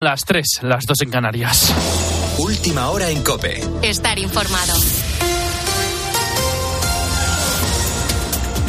Las 0.00 0.20
tres, 0.24 0.60
las 0.62 0.86
dos 0.86 1.00
en 1.02 1.10
Canarias. 1.10 1.74
Última 2.38 2.90
hora 2.90 3.10
en 3.10 3.20
Cope. 3.24 3.60
Estar 3.82 4.16
informado. 4.16 4.72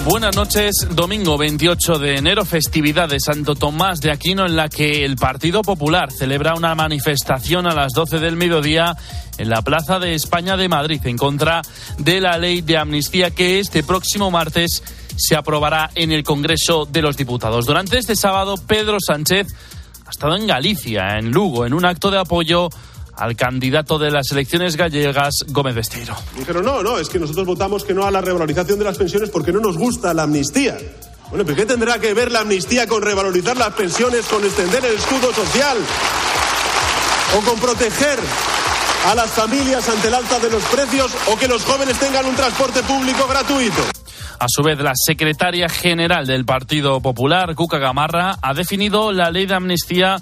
Buenas 0.06 0.36
noches, 0.36 0.88
domingo 0.96 1.38
28 1.38 2.00
de 2.00 2.16
enero, 2.16 2.46
festividad 2.46 3.08
de 3.10 3.20
Santo 3.20 3.54
Tomás 3.54 4.02
de 4.02 4.12
Aquino 4.12 4.48
en 4.48 4.56
la 4.56 4.70
que 4.70 5.06
el 5.06 5.18
Partido 5.18 5.62
Popular 5.62 6.12
celebra 6.12 6.56
una 6.56 6.74
manifestación 6.74 7.68
a 7.68 7.76
las 7.76 7.94
12 7.94 8.18
del 8.18 8.36
mediodía 8.36 8.98
en 9.38 9.50
la 9.50 9.62
Plaza 9.62 10.00
de 10.00 10.16
España 10.16 10.58
de 10.58 10.68
Madrid 10.68 11.00
en 11.06 11.16
contra 11.16 11.62
de 12.00 12.22
la 12.22 12.40
ley 12.40 12.62
de 12.62 12.80
amnistía 12.80 13.30
que 13.30 13.60
este 13.60 13.84
próximo 13.84 14.32
martes 14.32 14.82
se 15.16 15.36
aprobará 15.36 15.92
en 15.94 16.12
el 16.12 16.24
Congreso 16.24 16.88
de 16.88 17.04
los 17.04 17.18
Diputados. 17.18 17.68
Durante 17.68 18.00
este 18.00 18.16
sábado, 18.16 18.56
Pedro 18.58 18.98
Sánchez 19.00 19.46
ha 20.10 20.12
estado 20.12 20.36
en 20.36 20.48
Galicia, 20.48 21.20
en 21.20 21.30
Lugo, 21.30 21.68
en 21.68 21.74
un 21.76 21.86
acto 21.86 22.10
de 22.10 22.18
apoyo 22.18 22.68
al 23.16 23.36
candidato 23.36 24.00
de 24.00 24.10
las 24.10 24.32
elecciones 24.32 24.76
gallegas, 24.76 25.46
Gómez 25.50 25.76
Besteiro. 25.76 26.16
Pero 26.48 26.64
no, 26.64 26.82
no, 26.82 26.98
es 26.98 27.10
que 27.10 27.20
nosotros 27.20 27.46
votamos 27.46 27.84
que 27.84 27.94
no 27.94 28.08
a 28.08 28.10
la 28.10 28.20
revalorización 28.20 28.80
de 28.80 28.86
las 28.86 28.98
pensiones 28.98 29.30
porque 29.30 29.52
no 29.52 29.60
nos 29.60 29.78
gusta 29.78 30.12
la 30.16 30.24
amnistía. 30.24 30.80
Bueno, 31.30 31.46
pero 31.46 31.58
¿qué 31.58 31.68
tendrá 31.68 32.00
que 32.00 32.16
ver 32.16 32.32
la 32.32 32.40
amnistía 32.40 32.88
con 32.88 33.04
revalorizar 33.04 33.56
las 33.56 33.72
pensiones, 33.76 34.26
con 34.26 34.44
extender 34.44 34.84
el 34.84 34.96
escudo 34.96 35.32
social 35.32 35.78
o 37.38 37.42
con 37.48 37.60
proteger 37.60 38.18
a 39.08 39.16
las 39.16 39.32
familias 39.32 39.88
ante 39.90 40.08
el 40.08 40.14
alta 40.14 40.40
de 40.40 40.50
los 40.50 40.64
precios 40.66 41.12
o 41.32 41.38
que 41.38 41.48
los 41.48 41.64
jóvenes 41.64 41.98
tengan 42.00 42.26
un 42.26 42.36
transporte 42.36 42.84
público 42.84 43.28
gratuito? 43.28 43.82
A 44.40 44.46
su 44.48 44.64
vez, 44.64 44.80
la 44.80 44.94
secretaria 44.96 45.68
general 45.68 46.26
del 46.26 46.46
Partido 46.46 47.02
Popular, 47.02 47.56
Cuca 47.56 47.78
Gamarra, 47.78 48.38
ha 48.42 48.54
definido 48.54 49.12
la 49.12 49.32
ley 49.32 49.46
de 49.46 49.56
amnistía 49.56 50.18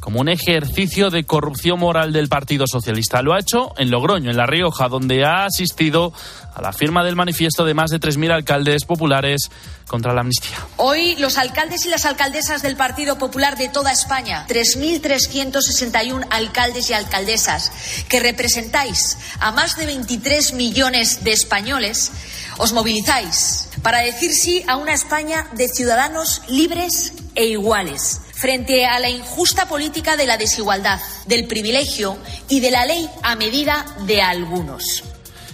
como 0.00 0.20
un 0.20 0.28
ejercicio 0.28 1.10
de 1.10 1.24
corrupción 1.24 1.78
moral 1.78 2.12
del 2.12 2.28
Partido 2.28 2.66
Socialista. 2.66 3.22
Lo 3.22 3.34
ha 3.34 3.38
hecho 3.38 3.72
en 3.76 3.90
Logroño, 3.90 4.30
en 4.30 4.36
La 4.36 4.46
Rioja, 4.46 4.88
donde 4.88 5.24
ha 5.24 5.44
asistido 5.44 6.12
a 6.54 6.62
la 6.62 6.72
firma 6.72 7.04
del 7.04 7.16
manifiesto 7.16 7.64
de 7.64 7.74
más 7.74 7.90
de 7.90 8.00
3.000 8.00 8.32
alcaldes 8.32 8.84
populares 8.84 9.50
contra 9.86 10.14
la 10.14 10.22
amnistía. 10.22 10.56
Hoy 10.78 11.16
los 11.16 11.36
alcaldes 11.36 11.84
y 11.84 11.90
las 11.90 12.06
alcaldesas 12.06 12.62
del 12.62 12.76
Partido 12.76 13.18
Popular 13.18 13.56
de 13.58 13.68
toda 13.68 13.92
España, 13.92 14.46
3.361 14.48 16.26
alcaldes 16.30 16.90
y 16.90 16.94
alcaldesas, 16.94 17.70
que 18.08 18.20
representáis 18.20 19.18
a 19.38 19.52
más 19.52 19.76
de 19.76 19.86
23 19.86 20.54
millones 20.54 21.24
de 21.24 21.32
españoles, 21.32 22.10
os 22.56 22.72
movilizáis 22.72 23.68
para 23.82 23.98
decir 23.98 24.32
sí 24.32 24.64
a 24.66 24.76
una 24.76 24.94
España 24.94 25.46
de 25.52 25.68
ciudadanos 25.68 26.42
libres 26.48 27.12
e 27.34 27.46
iguales 27.46 28.20
frente 28.40 28.86
a 28.86 28.98
la 28.98 29.10
injusta 29.10 29.68
política 29.68 30.16
de 30.16 30.26
la 30.26 30.38
desigualdad, 30.38 30.98
del 31.26 31.46
privilegio 31.46 32.16
y 32.48 32.60
de 32.60 32.70
la 32.70 32.86
ley 32.86 33.06
a 33.22 33.36
medida 33.36 33.84
de 34.06 34.22
algunos. 34.22 35.04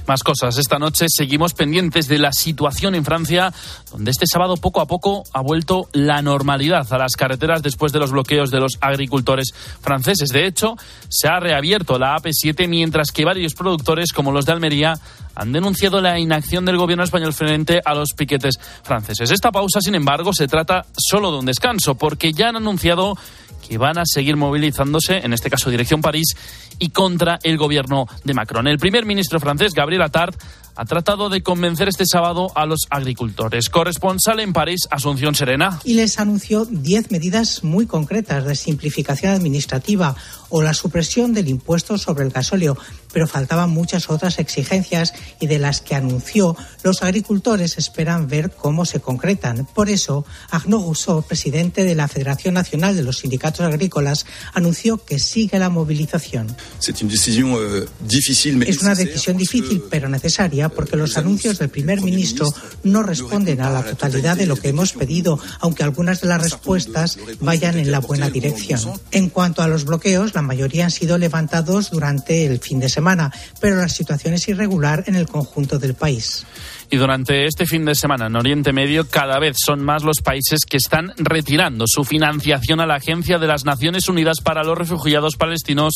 Más 0.06 0.22
cosas. 0.22 0.56
Esta 0.56 0.78
noche 0.78 1.06
seguimos 1.08 1.52
pendientes 1.52 2.06
de 2.06 2.20
la 2.20 2.30
situación 2.32 2.94
en 2.94 3.04
Francia, 3.04 3.52
donde 3.90 4.12
este 4.12 4.26
sábado 4.28 4.56
poco 4.56 4.80
a 4.80 4.86
poco 4.86 5.24
ha 5.32 5.40
vuelto 5.40 5.88
la 5.92 6.22
normalidad 6.22 6.86
a 6.92 6.98
las 6.98 7.16
carreteras 7.16 7.60
después 7.60 7.92
de 7.92 7.98
los 7.98 8.12
bloqueos 8.12 8.52
de 8.52 8.60
los 8.60 8.78
agricultores 8.80 9.52
franceses. 9.80 10.28
De 10.28 10.46
hecho, 10.46 10.76
se 11.08 11.26
ha 11.26 11.40
reabierto 11.40 11.98
la 11.98 12.14
AP7 12.16 12.68
mientras 12.68 13.10
que 13.10 13.24
varios 13.24 13.54
productores, 13.54 14.12
como 14.12 14.30
los 14.30 14.46
de 14.46 14.52
Almería, 14.52 14.94
han 15.36 15.52
denunciado 15.52 16.00
la 16.00 16.18
inacción 16.18 16.64
del 16.64 16.78
gobierno 16.78 17.04
español 17.04 17.32
frente 17.32 17.80
a 17.84 17.94
los 17.94 18.14
piquetes 18.14 18.58
franceses. 18.82 19.30
Esta 19.30 19.52
pausa, 19.52 19.80
sin 19.80 19.94
embargo, 19.94 20.32
se 20.32 20.48
trata 20.48 20.86
solo 20.96 21.30
de 21.30 21.38
un 21.38 21.46
descanso, 21.46 21.94
porque 21.94 22.32
ya 22.32 22.48
han 22.48 22.56
anunciado 22.56 23.16
que 23.68 23.78
van 23.78 23.98
a 23.98 24.02
seguir 24.04 24.36
movilizándose, 24.36 25.18
en 25.18 25.32
este 25.32 25.50
caso 25.50 25.70
dirección 25.70 26.00
París, 26.00 26.34
y 26.78 26.88
contra 26.88 27.38
el 27.42 27.58
gobierno 27.58 28.06
de 28.24 28.34
Macron. 28.34 28.66
El 28.66 28.78
primer 28.78 29.04
ministro 29.04 29.38
francés, 29.38 29.72
Gabriel 29.74 30.02
Attard, 30.02 30.34
ha 30.76 30.84
tratado 30.84 31.30
de 31.30 31.42
convencer 31.42 31.88
este 31.88 32.04
sábado 32.06 32.52
a 32.54 32.66
los 32.66 32.80
agricultores. 32.90 33.70
Corresponsal 33.70 34.40
en 34.40 34.52
París, 34.52 34.82
Asunción 34.90 35.34
Serena. 35.34 35.80
Y 35.84 35.94
les 35.94 36.18
anunció 36.18 36.66
10 36.66 37.10
medidas 37.10 37.64
muy 37.64 37.86
concretas 37.86 38.44
de 38.44 38.54
simplificación 38.54 39.32
administrativa 39.32 40.14
o 40.48 40.62
la 40.62 40.74
supresión 40.74 41.32
del 41.32 41.48
impuesto 41.48 41.98
sobre 41.98 42.24
el 42.24 42.30
gasóleo, 42.30 42.76
pero 43.12 43.26
faltaban 43.26 43.70
muchas 43.70 44.10
otras 44.10 44.38
exigencias 44.38 45.14
y 45.40 45.46
de 45.46 45.58
las 45.58 45.80
que 45.80 45.94
anunció 45.94 46.56
los 46.82 47.02
agricultores 47.02 47.78
esperan 47.78 48.28
ver 48.28 48.52
cómo 48.52 48.84
se 48.84 49.00
concretan. 49.00 49.66
Por 49.74 49.88
eso, 49.88 50.24
Arnaud 50.50 50.84
Rousseau, 50.84 51.22
presidente 51.22 51.84
de 51.84 51.94
la 51.94 52.06
Federación 52.06 52.54
Nacional 52.54 52.94
de 52.94 53.02
los 53.02 53.18
Sindicatos 53.18 53.66
Agrícolas, 53.66 54.26
anunció 54.52 55.04
que 55.04 55.18
sigue 55.18 55.58
la 55.58 55.70
movilización. 55.70 56.54
Es 56.80 58.82
una 58.82 58.94
decisión 58.94 59.36
difícil 59.36 59.82
pero 59.90 60.08
necesaria 60.08 60.65
porque 60.68 60.96
los 60.96 61.16
anuncios 61.16 61.58
del 61.58 61.68
primer 61.68 62.00
ministro 62.00 62.46
no 62.82 63.02
responden 63.02 63.60
a 63.60 63.70
la 63.70 63.82
totalidad 63.82 64.36
de 64.36 64.46
lo 64.46 64.56
que 64.56 64.68
hemos 64.68 64.92
pedido, 64.92 65.38
aunque 65.60 65.82
algunas 65.82 66.20
de 66.20 66.28
las 66.28 66.42
respuestas 66.42 67.18
vayan 67.40 67.78
en 67.78 67.90
la 67.90 68.00
buena 68.00 68.30
dirección. 68.30 68.80
En 69.10 69.28
cuanto 69.28 69.62
a 69.62 69.68
los 69.68 69.84
bloqueos, 69.84 70.34
la 70.34 70.42
mayoría 70.42 70.84
han 70.84 70.90
sido 70.90 71.18
levantados 71.18 71.90
durante 71.90 72.46
el 72.46 72.60
fin 72.60 72.80
de 72.80 72.88
semana, 72.88 73.32
pero 73.60 73.76
la 73.76 73.88
situación 73.88 74.34
es 74.34 74.48
irregular 74.48 75.04
en 75.06 75.16
el 75.16 75.26
conjunto 75.26 75.78
del 75.78 75.94
país. 75.94 76.46
Y 76.90 76.98
durante 76.98 77.46
este 77.46 77.66
fin 77.66 77.84
de 77.84 77.94
semana 77.96 78.26
en 78.26 78.36
Oriente 78.36 78.72
Medio 78.72 79.08
cada 79.08 79.40
vez 79.40 79.56
son 79.64 79.82
más 79.82 80.04
los 80.04 80.20
países 80.22 80.60
que 80.68 80.76
están 80.76 81.12
retirando 81.16 81.84
su 81.88 82.04
financiación 82.04 82.80
a 82.80 82.86
la 82.86 82.96
Agencia 82.96 83.38
de 83.38 83.48
las 83.48 83.64
Naciones 83.64 84.08
Unidas 84.08 84.40
para 84.42 84.62
los 84.62 84.78
Refugiados 84.78 85.34
Palestinos 85.36 85.94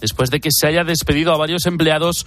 después 0.00 0.30
de 0.30 0.40
que 0.40 0.50
se 0.52 0.66
haya 0.66 0.82
despedido 0.82 1.32
a 1.32 1.38
varios 1.38 1.66
empleados 1.66 2.26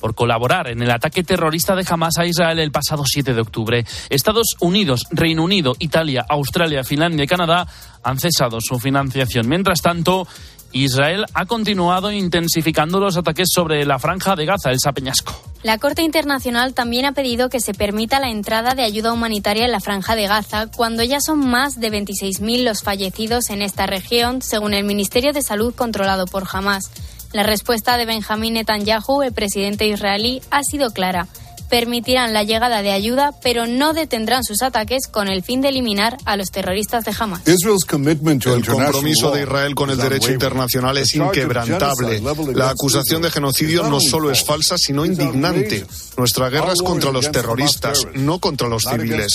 por 0.00 0.14
colaborar 0.14 0.68
en 0.68 0.82
el 0.82 0.90
ataque 0.90 1.24
terrorista 1.24 1.74
de 1.74 1.86
Hamas 1.88 2.18
a 2.18 2.26
Israel 2.26 2.58
el 2.58 2.70
pasado 2.70 3.04
7 3.06 3.34
de 3.34 3.40
octubre. 3.40 3.84
Estados 4.10 4.56
Unidos, 4.60 5.06
Reino 5.10 5.44
Unido, 5.44 5.74
Italia, 5.78 6.24
Australia, 6.28 6.84
Finlandia 6.84 7.24
y 7.24 7.28
Canadá 7.28 7.66
han 8.02 8.18
cesado 8.18 8.58
su 8.60 8.78
financiación. 8.78 9.48
Mientras 9.48 9.82
tanto, 9.82 10.26
Israel 10.72 11.24
ha 11.32 11.46
continuado 11.46 12.12
intensificando 12.12 13.00
los 13.00 13.16
ataques 13.16 13.48
sobre 13.52 13.84
la 13.86 13.98
franja 13.98 14.36
de 14.36 14.44
Gaza, 14.44 14.70
el 14.70 14.78
Sapeñasco. 14.78 15.32
La 15.62 15.78
Corte 15.78 16.02
Internacional 16.02 16.74
también 16.74 17.06
ha 17.06 17.12
pedido 17.12 17.48
que 17.48 17.60
se 17.60 17.74
permita 17.74 18.20
la 18.20 18.30
entrada 18.30 18.74
de 18.74 18.82
ayuda 18.82 19.12
humanitaria 19.12 19.64
en 19.64 19.72
la 19.72 19.80
franja 19.80 20.14
de 20.14 20.28
Gaza 20.28 20.68
cuando 20.68 21.02
ya 21.02 21.20
son 21.20 21.48
más 21.48 21.80
de 21.80 21.90
26.000 21.90 22.64
los 22.64 22.82
fallecidos 22.82 23.50
en 23.50 23.62
esta 23.62 23.86
región, 23.86 24.42
según 24.42 24.74
el 24.74 24.84
Ministerio 24.84 25.32
de 25.32 25.42
Salud 25.42 25.74
controlado 25.74 26.26
por 26.26 26.44
Hamas. 26.52 26.90
La 27.32 27.42
respuesta 27.42 27.96
de 27.98 28.06
Benjamín 28.06 28.54
Netanyahu, 28.54 29.22
el 29.22 29.32
presidente 29.32 29.86
israelí, 29.86 30.40
ha 30.50 30.62
sido 30.62 30.90
clara 30.90 31.28
permitirán 31.68 32.32
la 32.32 32.42
llegada 32.42 32.82
de 32.82 32.92
ayuda, 32.92 33.32
pero 33.42 33.66
no 33.66 33.92
detendrán 33.92 34.44
sus 34.44 34.62
ataques 34.62 35.06
con 35.10 35.28
el 35.28 35.42
fin 35.42 35.60
de 35.60 35.68
eliminar 35.68 36.16
a 36.24 36.36
los 36.36 36.50
terroristas 36.50 37.04
de 37.04 37.14
Hamas. 37.18 37.42
El 37.46 38.66
compromiso 38.66 39.30
de 39.30 39.42
Israel 39.42 39.74
con 39.74 39.90
el 39.90 39.98
derecho 39.98 40.32
internacional 40.32 40.98
es 40.98 41.14
inquebrantable. 41.14 42.20
La 42.54 42.70
acusación 42.70 43.22
de 43.22 43.30
genocidio 43.30 43.84
no 43.84 44.00
solo 44.00 44.30
es 44.30 44.44
falsa, 44.44 44.76
sino 44.78 45.04
indignante. 45.04 45.86
Nuestra 46.16 46.48
guerra 46.48 46.72
es 46.72 46.82
contra 46.82 47.12
los 47.12 47.30
terroristas, 47.30 48.00
no 48.14 48.38
contra 48.38 48.68
los 48.68 48.84
civiles. 48.84 49.28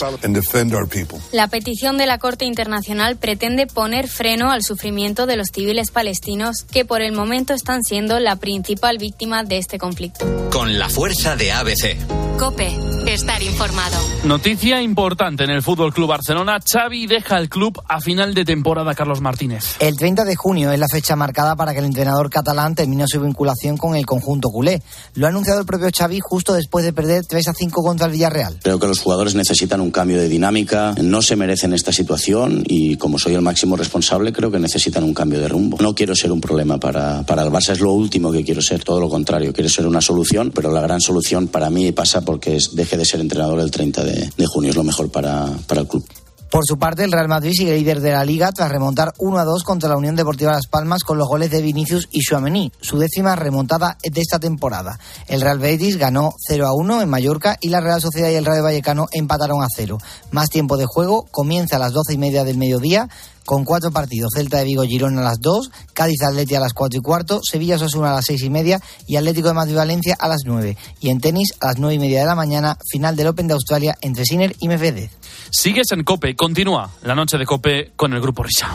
La 1.32 1.48
petición 1.48 1.98
de 1.98 2.06
la 2.06 2.18
Corte 2.18 2.46
Internacional 2.46 3.18
pretende 3.18 3.68
poner 3.68 4.08
freno 4.08 4.52
al 4.52 4.64
sufrimiento 4.64 5.26
de 5.26 5.38
los 5.38 5.48
civiles 5.54 5.92
palestinos 5.92 6.58
que 6.72 6.86
por 6.86 7.02
el 7.02 7.14
momento 7.14 7.54
están 7.54 7.84
siendo 7.84 8.20
la 8.20 8.36
principal 8.38 8.98
víctima 8.98 9.44
de 9.44 9.58
este 9.58 9.78
conflicto. 9.78 10.26
Con 10.52 10.78
la 10.80 10.90
fuerza 10.90 11.36
de 11.36 11.52
ABC. 11.52 12.23
Cope, 12.44 12.93
estar 13.08 13.42
informado. 13.44 13.98
Noticia 14.24 14.82
importante 14.82 15.44
en 15.44 15.50
el 15.50 15.62
Fútbol 15.62 15.94
Club 15.94 16.10
Barcelona. 16.10 16.60
Xavi 16.60 17.08
deja 17.08 17.38
el 17.38 17.50
club 17.50 17.82
a 17.88 18.00
final 18.00 18.34
de 18.34 18.46
temporada, 18.46 18.96
Carlos 18.96 19.22
Martínez. 19.22 19.76
El 19.80 19.98
30 19.98 20.24
de 20.24 20.36
junio 20.36 20.72
es 20.72 20.80
la 20.80 20.88
fecha 20.88 21.16
marcada 21.16 21.56
para 21.56 21.74
que 21.74 21.80
el 21.80 21.86
entrenador 21.86 22.30
catalán 22.30 22.76
termine 22.76 23.06
su 23.08 23.20
vinculación 23.20 23.78
con 23.78 23.96
el 23.96 24.06
conjunto 24.06 24.50
culé. 24.50 24.82
Lo 25.16 25.26
ha 25.26 25.30
anunciado 25.30 25.60
el 25.60 25.66
propio 25.66 25.90
Xavi 25.96 26.20
justo 26.22 26.54
después 26.54 26.86
de 26.86 26.94
perder 26.94 27.26
3 27.26 27.48
a 27.50 27.54
5 27.54 27.84
contra 27.84 28.06
el 28.08 28.14
Villarreal. 28.14 28.60
Creo 28.64 28.80
que 28.80 28.88
los 28.88 29.00
jugadores 29.00 29.36
necesitan 29.36 29.82
un 29.82 29.92
cambio 29.92 30.18
de 30.18 30.30
dinámica, 30.30 30.96
no 31.02 31.22
se 31.22 31.36
merecen 31.36 31.74
esta 31.74 31.92
situación 31.92 32.64
y 32.66 32.98
como 32.98 33.20
soy 33.20 33.34
el 33.34 33.42
máximo 33.42 33.76
responsable 33.76 34.32
creo 34.32 34.52
que 34.52 34.60
necesitan 34.60 35.04
un 35.04 35.14
cambio 35.14 35.40
de 35.40 35.48
rumbo. 35.48 35.78
No 35.82 35.94
quiero 35.96 36.16
ser 36.16 36.32
un 36.32 36.42
problema 36.42 36.80
para, 36.80 37.24
para 37.24 37.44
el 37.44 37.50
Barça, 37.50 37.72
es 37.72 37.80
lo 37.80 37.92
último 37.92 38.32
que 38.32 38.44
quiero 38.44 38.62
ser, 38.62 38.84
todo 38.84 39.00
lo 39.00 39.10
contrario, 39.10 39.54
quiero 39.54 39.70
ser 39.70 39.88
una 39.88 40.02
solución, 40.02 40.52
pero 40.54 40.72
la 40.72 40.82
gran 40.82 41.02
solución 41.02 41.48
para 41.48 41.70
mí 41.70 41.92
pasa 41.92 42.22
porque 42.22 42.56
es, 42.56 42.76
deje 42.76 42.93
de 42.98 43.06
ser 43.06 43.20
entrenador 43.20 43.60
el 43.60 43.72
30 43.72 44.04
de, 44.04 44.46
junio, 44.46 44.72
es 44.72 44.76
lo 44.76 44.84
mejor 44.84 45.12
para, 45.12 45.48
para 45.68 45.82
el 45.82 45.88
club. 45.88 46.06
Por 46.54 46.68
su 46.68 46.78
parte, 46.78 47.04
el 47.04 47.12
Real 47.12 47.28
Madrid 47.28 47.52
sigue 47.52 47.76
líder 47.76 48.00
de 48.00 48.12
la 48.12 48.24
liga 48.24 48.52
tras 48.52 48.72
remontar 48.72 49.12
1 49.18 49.40
a 49.40 49.44
2 49.44 49.64
contra 49.64 49.90
la 49.90 49.98
Unión 49.98 50.16
Deportiva 50.16 50.52
Las 50.52 50.68
Palmas 50.68 51.04
con 51.04 51.18
los 51.18 51.28
goles 51.28 51.50
de 51.50 51.64
Vinicius 51.64 52.08
y 52.12 52.22
Suamení, 52.22 52.72
su 52.80 53.00
décima 53.00 53.36
remontada 53.36 53.98
de 54.04 54.22
esta 54.22 54.38
temporada. 54.38 55.00
El 55.28 55.42
Real 55.42 55.58
Betis 55.58 55.98
ganó 55.98 56.36
0 56.48 56.68
a 56.68 56.76
1 56.76 57.02
en 57.02 57.10
Mallorca 57.10 57.58
y 57.60 57.70
la 57.70 57.82
Real 57.82 58.00
Sociedad 58.02 58.30
y 58.30 58.36
el 58.36 58.46
Rayo 58.46 58.62
Vallecano 58.62 59.08
empataron 59.12 59.64
a 59.64 59.68
0. 59.76 59.98
Más 60.30 60.50
tiempo 60.50 60.78
de 60.78 60.86
juego 60.86 61.26
comienza 61.32 61.78
a 61.78 61.80
las 61.80 61.92
12 61.92 62.14
y 62.14 62.18
media 62.20 62.44
del 62.44 62.60
mediodía 62.60 63.10
con 63.46 63.66
cuatro 63.66 63.92
partidos. 63.92 64.32
Celta 64.36 64.58
de 64.58 64.66
Vigo, 64.66 64.84
Girona 64.84 65.22
a 65.22 65.24
las 65.24 65.40
2, 65.40 65.72
Cádiz 65.94 66.22
Atlético 66.24 66.58
a 66.58 66.62
las 66.62 66.74
4 66.74 67.00
y 67.00 67.02
cuarto, 67.02 67.40
Sevilla 67.44 67.76
Osasuna 67.76 68.12
a 68.12 68.16
las 68.16 68.26
6 68.26 68.44
y 68.44 68.50
media 68.50 68.80
y 69.08 69.16
Atlético 69.16 69.50
de 69.50 69.54
Madrid 69.54 69.76
Valencia 69.76 70.16
a 70.20 70.28
las 70.28 70.42
9. 70.46 70.78
Y 71.00 71.10
en 71.10 71.20
tenis 71.20 71.54
a 71.60 71.68
las 71.68 71.80
9 71.80 71.96
y 71.96 72.00
media 72.00 72.20
de 72.22 72.26
la 72.26 72.36
mañana, 72.36 72.78
final 72.92 73.16
del 73.16 73.28
Open 73.28 73.48
de 73.48 73.54
Australia 73.54 73.96
entre 74.02 74.26
Sinner 74.26 74.56
y 74.60 74.68
Medvedev. 74.68 75.10
Sigues 75.52 75.92
en 75.92 76.04
Cope, 76.04 76.36
continúa 76.36 76.90
la 77.04 77.16
noche 77.16 77.38
de 77.38 77.46
Cope 77.46 77.92
con 77.96 78.14
el 78.14 78.22
Grupo 78.22 78.44
Risa. 78.44 78.70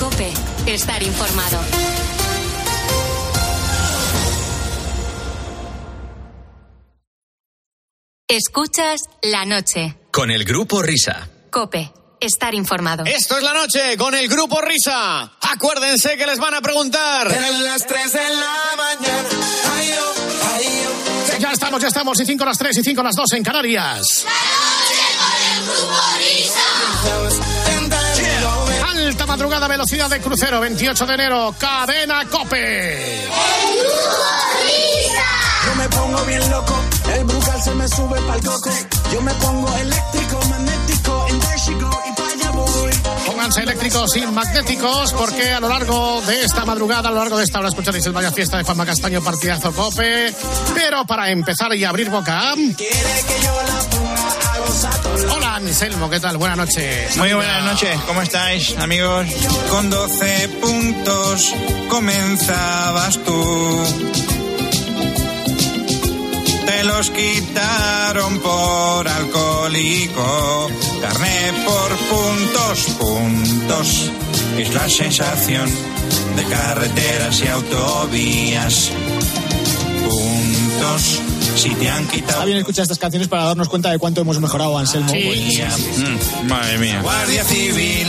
Cope, 0.00 0.32
estar 0.66 1.02
informado. 1.02 1.58
Escuchas 8.28 9.02
la 9.22 9.44
noche. 9.44 9.96
Con 10.10 10.32
el 10.32 10.44
Grupo 10.44 10.82
Risa. 10.82 11.28
Cope, 11.50 11.92
estar 12.26 12.54
informado. 12.54 13.04
Esto 13.06 13.38
es 13.38 13.42
la 13.42 13.54
noche 13.54 13.96
con 13.96 14.14
el 14.14 14.28
Grupo 14.28 14.60
Risa. 14.60 15.30
Acuérdense 15.40 16.16
que 16.16 16.26
les 16.26 16.38
van 16.38 16.54
a 16.54 16.60
preguntar. 16.60 17.30
En 17.32 17.64
las 17.64 17.86
3 17.86 18.12
de 18.12 18.28
la 18.30 18.56
mañana. 18.76 19.28
Ay, 19.76 19.94
oh, 19.98 20.14
ay, 20.54 20.66
oh. 20.86 21.38
Ya 21.38 21.52
estamos, 21.52 21.80
ya 21.80 21.88
estamos. 21.88 22.20
Y 22.20 22.26
5 22.26 22.42
a 22.42 22.46
las 22.46 22.58
3 22.58 22.76
y 22.78 22.82
5 22.82 23.00
a 23.00 23.04
las 23.04 23.14
2 23.14 23.32
en 23.32 23.42
Canarias. 23.42 24.24
La 24.24 24.30
noche 24.66 25.00
con 25.18 25.34
el 25.52 25.64
Grupo 25.66 25.98
Risa. 26.18 26.60
Alta 28.88 29.26
madrugada, 29.26 29.68
velocidad 29.68 30.10
de 30.10 30.20
crucero, 30.20 30.60
28 30.60 31.06
de 31.06 31.14
enero, 31.14 31.54
cadena 31.58 32.24
Cope. 32.28 33.24
El 33.24 33.30
Grupo 33.78 34.00
Risa. 34.64 35.24
Yo 35.66 35.74
me 35.76 35.88
pongo 35.88 36.24
bien 36.24 36.50
loco, 36.50 36.74
el 37.14 37.24
brucal 37.24 37.62
se 37.62 37.74
me 37.74 37.88
sube 37.88 38.20
pa'l 38.22 38.40
coco. 38.42 38.70
Yo 39.12 39.20
me 39.22 39.32
pongo 39.34 39.72
eléctrico, 39.76 40.40
magnético, 40.48 41.26
en 41.28 41.40
there 41.40 41.58
she 41.58 41.72
go, 41.74 41.90
Eléctricos 43.54 44.16
y 44.16 44.26
magnéticos 44.26 45.12
porque 45.12 45.52
a 45.52 45.60
lo 45.60 45.68
largo 45.68 46.20
de 46.22 46.42
esta 46.42 46.64
madrugada, 46.64 47.08
a 47.08 47.12
lo 47.12 47.18
largo 47.18 47.38
de 47.38 47.44
esta 47.44 47.60
hora 47.60 47.68
escucharéis 47.68 48.04
el 48.06 48.12
Vaya 48.12 48.32
Fiesta 48.32 48.58
de 48.58 48.64
Juanma 48.64 48.84
Castaño, 48.84 49.22
partidazo 49.22 49.72
Cope. 49.72 50.34
Pero 50.74 51.06
para 51.06 51.30
empezar 51.30 51.72
y 51.76 51.84
abrir 51.84 52.10
boca... 52.10 52.54
Hola 55.32 55.54
Anselmo, 55.54 56.10
¿qué 56.10 56.18
tal? 56.18 56.38
Buenas 56.38 56.58
noches. 56.58 57.16
Muy 57.16 57.32
buenas 57.32 57.64
noches, 57.64 57.96
¿cómo 58.08 58.20
estáis, 58.20 58.76
amigos? 58.78 59.28
Con 59.70 59.90
12 59.90 60.48
puntos 60.60 61.54
comenzabas 61.88 63.16
tú. 63.18 64.35
Te 66.66 66.84
los 66.84 67.10
quitaron 67.10 68.38
por 68.40 69.08
alcohólico, 69.08 70.68
carné 71.00 71.52
por 71.64 71.96
puntos, 71.96 72.86
puntos. 72.98 74.10
Es 74.58 74.74
la 74.74 74.88
sensación 74.88 75.70
de 76.36 76.44
carreteras 76.44 77.40
y 77.42 77.48
autovías. 77.48 78.90
Puntos, 80.08 81.20
si 81.56 81.70
te 81.70 81.88
han 81.90 82.06
quitado. 82.08 82.32
Está 82.32 82.44
bien 82.44 82.58
escuchar 82.58 82.82
estas 82.82 82.98
canciones 82.98 83.28
para 83.28 83.44
darnos 83.44 83.68
cuenta 83.68 83.90
de 83.90 83.98
cuánto 83.98 84.20
hemos 84.20 84.40
mejorado, 84.40 84.76
Anselmo. 84.78 85.10
Sí. 85.10 85.22
Pues, 85.24 85.98
Mm, 85.98 86.48
madre 86.48 86.78
mía. 86.78 87.00
Guardia 87.02 87.44
Civil, 87.44 88.06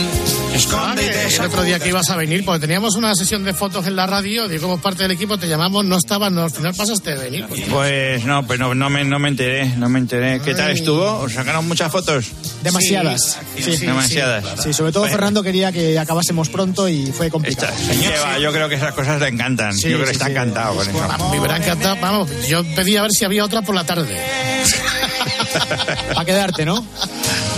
Ah, 0.58 0.94
esconde 0.94 1.02
y 1.02 1.06
que 1.06 1.12
te 1.12 1.36
el 1.36 1.40
otro 1.42 1.62
día 1.62 1.78
que 1.78 1.88
ibas 1.88 2.10
a 2.10 2.16
venir, 2.16 2.44
porque 2.44 2.60
teníamos 2.60 2.96
una 2.96 3.14
sesión 3.14 3.44
de 3.44 3.54
fotos 3.54 3.86
en 3.86 3.94
la 3.94 4.06
radio, 4.06 4.52
y 4.52 4.58
como 4.58 4.78
parte 4.80 5.04
del 5.04 5.12
equipo 5.12 5.38
te 5.38 5.46
llamamos, 5.46 5.84
no 5.84 5.96
estabas, 5.96 6.32
no, 6.32 6.42
al 6.42 6.50
final 6.50 6.74
pasaste 6.74 7.10
de 7.14 7.16
venir. 7.18 7.46
pues. 7.46 7.60
Pues 7.68 8.24
no, 8.24 8.44
pues 8.46 8.58
no, 8.58 8.74
no, 8.74 8.90
me, 8.90 9.04
no 9.04 9.18
me 9.20 9.28
enteré, 9.28 9.66
no 9.76 9.88
me 9.88 9.98
enteré. 10.00 10.40
¿Qué 10.40 10.54
tal 10.54 10.70
Ay. 10.70 10.74
estuvo? 10.74 11.18
¿Os 11.20 11.32
sacaron 11.32 11.66
muchas 11.68 11.92
fotos? 11.92 12.26
demasiadas. 12.62 13.38
Sí, 13.56 13.76
sí, 13.76 13.86
Demasiadas. 13.86 14.44
Sí, 14.62 14.72
sobre 14.72 14.90
todo 14.90 15.02
Bueno. 15.02 15.14
Fernando 15.14 15.42
quería 15.44 15.70
que 15.70 15.96
acabásemos 15.98 16.48
pronto 16.48 16.88
y 16.88 17.06
fue 17.12 17.26
Esta, 17.26 17.30
complicado. 17.30 17.72
Eva, 18.02 18.38
yo 18.40 18.52
creo 18.52 18.68
que 18.68 18.74
esas 18.74 18.92
cosas 18.94 19.20
le 19.20 19.28
encantan. 19.28 19.72
Sí, 19.72 19.88
yo 19.88 19.96
creo 19.96 20.00
que 20.00 20.06
sí, 20.06 20.12
está 20.14 20.26
sí. 20.26 20.32
encantado 20.32 20.74
con 20.74 20.88
eso. 20.88 21.30
Me 21.30 21.38
hubiera 21.38 21.56
encantado, 21.56 21.96
vamos, 22.00 22.28
yo 22.48 22.64
pedí 22.74 22.96
a 22.96 23.02
ver 23.02 23.12
si 23.12 23.24
había 23.24 23.44
otra 23.44 23.62
por 23.62 23.74
la 23.76 23.84
tarde. 23.84 24.20
Para 26.14 26.24
quedarte, 26.24 26.64
¿no? 26.64 26.84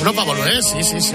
Para 0.02 0.24
volver, 0.24 0.62
sí, 0.62 0.82
sí, 0.82 1.00
sí. 1.00 1.14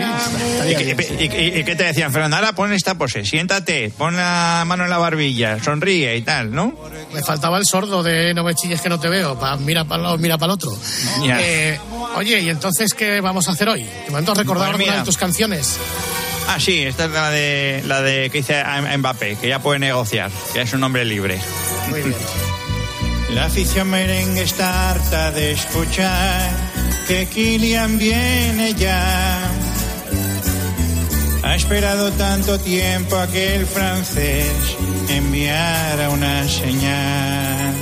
¿Y, 0.69 0.75
qué- 0.75 1.17
y- 1.19 1.23
y- 1.23 1.59
y 1.59 1.63
qué 1.63 1.75
te 1.75 1.83
decían, 1.85 2.11
Fernando? 2.11 2.35
Ahora 2.37 2.53
pon 2.53 2.71
esta 2.73 2.95
pose, 2.95 3.25
siéntate, 3.25 3.89
pon 3.97 4.15
la 4.15 4.63
mano 4.65 4.83
en 4.85 4.89
la 4.89 4.97
barbilla, 4.97 5.61
sonríe 5.63 6.15
y 6.15 6.21
tal, 6.21 6.51
¿no? 6.53 6.73
Me 7.13 7.21
faltaba 7.23 7.57
el 7.57 7.65
sordo 7.65 8.03
de 8.03 8.33
no 8.33 8.43
me 8.43 8.53
chilles 8.55 8.81
que 8.81 8.89
no 8.89 8.99
te 8.99 9.09
veo, 9.09 9.39
pa, 9.39 9.57
mira 9.57 9.85
para 9.85 10.03
lado, 10.03 10.17
mira 10.17 10.37
para 10.37 10.51
el 10.53 10.55
otro. 10.55 10.77
Eh, 11.39 11.79
oye, 12.15 12.39
¿y 12.41 12.49
entonces 12.49 12.93
qué 12.93 13.21
vamos 13.21 13.47
a 13.47 13.51
hacer 13.51 13.69
hoy? 13.69 13.83
De 13.83 14.09
momento 14.09 14.33
recordar 14.33 14.69
alguna 14.71 14.97
de 14.99 15.03
tus 15.03 15.17
canciones. 15.17 15.77
Ah, 16.47 16.59
sí, 16.59 16.83
esta 16.83 17.05
es 17.05 17.11
la 17.11 17.29
de, 17.31 17.81
la 17.87 18.01
de 18.01 18.29
que 18.29 18.37
dice 18.39 18.59
a 18.61 18.79
Mbappé, 18.97 19.35
que 19.37 19.47
ya 19.49 19.59
puede 19.59 19.79
negociar, 19.79 20.29
que 20.53 20.61
es 20.61 20.73
un 20.73 20.83
hombre 20.83 21.03
libre. 21.03 21.39
Muy 21.89 22.01
bien. 22.01 22.15
La 23.31 23.45
afición 23.45 23.89
merengue 23.89 24.43
está 24.43 24.91
harta 24.91 25.31
de 25.31 25.51
escuchar 25.53 26.51
que 27.07 27.27
Kylian 27.27 27.97
viene 27.97 28.73
ya. 28.73 29.49
Ha 31.43 31.55
esperado 31.55 32.11
tanto 32.13 32.59
tiempo 32.59 33.17
a 33.17 33.27
que 33.27 33.55
el 33.55 33.65
francés 33.65 34.51
enviara 35.09 36.09
una 36.09 36.47
señal. 36.47 37.73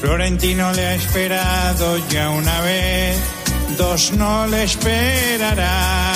Florentino 0.00 0.72
le 0.72 0.86
ha 0.86 0.94
esperado 0.94 1.98
ya 2.08 2.30
una 2.30 2.60
vez, 2.60 3.16
dos 3.78 4.12
no 4.12 4.46
le 4.46 4.64
esperará. 4.64 6.12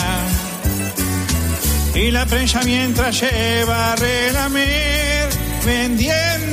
Y 1.94 2.10
la 2.10 2.26
prensa 2.26 2.60
mientras 2.64 3.16
se 3.16 3.64
va 3.64 3.92
a 3.92 3.96
relamer 3.96 5.28
vendiendo 5.64 6.47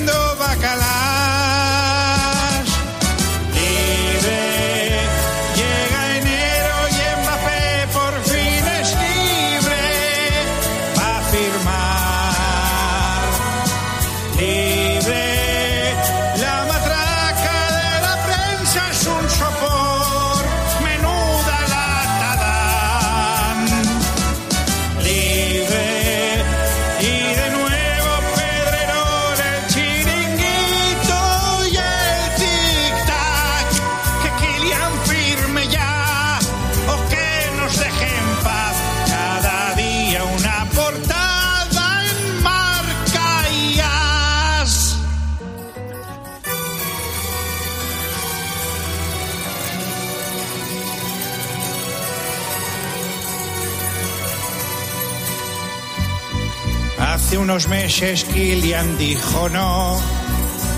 unos 57.56 57.70
meses 57.70 58.26
Kilian 58.26 58.98
dijo 58.98 59.48
no, 59.48 59.98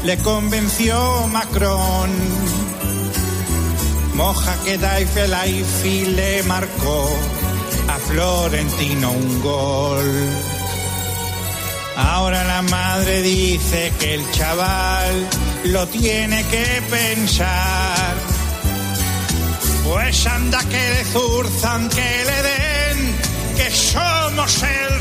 le 0.03 0.15
convenció 0.17 1.27
Macron. 1.31 2.11
Moja 4.13 4.55
que 4.63 4.77
Life 4.77 6.05
le 6.05 6.43
marcó 6.43 7.09
a 7.87 7.97
Florentino 7.97 9.11
un 9.11 9.41
gol. 9.41 10.29
Ahora 11.95 12.43
la 12.43 12.61
madre 12.61 13.23
dice 13.23 13.91
que 13.99 14.13
el 14.13 14.31
chaval 14.33 15.27
lo 15.63 15.87
tiene 15.87 16.43
que 16.43 16.83
pensar. 16.91 18.13
Pues 19.83 20.27
anda 20.27 20.59
que 20.59 20.89
le 20.89 21.03
zurzan, 21.05 21.89
que 21.89 22.23
le 22.29 22.43
den, 22.49 23.15
que 23.57 23.71
somos 23.71 24.61
el 24.61 24.96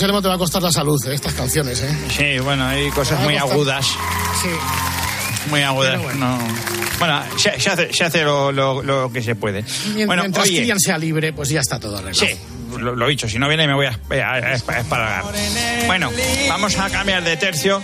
Anselmo, 0.00 0.22
te 0.22 0.28
va 0.28 0.34
a 0.36 0.38
costar 0.38 0.62
la 0.62 0.72
salud, 0.72 0.98
¿eh? 1.08 1.14
estas 1.14 1.34
canciones, 1.34 1.82
¿eh? 1.82 1.94
Sí, 2.16 2.38
bueno, 2.38 2.64
hay 2.66 2.88
cosas 2.88 3.20
muy 3.20 3.34
costar- 3.34 3.50
agudas. 3.52 3.86
Sí. 4.40 4.48
Muy 5.50 5.60
agudas. 5.60 6.00
Bueno. 6.02 6.38
no. 6.38 6.48
Bueno, 6.98 7.22
se, 7.36 7.60
se 7.60 7.68
hace, 7.68 7.92
se 7.92 8.04
hace 8.04 8.22
lo, 8.24 8.50
lo- 8.50 8.82
lo 8.82 9.12
que 9.12 9.22
se 9.22 9.34
puede. 9.34 9.62
Mien- 9.94 10.06
Bueno, 10.06 10.22
Mientras 10.22 10.46
oye, 10.46 10.60
Kylian 10.60 10.80
sea 10.80 10.96
libre, 10.96 11.34
pues 11.34 11.50
ya 11.50 11.60
está 11.60 11.78
todo 11.78 11.98
arreglado. 11.98 12.14
Sí, 12.26 12.34
lo, 12.78 12.96
lo 12.96 13.08
dicho, 13.08 13.28
si 13.28 13.38
no 13.38 13.46
viene 13.46 13.66
me 13.66 13.74
voy 13.74 13.86
a, 13.88 13.98
a, 14.24 14.32
a 14.36 14.52
esparagar. 14.54 15.24
Bueno, 15.86 16.10
vamos 16.48 16.78
a 16.78 16.88
cambiar 16.88 17.22
de 17.22 17.36
tercio 17.36 17.82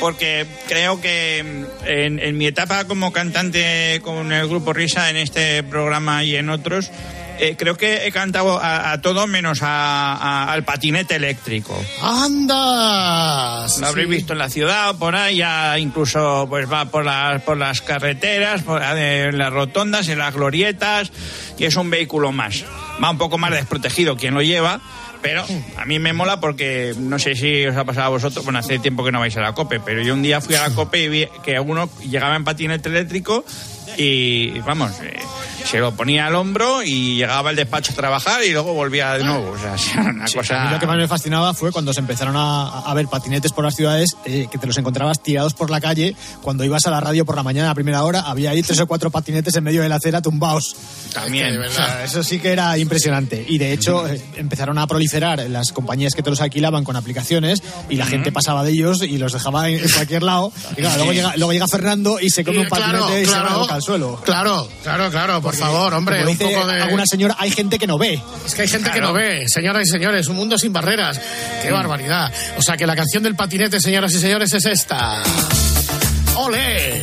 porque 0.00 0.46
creo 0.68 1.02
que 1.02 1.66
mm, 1.84 1.86
en, 1.86 2.18
en 2.18 2.38
mi 2.38 2.46
etapa 2.46 2.84
como 2.86 3.12
cantante 3.12 4.00
con 4.02 4.32
el 4.32 4.48
grupo 4.48 4.72
Risa 4.72 5.10
en 5.10 5.16
este 5.18 5.62
programa 5.64 6.24
y 6.24 6.34
en 6.36 6.48
otros, 6.48 6.90
eh, 7.38 7.56
creo 7.58 7.76
que 7.76 8.06
he 8.06 8.12
cantado 8.12 8.58
a, 8.60 8.92
a 8.92 9.00
todo 9.00 9.26
menos 9.26 9.62
a- 9.62 10.14
a- 10.14 10.52
al 10.52 10.64
patinete 10.64 11.16
eléctrico. 11.16 11.78
¡Anda! 12.02 13.66
Lo 13.80 13.86
habréis 13.86 14.08
visto 14.08 14.32
en 14.32 14.38
la 14.38 14.48
ciudad, 14.48 14.94
por 14.96 15.14
ahí, 15.16 15.36
ya 15.38 15.78
incluso 15.78 16.46
pues 16.48 16.70
va 16.70 16.86
por 16.86 17.04
las, 17.04 17.42
por 17.42 17.56
las 17.56 17.80
carreteras, 17.80 18.62
por 18.62 18.80
la- 18.80 19.26
en 19.26 19.38
las 19.38 19.52
rotondas, 19.52 20.08
en 20.08 20.18
las 20.18 20.34
glorietas, 20.34 21.12
y 21.58 21.64
es 21.64 21.76
un 21.76 21.90
vehículo 21.90 22.32
más. 22.32 22.64
Va 23.02 23.10
un 23.10 23.18
poco 23.18 23.38
más 23.38 23.50
desprotegido 23.52 24.16
quien 24.16 24.34
lo 24.34 24.42
lleva, 24.42 24.80
pero 25.22 25.44
a 25.76 25.84
mí 25.84 25.98
me 25.98 26.12
mola 26.12 26.40
porque 26.40 26.94
no 26.98 27.18
sé 27.18 27.34
si 27.34 27.66
os 27.66 27.76
ha 27.76 27.84
pasado 27.84 28.06
a 28.06 28.10
vosotros, 28.10 28.44
bueno, 28.44 28.58
hace 28.60 28.78
tiempo 28.78 29.04
que 29.04 29.12
no 29.12 29.20
vais 29.20 29.36
a 29.36 29.40
la 29.40 29.52
COPE, 29.52 29.80
pero 29.80 30.02
yo 30.02 30.14
un 30.14 30.22
día 30.22 30.40
fui 30.40 30.54
a 30.54 30.68
la 30.68 30.74
COPE 30.74 31.02
y 31.04 31.08
vi 31.08 31.28
que 31.44 31.58
uno 31.60 31.88
llegaba 32.08 32.36
en 32.36 32.44
patinete 32.44 32.88
eléctrico 32.88 33.44
y, 33.96 34.58
vamos, 34.60 34.92
eh, 35.02 35.18
se 35.70 35.78
lo 35.78 35.92
ponía 35.94 36.26
al 36.26 36.34
hombro 36.34 36.82
y 36.82 37.16
llegaba 37.16 37.50
al 37.50 37.56
despacho 37.56 37.92
a 37.92 37.96
trabajar 37.96 38.42
y 38.42 38.52
luego 38.52 38.72
volvía 38.72 39.12
de 39.14 39.24
nuevo. 39.24 39.50
O 39.50 39.58
sea, 39.58 39.76
una 40.10 40.26
Sí, 40.26 40.36
cosa... 40.38 40.62
a 40.62 40.64
mí 40.66 40.70
lo 40.72 40.78
que 40.78 40.86
más 40.86 40.96
me 40.96 41.06
fascinaba 41.08 41.52
fue 41.54 41.72
cuando 41.72 41.92
se 41.92 42.00
empezaron 42.00 42.36
a, 42.36 42.80
a 42.80 42.94
ver 42.94 43.06
patinetes 43.08 43.52
por 43.52 43.64
las 43.64 43.74
ciudades, 43.76 44.16
eh, 44.24 44.46
que 44.50 44.56
te 44.58 44.66
los 44.66 44.76
encontrabas 44.78 45.22
tirados 45.22 45.54
por 45.54 45.70
la 45.70 45.80
calle. 45.80 46.16
Cuando 46.42 46.64
ibas 46.64 46.86
a 46.86 46.90
la 46.90 47.00
radio 47.00 47.24
por 47.26 47.36
la 47.36 47.42
mañana 47.42 47.70
a 47.70 47.74
primera 47.74 48.02
hora, 48.02 48.20
había 48.20 48.50
ahí 48.50 48.62
tres 48.62 48.80
o 48.80 48.86
cuatro 48.86 49.10
patinetes 49.10 49.54
en 49.56 49.64
medio 49.64 49.82
de 49.82 49.88
la 49.88 49.96
acera 49.96 50.22
tumbados. 50.22 50.74
También. 51.12 51.60
O 51.60 51.70
sea, 51.70 52.04
eso 52.04 52.22
sí 52.22 52.38
que 52.38 52.52
era 52.52 52.76
impresionante. 52.78 53.44
Y 53.46 53.58
de 53.58 53.72
hecho, 53.72 54.06
eh, 54.08 54.20
empezaron 54.36 54.78
a 54.78 54.86
proliferar 54.86 55.38
las 55.50 55.72
compañías 55.72 56.14
que 56.14 56.22
te 56.22 56.30
los 56.30 56.40
alquilaban 56.40 56.84
con 56.84 56.96
aplicaciones 56.96 57.62
y 57.90 57.96
la 57.96 58.06
gente 58.06 58.32
pasaba 58.32 58.64
de 58.64 58.70
ellos 58.70 59.02
y 59.02 59.18
los 59.18 59.32
dejaba 59.32 59.68
en, 59.68 59.80
en 59.80 59.90
cualquier 59.90 60.22
lado. 60.22 60.52
Y 60.72 60.76
claro, 60.80 60.96
luego, 60.96 61.12
llega, 61.12 61.36
luego 61.36 61.52
llega 61.52 61.68
Fernando 61.68 62.18
y 62.20 62.30
se 62.30 62.44
come 62.44 62.60
un 62.60 62.68
patinete 62.68 62.98
claro, 62.98 63.20
y 63.20 63.24
se 63.24 63.30
va 63.30 63.36
claro. 63.38 63.50
la 63.50 63.56
boca 63.58 63.74
al 63.74 63.82
suelo. 63.82 64.20
Claro, 64.24 64.68
claro, 64.82 65.10
claro, 65.10 65.42
Porque, 65.42 65.57
favor, 65.58 65.94
hombre, 65.94 66.18
como 66.18 66.30
un 66.30 66.38
dice 66.38 66.54
poco 66.54 66.66
de... 66.66 66.82
alguna 66.82 67.04
señora, 67.06 67.36
hay 67.38 67.50
gente 67.50 67.78
que 67.78 67.86
no 67.86 67.98
ve. 67.98 68.22
Es 68.46 68.54
que 68.54 68.62
hay 68.62 68.68
gente 68.68 68.90
que 68.90 69.00
no 69.00 69.12
ve, 69.12 69.44
señoras 69.46 69.86
y 69.86 69.90
señores, 69.90 70.28
un 70.28 70.36
mundo 70.36 70.58
sin 70.58 70.72
barreras. 70.72 71.20
¡Qué 71.62 71.70
barbaridad! 71.70 72.32
O 72.56 72.62
sea 72.62 72.76
que 72.76 72.86
la 72.86 72.96
canción 72.96 73.22
del 73.22 73.34
patinete, 73.34 73.80
señoras 73.80 74.12
y 74.14 74.20
señores, 74.20 74.52
es 74.52 74.64
esta. 74.66 75.22
¡Ole! 76.36 77.02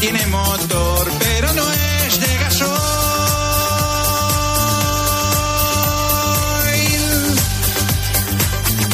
Tiene 0.00 0.26
motor, 0.26 1.10
pero 1.18 1.52
no 1.54 1.62
es 1.72 2.20
de 2.20 2.36
gasoil. 2.38 2.76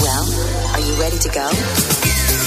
Well, 0.01 0.27
are 0.73 0.81
you 0.81 0.95
ready 1.01 1.19
to 1.19 1.29
go? 1.29 1.49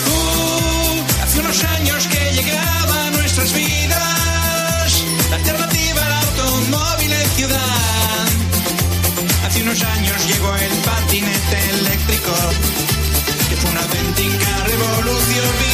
Uh, 0.07 1.03
hace 1.23 1.39
unos 1.41 1.63
años 1.63 2.07
que 2.07 2.33
llegaba 2.33 3.07
a 3.07 3.11
nuestras 3.11 3.53
vidas 3.53 5.03
la 5.29 5.35
alternativa 5.35 6.05
al 6.05 6.13
automóvil 6.13 7.11
en 7.11 7.29
ciudad. 7.31 8.25
Hace 9.45 9.61
unos 9.63 9.83
años 9.83 10.27
llegó 10.27 10.55
el 10.55 10.71
patinete 10.77 11.69
eléctrico, 11.81 12.31
que 13.49 13.55
fue 13.57 13.69
una 13.71 13.81
auténtica 13.81 14.63
revolución 14.65 15.64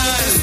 medioambiental. 0.00 0.39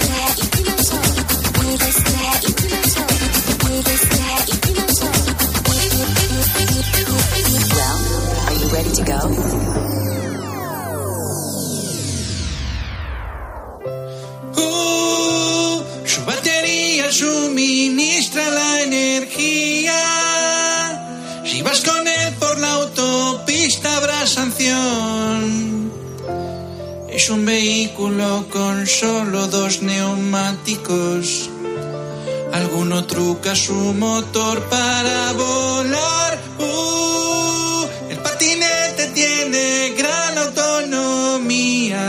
Alguno 32.54 33.06
truca 33.06 33.54
su 33.54 33.74
motor 33.74 34.62
para 34.70 35.34
volar. 35.34 36.40
Uh, 36.60 37.86
el 38.10 38.18
patinete 38.20 39.08
tiene 39.14 39.94
gran 39.98 40.38
autonomía. 40.38 42.00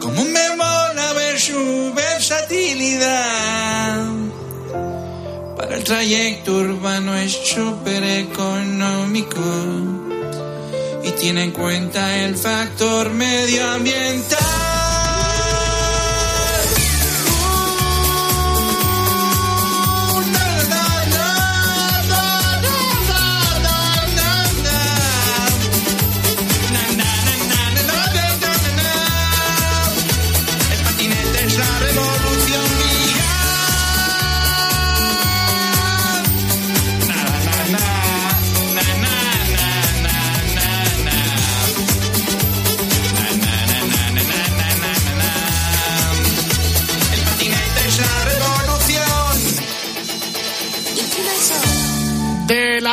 Como 0.00 0.24
me 0.24 0.56
mola 0.56 1.12
ver 1.14 1.40
su 1.40 1.92
versatilidad. 1.96 4.06
Para 5.56 5.78
el 5.78 5.82
trayecto 5.82 6.52
urbano 6.52 7.16
es 7.16 7.32
súper 7.32 8.04
económico 8.04 9.40
y 11.02 11.10
tiene 11.10 11.42
en 11.42 11.50
cuenta 11.50 12.18
el 12.18 12.36
factor 12.36 13.10
medioambiental. 13.10 14.75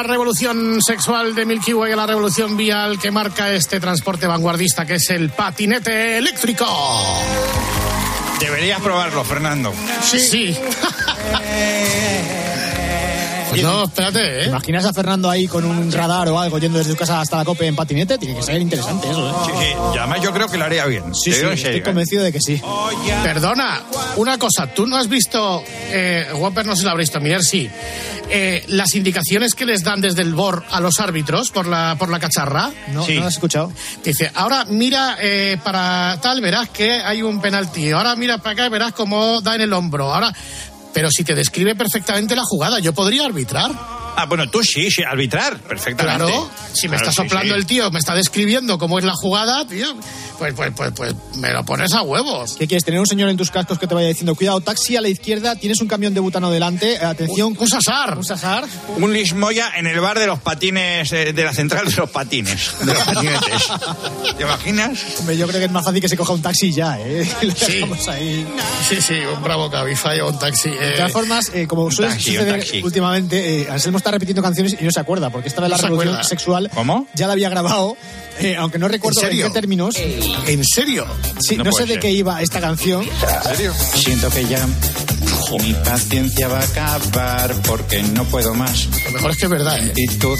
La 0.03 0.09
revolución 0.09 0.81
sexual 0.81 1.33
de 1.33 1.45
Milky 1.45 1.73
Way 1.73 1.93
a 1.93 1.95
la 1.95 2.05
revolución 2.05 2.57
vial 2.57 2.99
que 2.99 3.09
marca 3.09 3.53
este 3.53 3.79
transporte 3.79 4.27
vanguardista 4.27 4.85
que 4.85 4.95
es 4.95 5.09
el 5.11 5.29
patinete 5.29 6.17
eléctrico. 6.17 6.65
Deberías 8.39 8.81
probarlo, 8.81 9.23
Fernando. 9.23 9.73
Sí. 10.01 10.19
Sí. 10.19 10.57
Pues 13.53 13.63
no, 13.63 13.83
espérate, 13.85 14.19
¿Te 14.19 14.43
¿eh? 14.43 14.47
imaginas 14.47 14.85
a 14.85 14.93
Fernando 14.93 15.29
ahí 15.29 15.47
con 15.47 15.63
un 15.65 15.91
radar 15.91 16.27
o 16.29 16.39
algo 16.39 16.57
yendo 16.57 16.77
desde 16.79 16.91
su 16.91 16.97
casa 16.97 17.21
hasta 17.21 17.37
la 17.37 17.45
cope 17.45 17.65
en 17.67 17.75
patinete? 17.75 18.17
Tiene 18.17 18.35
que 18.35 18.43
ser 18.43 18.59
interesante 18.61 19.09
eso, 19.09 19.29
¿eh? 19.29 19.33
Sí, 19.45 19.51
sí. 19.59 19.65
Y 19.93 19.97
además 19.97 20.21
yo 20.21 20.31
creo 20.33 20.47
que 20.47 20.57
lo 20.57 20.65
haría 20.65 20.85
bien. 20.85 21.03
Sí, 21.13 21.31
sí, 21.31 21.39
estoy 21.39 21.57
serio, 21.57 21.79
¿eh? 21.79 21.83
convencido 21.83 22.23
de 22.23 22.31
que 22.31 22.41
sí. 22.41 22.61
Perdona, 23.23 23.81
una 24.17 24.37
cosa, 24.37 24.67
tú 24.67 24.85
no 24.87 24.97
has 24.97 25.07
visto, 25.07 25.63
eh, 25.91 26.27
Whopper 26.35 26.65
no 26.65 26.75
se 26.75 26.83
lo 26.83 26.89
habrá 26.91 27.01
visto, 27.01 27.19
Miller 27.19 27.43
sí, 27.43 27.69
eh, 28.29 28.63
las 28.69 28.95
indicaciones 28.95 29.53
que 29.53 29.65
les 29.65 29.83
dan 29.83 30.01
desde 30.01 30.21
el 30.21 30.33
BOR 30.33 30.63
a 30.71 30.79
los 30.79 30.99
árbitros 30.99 31.51
por 31.51 31.67
la, 31.67 31.95
por 31.99 32.09
la 32.09 32.19
cacharra. 32.19 32.71
No, 32.93 33.03
Sí. 33.05 33.15
no 33.15 33.21
lo 33.21 33.27
has 33.27 33.33
escuchado. 33.33 33.71
Dice, 34.03 34.31
ahora 34.33 34.65
mira 34.65 35.17
eh, 35.21 35.57
para 35.63 36.17
tal, 36.21 36.41
verás 36.41 36.69
que 36.69 36.91
hay 36.91 37.21
un 37.21 37.41
penalti. 37.41 37.91
Ahora 37.91 38.15
mira 38.15 38.37
para 38.37 38.51
acá 38.53 38.65
y 38.65 38.69
verás 38.69 38.93
cómo 38.93 39.41
da 39.41 39.55
en 39.55 39.61
el 39.61 39.73
hombro. 39.73 40.13
Ahora, 40.13 40.33
pero 40.93 41.09
si 41.11 41.23
te 41.23 41.35
describe 41.35 41.75
perfectamente 41.75 42.35
la 42.35 42.43
jugada, 42.43 42.79
¿yo 42.79 42.93
podría 42.93 43.25
arbitrar? 43.25 43.71
Ah, 44.15 44.25
bueno, 44.27 44.47
tú 44.49 44.61
sí, 44.63 44.91
sí, 44.91 45.01
arbitrar, 45.03 45.57
perfectamente. 45.59 46.25
Claro, 46.31 46.49
si 46.73 46.87
me 46.87 46.97
Claro, 46.97 47.09
está 47.09 47.23
sí, 47.23 47.27
soplando 47.27 47.53
sí. 47.55 47.59
el 47.59 47.65
tío, 47.65 47.89
me 47.89 47.97
está 47.99 48.13
describiendo 48.13 48.77
cómo 48.77 48.99
es 48.99 49.05
la 49.05 49.13
jugada, 49.15 49.65
tío, 49.65 49.87
pues, 50.51 50.53
pues, 50.53 50.71
pues, 50.75 50.91
pues 50.93 51.15
me 51.37 51.51
lo 51.53 51.63
pones 51.63 51.93
a 51.93 52.01
huevos. 52.01 52.55
¿Qué 52.57 52.67
quieres? 52.67 52.83
¿Tener 52.83 52.99
un 52.99 53.07
señor 53.07 53.29
en 53.29 53.37
tus 53.37 53.49
cascos 53.51 53.79
que 53.79 53.87
te 53.87 53.95
vaya 53.95 54.09
diciendo, 54.09 54.35
cuidado, 54.35 54.59
taxi 54.61 54.97
a 54.97 55.01
la 55.01 55.07
izquierda, 55.07 55.55
tienes 55.55 55.79
un 55.79 55.87
camión 55.87 56.13
de 56.13 56.19
butano 56.19 56.51
delante, 56.51 56.95
eh, 56.95 57.05
atención... 57.05 57.55
Un 57.57 57.67
sasar. 57.67 58.17
Un 58.17 58.25
sasar. 58.25 58.65
Un 58.97 59.13
lismoya 59.13 59.71
en 59.77 59.87
el 59.87 59.99
bar 59.99 60.19
de 60.19 60.27
los 60.27 60.39
patines, 60.39 61.11
eh, 61.13 61.33
de 61.33 61.43
la 61.43 61.53
central 61.53 61.85
de 61.85 61.95
los 61.95 62.09
patines, 62.09 62.73
de 62.79 62.93
los 62.93 63.03
patinetes. 63.03 63.71
¿Te 64.37 64.43
imaginas? 64.43 64.99
Hombre, 65.19 65.37
yo 65.37 65.47
creo 65.47 65.59
que 65.59 65.65
es 65.65 65.71
más 65.71 65.85
fácil 65.85 66.01
que 66.01 66.09
se 66.09 66.17
coja 66.17 66.33
un 66.33 66.41
taxi 66.41 66.71
ya, 66.71 66.99
¿eh? 66.99 67.25
Sí. 67.55 67.83
ahí. 68.09 68.45
Sí, 68.87 69.01
sí, 69.01 69.15
un 69.33 69.41
bravo 69.43 69.69
Cabify 69.69 70.19
o 70.21 70.29
un 70.29 70.39
taxi. 70.39 70.69
De 70.69 70.89
eh, 70.89 70.93
todas 70.97 71.11
formas, 71.11 71.51
eh, 71.53 71.67
como 71.67 71.89
suele 71.91 72.13
un 72.13 72.19
suceder 72.19 72.65
últimamente, 72.83 73.61
eh, 73.61 73.67
Anselmo 73.69 73.97
está 73.97 74.11
repitiendo 74.11 74.41
canciones 74.41 74.75
y 74.79 74.83
no 74.83 74.91
se 74.91 74.99
acuerda, 74.99 75.29
porque 75.29 75.47
esta 75.47 75.61
vez 75.61 75.69
la 75.69 75.77
No 75.77 75.83
revolución 75.83 76.23
sexual 76.23 76.69
¿Cómo? 76.73 77.07
ya 77.13 77.27
la 77.27 77.33
había 77.33 77.49
grabado, 77.49 77.95
eh, 78.39 78.55
aunque 78.57 78.79
no 78.79 78.87
recuerdo 78.87 79.21
¿En 79.23 79.37
qué 79.37 79.49
términos. 79.49 79.95
¿En 80.47 80.63
serio? 80.63 81.05
Sí, 81.39 81.57
No 81.57 81.63
no, 81.65 81.71
sé 81.71 81.85
de 81.85 81.99
qué 81.99 82.09
iba 82.11 82.41
esta 82.41 82.59
canción. 82.61 83.03
¿En 83.03 83.43
serio? 83.55 83.73
Siento 83.95 84.29
que 84.29 84.45
ya 84.47 84.65
mi 85.59 85.73
paciencia 85.73 86.47
va 86.47 86.59
a 86.59 86.63
acabar 86.63 87.53
porque 87.67 88.01
no 88.03 88.23
puedo 88.25 88.53
más. 88.53 88.87
Lo 89.05 89.11
mejor 89.11 89.31
es 89.31 89.37
que 89.37 89.45
es 89.45 89.49
verdad, 89.51 89.77
¿eh? 89.85 89.93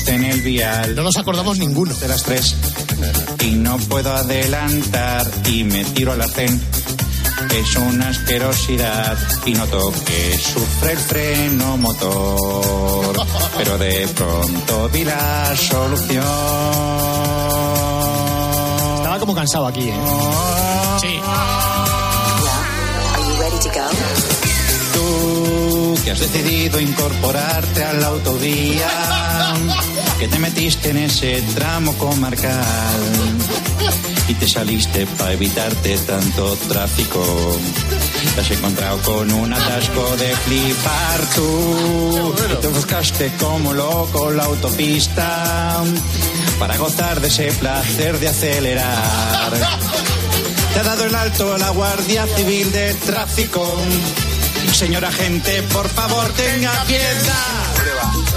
En 0.08 0.24
el 0.24 0.42
vial 0.42 0.96
No 0.96 1.04
nos 1.04 1.18
acordamos 1.18 1.58
ninguno. 1.60 1.94
de 1.94 2.08
las 2.08 2.24
tres 2.24 2.56
y 3.44 3.52
no 3.52 3.78
puedo 3.78 4.12
adelantar 4.14 5.30
y 5.50 5.64
me 5.64 5.84
tiro 5.86 6.12
al 6.14 6.22
arcén. 6.22 6.60
Es 7.54 7.76
una 7.76 8.10
asquerosidad 8.10 9.18
y 9.46 9.54
noto 9.54 9.92
que 10.06 10.38
sufre 10.38 10.94
el 10.94 10.98
freno 10.98 11.78
motor, 11.78 13.16
pero 13.58 13.78
de 13.78 14.08
pronto 14.16 14.90
vi 14.90 15.04
la 15.04 15.54
solución. 15.58 16.24
Como 19.24 19.36
cansado 19.36 19.68
aquí, 19.68 19.88
¿eh? 19.88 19.94
Sí. 21.00 21.18
Are 23.14 23.24
you 23.24 23.42
ready 23.42 23.58
to 23.58 23.70
go? 23.70 23.88
Tú 24.94 26.04
que 26.04 26.12
has 26.12 26.20
decidido 26.20 26.78
incorporarte 26.82 27.86
a 27.86 27.94
la 27.94 28.08
autovía, 28.08 28.90
que 30.20 30.28
te 30.28 30.40
metiste 30.40 30.90
en 30.90 30.98
ese 30.98 31.42
tramo 31.56 31.94
comarcal 31.94 32.66
y 34.28 34.34
te 34.34 34.46
saliste 34.46 35.08
para 35.18 35.32
evitarte 35.32 35.98
tanto 36.00 36.58
tráfico. 36.68 37.24
Te 38.36 38.42
has 38.42 38.52
encontrado 38.52 38.98
con 39.02 39.32
un 39.32 39.54
atasco 39.54 40.16
de 40.18 40.36
flipar 40.36 41.20
tú. 41.36 42.36
Y 42.52 42.62
te 42.62 42.68
buscaste 42.68 43.32
como 43.40 43.74
loco 43.74 44.32
la 44.32 44.46
autopista 44.46 45.84
para 46.60 46.78
gozar 46.78 47.22
de 47.22 47.28
ese 47.28 47.52
placer 47.54 48.20
de 48.20 48.28
acelerar. 48.30 49.52
Te 50.74 50.80
ha 50.80 50.84
dado 50.84 51.06
el 51.06 51.16
alto 51.16 51.58
la 51.58 51.70
Guardia 51.70 52.26
Civil 52.36 52.72
de 52.72 52.94
Tráfico. 52.96 53.64
Señor 54.74 55.06
agente, 55.06 55.62
por 55.64 55.88
favor, 55.90 56.32
tenga 56.34 56.72
piedad. 56.86 57.73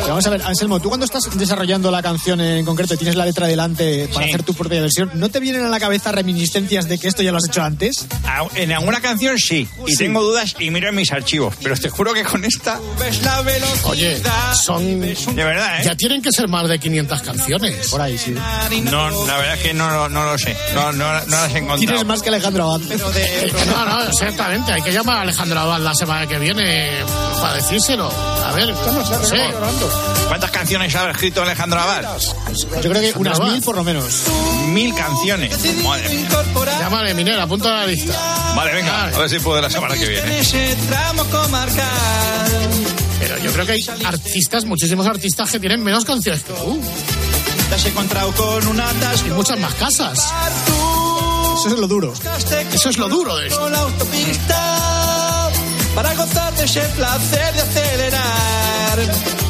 Pero 0.07 0.14
vamos 0.14 0.27
a 0.27 0.31
ver, 0.31 0.42
Anselmo, 0.42 0.79
tú 0.79 0.88
cuando 0.88 1.05
estás 1.05 1.25
desarrollando 1.37 1.90
la 1.90 2.01
canción 2.01 2.40
en 2.40 2.64
concreto 2.64 2.95
y 2.95 2.97
tienes 2.97 3.16
la 3.16 3.25
letra 3.25 3.49
delante 3.49 4.07
para 4.14 4.27
Sí. 4.27 4.33
hacer 4.33 4.45
tu 4.45 4.55
propia 4.55 4.81
versión, 4.81 5.11
¿no 5.14 5.29
te 5.31 5.40
vienen 5.40 5.64
a 5.64 5.69
la 5.69 5.81
cabeza 5.81 6.12
reminiscencias 6.12 6.88
de 6.88 6.97
que 6.99 7.09
esto 7.09 7.23
ya 7.25 7.33
lo 7.33 7.38
has 7.38 7.49
hecho 7.49 7.61
antes? 7.62 8.07
En 8.55 8.71
alguna 8.71 9.01
canción 9.01 9.37
sí, 9.37 9.69
y 9.85 9.90
Sí. 9.92 9.97
tengo 9.99 10.23
dudas 10.23 10.55
y 10.61 10.71
miro 10.71 10.88
en 10.90 10.95
mis 10.95 11.11
archivos, 11.11 11.55
pero 11.61 11.75
te 11.77 11.90
juro 11.90 12.14
que 12.14 12.23
con 12.23 12.45
esta 12.45 12.79
ves 13.01 13.21
la 13.25 13.42
velocidad. 13.42 13.85
Oye, 13.90 14.23
son... 14.62 15.01
De 15.01 15.45
verdad, 15.45 15.81
¿eh? 15.81 15.85
Ya 15.87 15.97
tienen 15.97 16.23
que 16.23 16.31
ser 16.31 16.47
más 16.47 16.69
de 16.69 16.79
500 16.79 17.23
canciones. 17.23 17.88
Por 17.88 18.01
ahí, 18.01 18.16
sí. 18.16 18.33
No, 18.85 19.11
la 19.27 19.38
verdad 19.38 19.55
es 19.57 19.62
que 19.62 19.75
no, 19.75 20.09
no 20.09 20.25
lo 20.25 20.38
sé, 20.38 20.57
no, 20.73 20.92
no, 20.92 21.12
no 21.12 21.27
las 21.27 21.53
he 21.53 21.59
encontrado. 21.59 21.79
Tienes 21.79 22.05
más 22.07 22.23
que 22.23 22.29
Alejandro 22.29 22.71
Abad. 22.75 22.81
No, 23.66 23.85
no, 23.85 24.05
exactamente. 24.05 24.73
Hay 24.73 24.83
que 24.83 24.92
llamar 24.92 25.19
a 25.19 25.23
Alejandro 25.23 25.59
Abad 25.59 25.81
la 25.81 25.95
semana 25.95 26.29
que 26.29 26.38
viene 26.38 26.90
para 27.40 27.55
decírselo. 27.55 28.09
A 28.09 28.53
ver, 28.53 28.69
no 28.73 29.25
sé. 29.27 29.37
¿Cuántas 30.28 30.50
canciones 30.50 30.94
ha 30.94 31.11
escrito 31.11 31.42
Alejandro 31.42 31.80
Abad? 31.80 32.18
Yo 32.82 32.90
creo 32.90 33.00
que 33.00 33.18
unas 33.18 33.40
mil 33.40 33.62
por 33.62 33.76
lo 33.76 33.85
menos. 33.85 34.24
Mil 34.68 34.94
canciones. 34.94 35.56
Madre 35.82 36.09
mía. 36.09 36.28
Llámale, 36.78 37.14
Minera, 37.14 37.44
apunta 37.44 37.68
a 37.68 37.80
la 37.80 37.87
lista. 37.87 38.12
Vale, 38.54 38.72
venga, 38.74 39.04
a 39.06 39.18
ver 39.18 39.30
si 39.30 39.38
puedo 39.38 39.61
la 39.61 39.70
semana 39.70 39.94
que 39.94 40.06
viene. 40.06 40.42
Pero 43.20 43.38
yo 43.38 43.52
creo 43.52 43.66
que 43.66 43.72
hay 43.72 43.87
artistas, 44.04 44.64
muchísimos 44.64 45.06
artistas 45.06 45.50
que 45.50 45.61
tienen 45.61 45.82
menos 45.82 46.04
canciones 46.04 46.42
que 46.42 46.52
tú. 46.52 46.80
Te 47.68 47.74
has 47.74 47.87
encontrado 47.87 48.32
con 48.32 48.66
un 48.68 48.82
Y 49.26 49.30
muchas 49.30 49.59
más 49.59 49.74
casas. 49.74 50.18
Eso 51.59 51.68
es 51.68 51.78
lo 51.78 51.88
duro. 51.88 52.12
Eso 52.72 52.90
es 52.90 52.98
lo 52.98 53.09
duro 53.09 53.37
de 53.37 53.46
esto. 53.48 53.61
Con 53.61 53.72
la 53.72 53.78
autopista 53.78 55.50
para 55.94 56.14
gozar 56.14 56.54
de 56.54 56.64
ese 56.64 56.82
placer 56.94 57.54
de 57.54 57.62
acelerar. 57.62 59.45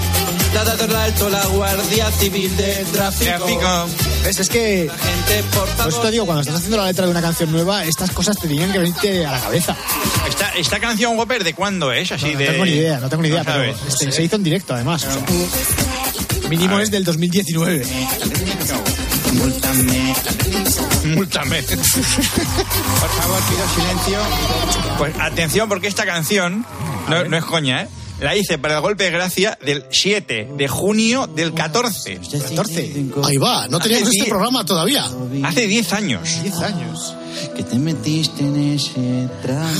El 0.56 0.96
alto 0.96 1.28
la 1.28 1.44
Guardia 1.48 2.10
Civil 2.12 2.56
de 2.56 2.86
Tráfico. 2.90 3.30
Tráfico. 3.44 3.86
Es, 4.26 4.48
que, 4.48 4.90
por 5.52 5.88
eso 5.88 6.00
te 6.00 6.10
digo, 6.10 6.24
cuando 6.24 6.40
estás 6.40 6.56
haciendo 6.56 6.78
la 6.78 6.86
letra 6.86 7.04
de 7.04 7.10
una 7.10 7.20
canción 7.20 7.52
nueva, 7.52 7.84
estas 7.84 8.10
cosas 8.12 8.38
te 8.38 8.48
tenían 8.48 8.72
que 8.72 8.78
venirte 8.78 9.26
a 9.26 9.32
la 9.32 9.40
cabeza. 9.40 9.76
Esta, 10.26 10.48
esta 10.56 10.80
canción, 10.80 11.18
Whopper, 11.18 11.44
¿de 11.44 11.52
cuándo 11.52 11.92
es? 11.92 12.10
Así 12.10 12.32
No 12.32 12.38
de... 12.38 12.46
tengo 12.46 12.64
ni 12.64 12.70
idea, 12.70 12.98
no 13.00 13.10
tengo 13.10 13.22
ni 13.22 13.28
idea, 13.28 13.42
No 13.44 13.52
pero 13.52 13.64
este, 13.86 14.10
se 14.10 14.22
hizo 14.22 14.36
en 14.36 14.44
directo 14.44 14.72
además. 14.74 15.04
o 15.04 15.12
sea, 15.12 16.48
mínimo 16.48 16.80
es 16.80 16.90
del 16.90 17.04
2019. 17.04 17.86
Múltame. 19.34 20.14
Múltame. 21.04 21.62
Por 21.64 21.78
favor, 23.10 23.42
pido 23.50 23.68
silencio. 23.74 24.18
Pues 24.96 25.14
atención, 25.20 25.68
porque 25.68 25.88
esta 25.88 26.06
canción, 26.06 26.64
no, 27.08 27.24
no 27.24 27.36
es 27.36 27.44
coña, 27.44 27.82
¿eh? 27.82 27.88
La 28.20 28.34
hice 28.34 28.56
para 28.56 28.76
el 28.76 28.80
golpe 28.80 29.04
de 29.04 29.10
gracia 29.10 29.58
del 29.64 29.84
7 29.90 30.52
de 30.56 30.68
junio 30.68 31.26
del 31.26 31.52
14. 31.52 32.18
14. 32.18 33.04
Ahí 33.24 33.36
va, 33.36 33.68
no 33.68 33.78
teníamos 33.78 34.08
Hace 34.08 34.18
este 34.18 34.30
programa 34.30 34.64
todavía. 34.64 35.04
Hace 35.44 35.66
10 35.66 35.92
años. 35.92 36.42
10 36.42 36.56
años. 36.60 37.14
Que 37.54 37.62
te 37.62 37.78
metiste 37.78 38.42
en 38.42 38.56
ese 38.74 39.28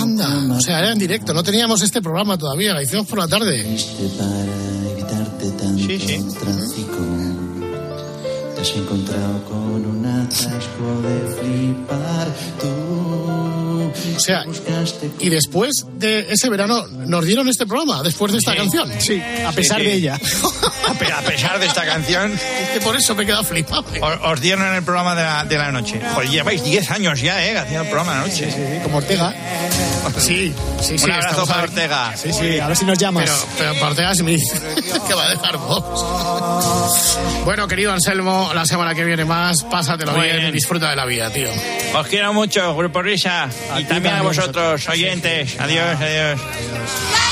Anda, 0.01 0.55
o 0.55 0.61
sea, 0.61 0.79
era 0.81 0.92
en 0.92 0.99
directo, 0.99 1.33
no 1.33 1.42
teníamos 1.42 1.81
este 1.81 2.03
programa 2.03 2.37
todavía, 2.37 2.75
la 2.75 2.83
hicimos 2.83 3.07
por 3.07 3.18
la 3.18 3.27
tarde. 3.29 3.64
para 4.18 4.92
evitarte 4.92 5.51
tanto 5.53 5.83
Sí, 5.83 5.99
sí. 5.99 6.25
Te 8.55 8.61
has 8.61 8.77
encontrado 8.77 9.44
con 9.44 9.87
un 9.87 10.05
atasco 10.05 11.03
de 11.03 11.37
flipar. 11.40 12.29
Tú 12.61 13.65
O 14.16 14.20
sea, 14.20 14.44
y 15.20 15.29
después 15.29 15.72
de 15.94 16.27
ese 16.31 16.49
verano 16.49 16.87
nos 16.88 17.25
dieron 17.25 17.49
este 17.49 17.66
programa, 17.66 18.03
después 18.03 18.33
de 18.33 18.38
esta 18.38 18.55
canción. 18.57 18.90
Sí, 18.99 19.22
a 19.46 19.53
pesar 19.53 19.79
Sí, 19.81 19.85
de 19.87 19.90
sí. 19.92 19.96
ella. 19.99 20.14
A 20.88 20.94
pe- 20.94 21.12
a 21.12 21.20
pesar 21.22 21.59
de 21.59 21.66
esta 21.66 21.85
canción, 21.85 22.33
Es 22.62 22.68
que 22.70 22.81
por 22.81 22.96
eso 22.96 23.14
me 23.14 23.22
he 23.25 23.27
quedado 23.27 23.44
flipado. 23.44 23.85
os, 24.01 24.18
os 24.33 24.40
dieron 24.40 24.75
el 24.75 24.83
programa 24.83 25.14
de 25.14 25.22
la, 25.22 25.44
de 25.44 25.59
la 25.59 25.72
noche. 25.72 26.01
Joder, 26.14 26.31
lleváis 26.31 26.62
10 26.64 26.90
años 26.90 27.20
ya, 27.20 27.44
¿eh? 27.44 27.57
Haciendo 27.59 27.83
el 27.83 27.88
programa 27.88 28.14
de 28.14 28.20
la 28.20 28.27
noche. 28.27 28.81
Como 28.83 28.99
Ortega. 28.99 29.35
Sí, 30.18 30.55
sí, 30.81 30.99
sí. 30.99 31.05
Un 31.05 31.11
abrazo 31.12 31.46
para. 31.46 31.62
Ortega. 31.64 32.16
Sí, 32.16 32.33
sí, 32.33 32.59
a 32.59 32.68
ver 32.68 32.77
si 32.77 32.85
nos 32.85 32.99
llamas. 32.99 33.25
Pero, 33.29 33.46
pero 33.59 33.75
para 33.75 33.87
Ortega 33.88 34.14
Smith, 34.14 34.40
que 35.09 35.14
va 35.14 35.27
a 35.27 35.31
dejar 35.31 35.57
Vox. 35.59 37.18
Bueno, 37.44 37.68
querido 37.68 37.92
Anselmo, 37.92 38.51
la 38.55 38.64
semana 38.66 38.94
que 38.94 39.05
viene 39.05 39.25
más, 39.25 39.62
pásatelo 39.64 40.14
bien, 40.14 40.37
bien. 40.38 40.53
disfruta 40.53 40.90
de 40.90 40.96
la 40.96 41.05
vida, 41.05 41.31
tío. 41.31 41.49
Os 41.94 42.07
quiero 42.09 42.33
mucho, 42.33 42.75
Grupo 42.77 43.03
Risa. 43.03 43.49
Y 43.79 43.85
también 43.85 44.15
a 44.15 44.23
vosotros, 44.23 44.89
oyentes. 44.89 45.59
Adiós, 45.61 46.01
adiós. 46.01 47.26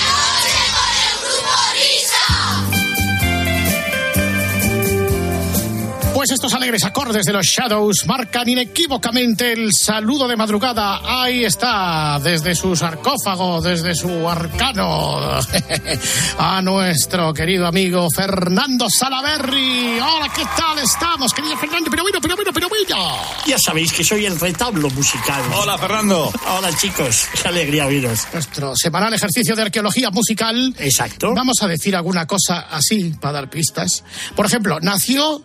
Pues 6.25 6.33
estos 6.33 6.55
alegres 6.55 6.83
acordes 6.85 7.27
de 7.27 7.35
los 7.35 7.45
Shadows 7.45 8.07
marcan 8.07 8.49
inequívocamente 8.49 9.53
el 9.53 9.69
saludo 9.79 10.27
de 10.27 10.39
madrugada. 10.39 11.03
Ahí 11.05 11.45
está, 11.45 12.19
desde 12.19 12.55
su 12.55 12.75
sarcófago, 12.75 13.61
desde 13.61 13.95
su 13.95 14.27
arcano, 14.27 15.21
a 16.39 16.63
nuestro 16.63 17.35
querido 17.35 17.67
amigo 17.67 18.09
Fernando 18.11 18.89
Salaberry. 18.89 19.99
Hola, 20.01 20.33
¿qué 20.35 20.47
tal 20.57 20.79
estamos, 20.79 21.35
querido 21.35 21.59
Fernando? 21.59 21.91
Pero 21.91 22.03
bueno, 22.05 22.19
pero 22.23 22.37
bueno, 22.37 22.53
pero 22.55 22.69
bueno. 22.71 23.19
Ya 23.45 23.59
sabéis 23.59 23.93
que 23.93 24.03
soy 24.03 24.25
el 24.25 24.41
retablo 24.41 24.89
musical. 24.89 25.43
Hola, 25.55 25.77
Fernando. 25.77 26.33
Hola, 26.57 26.75
chicos. 26.75 27.27
Qué 27.43 27.49
alegría 27.49 27.85
oíros. 27.85 28.21
Nuestro 28.33 28.75
semanal 28.75 29.13
ejercicio 29.13 29.55
de 29.55 29.61
arqueología 29.61 30.11
musical. 30.11 30.75
Exacto. 30.79 31.35
Vamos 31.35 31.59
a 31.61 31.69
decir 31.69 31.95
alguna 31.95 32.27
cosa 32.27 32.61
así 32.71 33.13
para 33.21 33.33
dar 33.35 33.51
pistas. 33.51 34.03
Por 34.35 34.47
ejemplo, 34.47 34.81
nació 34.81 35.45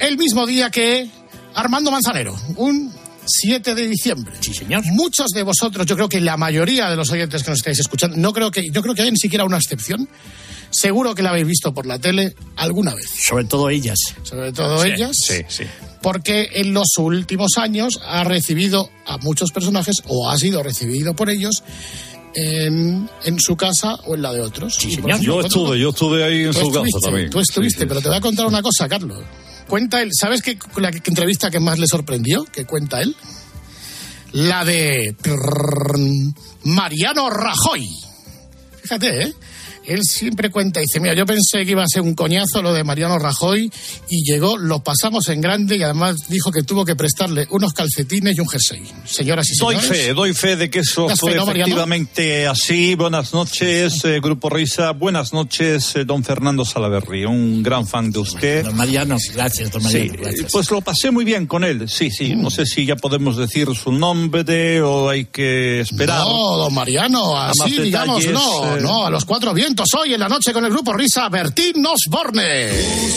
el 0.00 0.16
mismo 0.16 0.46
día 0.46 0.70
que 0.70 1.08
Armando 1.54 1.90
Manzanero, 1.90 2.36
un 2.56 2.92
7 3.24 3.74
de 3.74 3.88
diciembre. 3.88 4.34
Sí, 4.40 4.54
señor. 4.54 4.84
Muchos 4.86 5.30
de 5.30 5.42
vosotros, 5.42 5.86
yo 5.86 5.96
creo 5.96 6.08
que 6.08 6.20
la 6.20 6.36
mayoría 6.36 6.88
de 6.88 6.96
los 6.96 7.10
oyentes 7.10 7.42
que 7.42 7.50
nos 7.50 7.58
estáis 7.58 7.78
escuchando, 7.80 8.16
no 8.16 8.32
creo 8.32 8.50
que, 8.50 8.64
yo 8.70 8.82
creo 8.82 8.94
que 8.94 9.02
hay 9.02 9.10
ni 9.10 9.16
siquiera 9.18 9.44
una 9.44 9.56
excepción. 9.56 10.08
Seguro 10.70 11.14
que 11.14 11.22
la 11.22 11.30
habéis 11.30 11.46
visto 11.46 11.72
por 11.72 11.86
la 11.86 11.98
tele 11.98 12.34
alguna 12.56 12.94
vez. 12.94 13.08
Sobre 13.08 13.44
todo 13.44 13.70
ellas. 13.70 13.98
Sobre 14.22 14.52
todo 14.52 14.82
Sí, 14.82 14.88
ellas. 14.90 15.12
Sí, 15.14 15.42
sí. 15.48 15.64
Porque 16.02 16.50
en 16.54 16.74
los 16.74 16.88
últimos 16.98 17.56
años 17.56 18.00
ha 18.04 18.24
recibido 18.24 18.90
a 19.06 19.16
muchos 19.18 19.50
personajes 19.52 20.02
o 20.06 20.28
ha 20.28 20.36
sido 20.36 20.62
recibido 20.62 21.14
por 21.14 21.30
ellos 21.30 21.62
en, 22.34 23.08
en 23.24 23.40
su 23.40 23.56
casa 23.56 23.94
o 24.06 24.14
en 24.14 24.22
la 24.22 24.32
de 24.32 24.40
otros. 24.40 24.74
Sí, 24.74 24.94
señor. 24.94 25.20
Yo 25.20 25.40
estuve, 25.40 25.80
yo 25.80 25.90
estuve 25.90 26.22
ahí 26.24 26.44
en 26.44 26.52
su 26.52 26.70
casa 26.70 26.98
también. 27.02 27.30
Tú 27.30 27.40
estuviste, 27.40 27.78
Sí, 27.78 27.82
sí, 27.82 27.86
pero 27.88 28.00
te 28.02 28.08
voy 28.08 28.18
a 28.18 28.20
contar 28.20 28.46
una 28.46 28.60
cosa, 28.62 28.88
Carlos. 28.88 29.22
Cuenta 29.68 30.00
él, 30.02 30.10
¿sabes 30.18 30.42
qué 30.42 30.58
la 30.76 30.90
que- 30.92 31.02
entrevista 31.10 31.50
que 31.50 31.60
más 31.60 31.78
le 31.78 31.86
sorprendió? 31.86 32.44
Que 32.44 32.64
cuenta 32.64 33.00
él. 33.02 33.16
La 34.32 34.64
de 34.64 35.16
Mariano 36.64 37.30
Rajoy. 37.30 37.86
Fíjate, 38.82 39.22
¿eh? 39.22 39.34
Él 39.86 40.00
siempre 40.02 40.50
cuenta, 40.50 40.80
dice, 40.80 41.00
mira, 41.00 41.14
yo 41.14 41.24
pensé 41.26 41.64
que 41.64 41.70
iba 41.72 41.82
a 41.82 41.86
ser 41.88 42.02
un 42.02 42.14
coñazo 42.14 42.62
lo 42.62 42.72
de 42.72 42.84
Mariano 42.84 43.18
Rajoy 43.18 43.70
y 44.08 44.24
llegó, 44.30 44.56
lo 44.56 44.82
pasamos 44.82 45.28
en 45.28 45.40
grande 45.40 45.76
y 45.76 45.82
además 45.82 46.16
dijo 46.28 46.50
que 46.50 46.62
tuvo 46.62 46.84
que 46.84 46.96
prestarle 46.96 47.46
unos 47.50 47.72
calcetines 47.72 48.36
y 48.36 48.40
un 48.40 48.48
jersey. 48.48 48.82
Señoras 49.04 49.48
y 49.50 49.58
Doy 49.58 49.76
señores. 49.76 49.98
fe, 50.06 50.12
doy 50.14 50.34
fe 50.34 50.56
de 50.56 50.70
que 50.70 50.80
eso 50.80 51.06
¿Das 51.08 51.20
fue 51.20 51.32
fe, 51.32 51.36
no, 51.38 51.46
Mariano? 51.46 51.66
efectivamente 51.66 52.46
así. 52.46 52.94
Buenas 52.94 53.32
noches, 53.32 54.04
eh, 54.04 54.20
Grupo 54.20 54.50
Risa. 54.50 54.92
Buenas 54.92 55.32
noches, 55.32 55.94
eh, 55.96 56.04
don 56.04 56.24
Fernando 56.24 56.64
Salaverry. 56.64 57.24
Un 57.24 57.62
gran 57.62 57.86
fan 57.86 58.10
de 58.10 58.18
usted. 58.18 58.64
Don 58.64 58.76
Mariano, 58.76 59.16
gracias, 59.34 59.70
don 59.70 59.82
Sí, 59.82 59.86
Mariano. 59.98 60.14
eh, 60.14 60.18
gracias. 60.22 60.52
pues 60.52 60.70
lo 60.70 60.80
pasé 60.80 61.10
muy 61.10 61.24
bien 61.24 61.46
con 61.46 61.64
él. 61.64 61.88
Sí, 61.88 62.10
sí. 62.10 62.34
No 62.34 62.50
sé 62.50 62.66
si 62.66 62.84
ya 62.86 62.96
podemos 62.96 63.36
decir 63.36 63.68
su 63.74 63.92
nombre 63.92 64.82
o 64.82 65.08
hay 65.08 65.26
que 65.26 65.80
esperar. 65.80 66.20
No, 66.20 66.56
don 66.56 66.74
Mariano, 66.74 67.36
así 67.38 67.80
digamos, 67.80 68.18
detalles, 68.24 68.32
no, 68.32 68.76
eh. 68.76 68.80
no, 68.80 69.06
a 69.06 69.10
los 69.10 69.24
cuatro 69.24 69.54
hoy 69.98 70.14
en 70.14 70.20
la 70.20 70.28
noche 70.28 70.52
con 70.52 70.64
el 70.64 70.70
grupo 70.70 70.92
Risa, 70.92 71.28
Bertín 71.28 71.84
Osborne. 71.84 72.70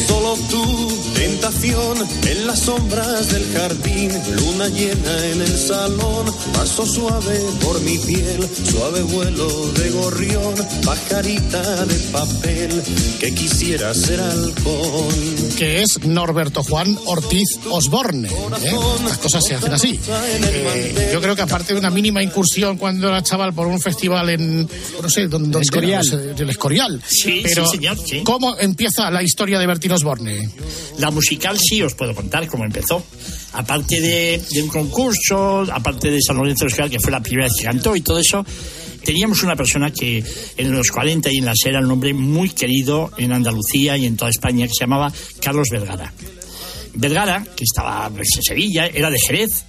Solo 0.08 0.38
tú, 0.50 0.98
tentación, 1.14 1.98
en 2.28 2.48
las 2.48 2.60
sombras 2.60 3.32
del 3.32 3.46
jardín, 3.54 4.12
luna 4.36 4.68
llena 4.68 5.26
en 5.28 5.42
el 5.42 5.58
salón, 5.58 6.26
paso 6.54 6.86
suave 6.86 7.40
por 7.64 7.80
mi 7.82 7.98
piel, 8.00 8.48
suave 8.70 9.02
vuelo 9.04 9.72
de 9.72 9.90
gorrión, 9.92 10.54
pajarita 10.86 11.86
de 11.86 11.96
papel, 12.12 12.84
que 13.20 13.34
quisiera 13.34 13.94
ser 13.94 14.20
halcón. 14.20 15.56
que 15.58 15.82
es 15.82 16.04
Norberto 16.04 16.64
Juan 16.64 16.98
Ortiz 17.06 17.48
Osborne. 17.70 18.28
¿eh? 18.28 18.76
Las 19.06 19.18
cosas 19.18 19.44
se 19.46 19.56
hacen 19.56 19.74
así. 19.74 20.00
Eh, 20.10 21.12
yo 21.14 21.22
creo 21.22 21.36
que 21.36 21.42
aparte 21.42 21.74
de 21.74 21.80
una 21.80 21.90
mínima 21.90 22.22
incursión 22.22 22.78
cuando 22.78 23.08
era 23.08 23.24
chaval 23.24 23.54
por 23.54 23.68
un 23.68 23.80
festival 23.80 24.30
en, 24.30 24.70
no 25.02 25.10
sé, 25.10 25.28
donde, 25.28 25.60
donde 25.60 26.49
Escorial. 26.50 27.00
del. 27.00 27.02
Sí, 27.08 27.42
Pero, 27.44 27.66
sí, 27.66 27.78
señor, 27.78 27.98
sí. 27.98 28.22
¿cómo 28.24 28.58
empieza 28.58 29.10
la 29.12 29.24
historia 29.24 29.60
de 29.60 29.68
Bertín 29.68 29.92
Osborne? 29.92 30.50
La 30.98 31.12
musical 31.12 31.58
sí 31.60 31.82
os 31.82 31.96
puedo 31.96 32.14
contar 32.16 32.48
cómo 32.48 32.66
empezó. 32.66 33.04
Aparte 33.54 34.00
de, 34.00 34.42
de 34.52 34.62
un 34.62 34.70
concurso, 34.70 35.66
aparte 35.72 36.12
de 36.12 36.22
San 36.22 36.38
Lorenzo 36.38 36.66
de 36.66 36.70
Escorial, 36.70 36.92
que 36.92 37.00
fue 37.00 37.12
la 37.12 37.22
primera 37.22 37.46
vez 37.48 37.54
que 37.58 37.64
cantó 37.64 37.96
y 37.96 38.02
todo 38.02 38.20
eso, 38.20 38.46
teníamos 39.04 39.42
una 39.44 39.56
persona 39.56 39.92
que 39.92 40.24
en 40.58 40.72
los 40.72 40.90
40 40.92 41.32
y 41.32 41.38
en 41.38 41.46
la 41.46 41.54
SER 41.56 41.72
era 41.76 41.80
un 41.80 41.92
hombre 41.92 42.14
muy 42.14 42.50
querido 42.50 43.12
en 43.18 43.32
Andalucía 43.34 43.98
y 43.98 44.06
en 44.06 44.18
toda 44.18 44.30
España, 44.30 44.68
que 44.68 44.74
se 44.74 44.82
llamaba 44.82 45.12
Carlos 45.42 45.68
Vergara. 45.72 46.14
Vergara, 46.94 47.46
que 47.56 47.64
estaba 47.64 48.10
pues, 48.10 48.28
en 48.36 48.44
Sevilla, 48.44 48.88
era 48.88 49.10
de 49.10 49.20
Jerez, 49.20 49.66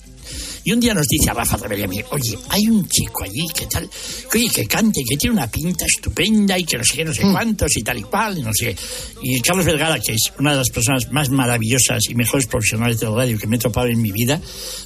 y 0.64 0.72
un 0.72 0.80
día 0.80 0.94
nos 0.94 1.06
dice 1.06 1.30
a 1.30 1.34
Rafa 1.34 1.56
Rebelli 1.56 1.84
a 1.84 1.88
mí, 1.88 2.00
oye, 2.10 2.38
hay 2.48 2.68
un 2.68 2.88
chico 2.88 3.24
allí 3.24 3.46
que 3.54 3.66
tal, 3.66 3.88
que 4.30 4.38
oye, 4.38 4.48
que 4.50 4.66
cante, 4.66 5.02
que 5.08 5.16
tiene 5.16 5.36
una 5.36 5.50
pinta 5.50 5.84
estupenda 5.86 6.58
y 6.58 6.64
que 6.64 6.78
no 6.78 6.84
sé 6.84 6.96
qué, 6.96 7.04
no 7.04 7.14
sé 7.14 7.22
cuántos 7.22 7.76
y 7.76 7.82
tal 7.82 7.98
y 7.98 8.02
cual, 8.02 8.38
y 8.38 8.42
no 8.42 8.50
sé. 8.52 8.74
qué". 8.74 8.76
Y 9.22 9.40
Carlos 9.40 9.64
Vergara, 9.64 9.98
que 10.00 10.12
es 10.12 10.32
una 10.38 10.52
de 10.52 10.58
las 10.58 10.70
personas 10.70 11.10
más 11.10 11.30
maravillosas 11.30 12.08
y 12.08 12.14
mejores 12.14 12.46
profesionales 12.46 13.00
de 13.00 13.06
la 13.06 13.16
radio 13.16 13.38
que 13.38 13.46
me 13.46 13.56
he 13.56 13.58
topado 13.58 13.88
en 13.88 14.00
mi 14.00 14.12
vida, 14.12 14.40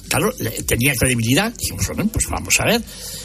claro, 0.07 0.33
tenía 0.67 0.95
credibilidad. 0.95 1.53
Dijimos, 1.57 1.87
bueno, 1.87 2.09
pues 2.11 2.25
vamos 2.29 2.59
a 2.59 2.65
ver. 2.65 2.81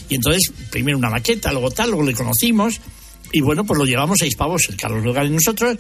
Y 0.09 0.17
entonces, 0.17 0.53
primero 0.71 0.99
una 0.99 1.11
maqueta, 1.11 1.53
luego 1.53 1.71
tal, 1.71 1.91
luego 1.91 2.05
le 2.05 2.15
conocimos. 2.15 2.81
Y 3.33 3.41
bueno, 3.41 3.65
pues 3.65 3.79
lo 3.79 3.85
llevamos 3.85 4.21
a 4.23 4.27
Hispavos, 4.27 4.69
el 4.69 4.77
Carlos 4.77 5.05
Vergara 5.05 5.27
y 5.27 5.31
nosotros, 5.31 5.77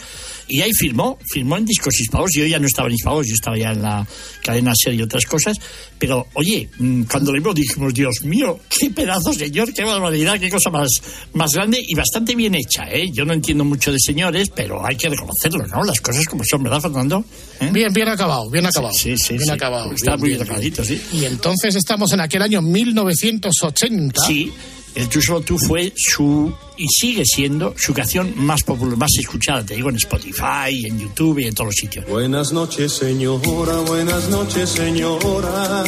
y 0.46 0.60
ahí 0.60 0.72
firmó, 0.72 1.18
firmó 1.32 1.56
en 1.56 1.66
discos 1.66 1.98
Hispavos. 2.00 2.30
Yo 2.34 2.46
ya 2.46 2.58
no 2.58 2.66
estaba 2.66 2.88
en 2.88 2.94
Hispavos, 2.94 3.26
yo 3.26 3.34
estaba 3.34 3.58
ya 3.58 3.72
en 3.72 3.82
la 3.82 4.06
cadena 4.42 4.72
SER 4.74 4.94
y 4.94 5.02
otras 5.02 5.26
cosas. 5.26 5.56
Pero, 5.98 6.26
oye, 6.34 6.68
mm, 6.78 7.02
cuando 7.02 7.32
lo 7.32 7.38
vimos 7.38 7.54
dijimos, 7.54 7.92
Dios 7.92 8.22
mío, 8.22 8.58
qué 8.68 8.90
pedazo 8.90 9.32
señor, 9.32 9.72
qué 9.72 9.84
barbaridad, 9.84 10.38
qué 10.38 10.48
cosa 10.48 10.70
más, 10.70 10.88
más 11.34 11.52
grande 11.52 11.82
y 11.86 11.94
bastante 11.94 12.34
bien 12.34 12.54
hecha, 12.54 12.84
¿eh? 12.90 13.10
Yo 13.12 13.24
no 13.24 13.32
entiendo 13.32 13.64
mucho 13.64 13.92
de 13.92 13.98
señores, 14.00 14.50
pero 14.54 14.84
hay 14.84 14.96
que 14.96 15.08
reconocerlo, 15.08 15.66
¿no? 15.66 15.84
Las 15.84 16.00
cosas 16.00 16.24
como 16.26 16.42
son, 16.44 16.62
¿verdad, 16.62 16.80
Fernando? 16.80 17.24
¿Eh? 17.60 17.68
Bien, 17.72 17.92
bien 17.92 18.08
acabado, 18.08 18.48
bien 18.50 18.66
acabado. 18.66 18.94
Sí, 18.94 19.16
sí, 19.16 19.34
bien 19.34 19.46
sí. 19.46 19.50
acabado. 19.50 19.92
Está 19.92 20.12
bien, 20.12 20.20
muy 20.20 20.28
bien, 20.30 20.42
acabadito, 20.42 20.84
sí. 20.84 21.00
Y 21.12 21.24
entonces 21.24 21.74
estamos 21.74 22.12
en 22.12 22.20
aquel 22.20 22.42
año 22.42 22.62
1980. 22.62 24.20
Sí, 24.26 24.52
el 24.94 25.10
Solo 25.22 25.40
Tú 25.40 25.58
fue 25.58 25.92
su, 25.96 26.52
y 26.76 26.86
sigue 26.88 27.24
siendo, 27.24 27.74
su 27.76 27.92
canción 27.92 28.32
más 28.36 28.62
popular, 28.62 28.96
más 28.96 29.10
escuchada, 29.18 29.64
te 29.64 29.74
digo, 29.74 29.90
en 29.90 29.96
Spotify, 29.96 30.86
en 30.86 30.98
YouTube 30.98 31.38
y 31.40 31.44
en 31.44 31.54
todos 31.54 31.68
los 31.68 31.74
sitios. 31.76 32.06
Buenas 32.06 32.52
noches, 32.52 32.92
señora, 32.92 33.76
buenas 33.86 34.28
noches, 34.28 34.70
señora. 34.70 35.84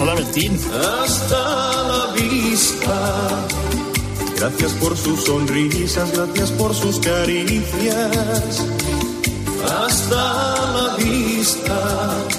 Hola, 0.00 0.14
Bertín. 0.14 0.58
Hasta 1.02 1.82
la 1.88 2.12
vista. 2.14 3.46
Gracias 4.36 4.72
por 4.72 4.96
sus 4.96 5.22
sonrisas, 5.24 6.10
gracias 6.12 6.50
por 6.52 6.74
sus 6.74 6.98
caricias. 6.98 8.66
Hasta 9.64 10.72
la 10.72 10.96
vista. 10.96 12.31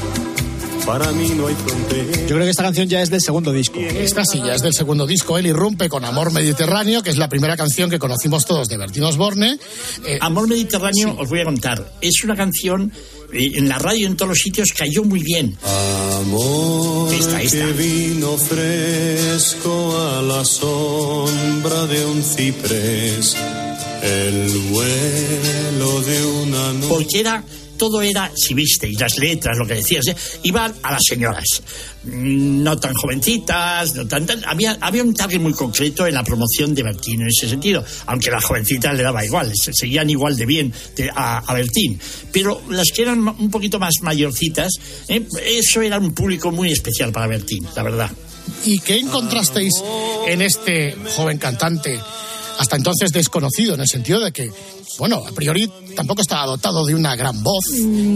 Para 0.86 1.12
mí 1.14 1.30
no 1.30 1.48
hay 1.48 1.56
frontera. 1.56 2.12
Yo 2.22 2.36
creo 2.36 2.44
que 2.44 2.50
esta 2.50 2.64
canción 2.64 2.88
ya 2.90 3.02
es 3.02 3.10
del 3.10 3.22
segundo 3.22 3.54
disco. 3.54 3.80
Esta 3.80 4.26
sí 4.26 4.40
ya 4.46 4.54
es 4.56 4.62
del 4.62 4.74
segundo 4.74 5.08
disco. 5.08 5.38
Él 5.38 5.48
irrumpe 5.48 5.88
con 5.88 6.04
Amor 6.04 6.32
Mediterráneo, 6.34 7.02
que 7.04 7.10
es 7.10 7.18
la 7.18 7.30
primera 7.30 7.56
canción 7.56 7.90
que 7.90 8.00
conocimos 8.00 8.46
todos 8.46 8.68
de 8.68 8.78
Bertín 8.78 9.04
Osborne. 9.04 9.58
Eh, 10.06 10.18
Amor 10.22 10.48
Mediterráneo, 10.48 11.16
os 11.18 11.30
voy 11.30 11.40
a 11.40 11.46
contar, 11.46 11.94
es 12.02 12.24
una 12.24 12.36
canción, 12.36 12.92
eh, 13.32 13.52
en 13.56 13.70
la 13.70 13.80
radio 13.80 14.08
en 14.08 14.18
todos 14.18 14.30
los 14.30 14.40
sitios 14.40 14.74
cayó 14.74 15.04
muy 15.04 15.22
bien. 15.24 15.58
Amor 16.22 17.14
Esta, 17.14 17.42
esta. 17.42 17.58
que 17.58 17.74
vino 17.74 18.38
fresco 18.38 19.98
a 19.98 20.22
la 20.22 20.44
sombra 20.44 21.86
de 21.88 22.06
un 22.06 22.22
ciprés. 22.24 23.36
El 24.02 24.50
vuelo 24.72 26.02
de 26.02 26.26
una 26.26 26.74
nube. 26.74 26.88
Porque 26.90 27.20
era 27.22 27.42
todo 27.84 28.02
era, 28.02 28.32
si 28.34 28.54
visteis 28.54 28.98
las 28.98 29.18
letras, 29.18 29.58
lo 29.58 29.68
que 29.68 29.74
decías, 29.76 30.08
¿eh? 30.08 30.16
iban 30.44 30.74
a 30.84 30.92
las 30.94 31.02
señoras. 31.06 31.44
Mm, 32.06 32.64
No 32.64 32.78
tan 32.78 32.94
jovencitas, 32.94 33.94
no 33.96 34.08
tan, 34.08 34.26
tan- 34.26 34.42
había, 34.46 34.78
había 34.80 35.04
un 35.04 35.14
target 35.14 35.40
muy 35.42 35.52
concreto 35.54 36.08
en 36.08 36.14
la 36.14 36.24
promoción 36.24 36.74
de 36.74 36.84
Bertín 36.84 37.22
en 37.22 37.28
ese 37.28 37.50
sentido, 37.50 37.84
aunque 38.06 38.30
a 38.30 38.34
las 38.36 38.46
jovencitas 38.46 38.96
le 38.96 39.04
daba 39.04 39.26
igual, 39.26 39.52
se- 39.54 39.74
seguían 39.74 40.10
igual 40.10 40.38
de 40.38 40.46
bien 40.46 40.74
a, 41.14 41.40
a 41.40 41.54
Bertín. 41.54 42.00
Pero 42.32 42.62
las 42.70 42.88
que 42.96 43.02
eran 43.02 43.20
un 43.28 43.52
poquito 43.52 43.80
más 43.80 43.96
mayorcitas, 44.02 44.72
¿eh? 45.10 45.26
eso 45.46 45.82
era 45.82 45.98
un 46.00 46.14
público 46.14 46.52
muy 46.52 46.72
especial 46.72 47.12
para 47.12 47.28
Bertín, 47.28 47.68
la 47.76 47.84
verdad. 47.84 48.12
¿Y 48.66 48.80
qué 48.80 48.98
encontrasteis 48.98 49.74
en 50.28 50.42
este 50.42 50.96
joven 51.18 51.38
cantante, 51.38 52.00
hasta 52.58 52.76
entonces 52.76 53.12
desconocido, 53.12 53.76
en 53.76 53.82
el 53.82 53.88
sentido 53.88 54.20
de 54.20 54.32
que, 54.32 54.52
bueno, 54.98 55.24
a 55.28 55.32
priori 55.32 55.70
tampoco 55.96 56.22
estaba 56.22 56.46
dotado 56.46 56.86
de 56.86 56.96
una 56.96 57.16
gran 57.16 57.42
voz? 57.44 57.66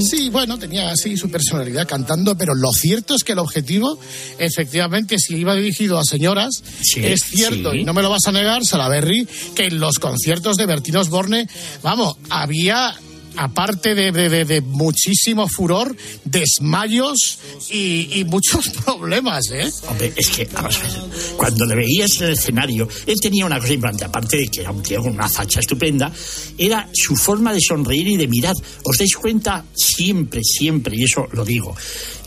Sí, 0.10 0.30
bueno, 0.30 0.58
tenía 0.58 0.92
así 0.92 1.18
su 1.18 1.30
personalidad 1.30 1.88
cantando, 1.88 2.38
pero 2.38 2.54
lo 2.54 2.72
cierto 2.72 3.16
es 3.16 3.24
que 3.24 3.34
el 3.34 3.40
objetivo, 3.40 4.00
efectivamente, 4.38 5.18
si 5.20 5.36
iba 5.36 5.56
dirigido 5.56 5.98
a 5.98 6.04
señoras, 6.04 6.64
es 6.96 7.22
cierto, 7.22 7.72
sí. 7.72 7.80
y 7.80 7.84
no 7.84 7.94
me 7.94 8.02
lo 8.02 8.10
vas 8.10 8.26
a 8.28 8.32
negar, 8.32 8.66
Salaberry, 8.66 9.28
que 9.56 9.66
en 9.66 9.80
los 9.80 10.00
conciertos 10.00 10.58
de 10.58 10.66
Bertín 10.66 10.98
Osborne, 10.98 11.48
vamos, 11.82 12.18
había 12.30 12.96
aparte 13.38 13.96
de, 13.96 14.62
muchísimo 14.62 15.48
furor, 15.48 15.96
desmayos 16.24 17.40
y, 17.72 18.26
muchos 18.28 18.70
problemas, 18.86 19.50
¿eh? 19.52 19.72
Hombre, 19.88 20.14
es 20.16 20.28
que, 20.30 20.46
vamos 20.46 20.78
a 20.78 20.82
ver, 20.82 20.92
cuando 21.38 21.66
le 21.66 21.76
veías 21.76 22.20
en 22.20 22.28
el 22.28 22.34
escenario, 22.34 22.88
él 23.06 23.16
tenía 23.22 23.46
una 23.46 23.60
cosa 23.60 23.74
importante, 23.74 24.06
aparte 24.06 24.38
de 24.38 24.48
que 24.48 24.62
era 24.62 24.72
un 24.72 24.84
tío 24.84 25.02
con 25.02 25.14
una 25.14 25.30
facha 25.30 25.60
estupenda, 25.60 26.12
era 26.58 26.90
su 26.94 27.16
forma 27.16 27.54
de 27.54 27.62
sonreír 27.62 28.08
y 28.08 28.18
de 28.18 28.28
mirar. 28.28 28.56
¿Os 28.84 28.98
dais 28.98 29.16
cuenta? 29.16 29.66
Siempre, 29.74 30.42
siempre, 30.44 30.96
y 30.98 31.04
eso 31.04 31.28
lo 31.32 31.46
digo, 31.46 31.76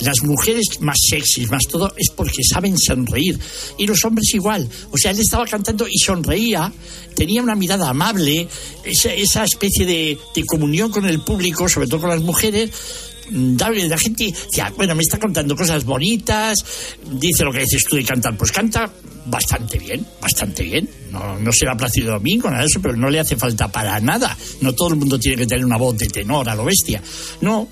las 0.00 0.22
mujeres 0.22 0.80
más 0.80 0.98
sexys, 1.08 1.50
más 1.50 1.64
todo, 1.68 1.92
es 1.96 2.08
porque 2.14 2.42
saben 2.42 2.76
sonreír. 2.78 3.38
Y 3.78 3.86
los 3.86 4.04
hombres 4.04 4.32
igual. 4.34 4.68
O 4.90 4.98
sea, 4.98 5.10
él 5.10 5.20
estaba 5.20 5.44
cantando 5.46 5.86
y 5.88 5.98
sonreía, 5.98 6.72
tenía 7.14 7.42
una 7.42 7.54
mirada 7.54 7.88
amable, 7.88 8.48
esa, 8.84 9.12
esa 9.12 9.44
especie 9.44 9.84
de, 9.84 10.18
de 10.34 10.44
comunión 10.44 10.90
con 10.90 10.99
el 11.06 11.20
público, 11.20 11.68
sobre 11.68 11.86
todo 11.86 12.00
con 12.00 12.10
las 12.10 12.20
mujeres, 12.20 12.70
Mm, 13.30 13.56
la 13.88 13.98
gente, 13.98 14.32
ya, 14.52 14.72
bueno, 14.76 14.94
me 14.94 15.02
está 15.02 15.18
contando 15.18 15.54
cosas 15.54 15.84
bonitas, 15.84 16.64
dice 17.12 17.44
lo 17.44 17.52
que 17.52 17.60
dices 17.60 17.84
tú 17.88 17.96
de 17.96 18.04
cantar, 18.04 18.36
pues 18.36 18.50
canta 18.50 18.90
bastante 19.26 19.78
bien, 19.78 20.04
bastante 20.20 20.64
bien. 20.64 20.88
No, 21.12 21.38
no 21.38 21.52
será 21.52 21.76
Plácido 21.76 22.12
Domingo, 22.12 22.48
nada 22.50 22.62
de 22.62 22.66
eso, 22.66 22.80
pero 22.82 22.96
no 22.96 23.08
le 23.08 23.20
hace 23.20 23.36
falta 23.36 23.68
para 23.68 24.00
nada. 24.00 24.36
No 24.60 24.72
todo 24.72 24.88
el 24.88 24.96
mundo 24.96 25.18
tiene 25.18 25.36
que 25.36 25.46
tener 25.46 25.64
una 25.64 25.76
voz 25.76 25.96
de 25.96 26.06
tenor 26.06 26.48
a 26.48 26.54
lo 26.54 26.64
bestia. 26.64 27.00
No, 27.40 27.68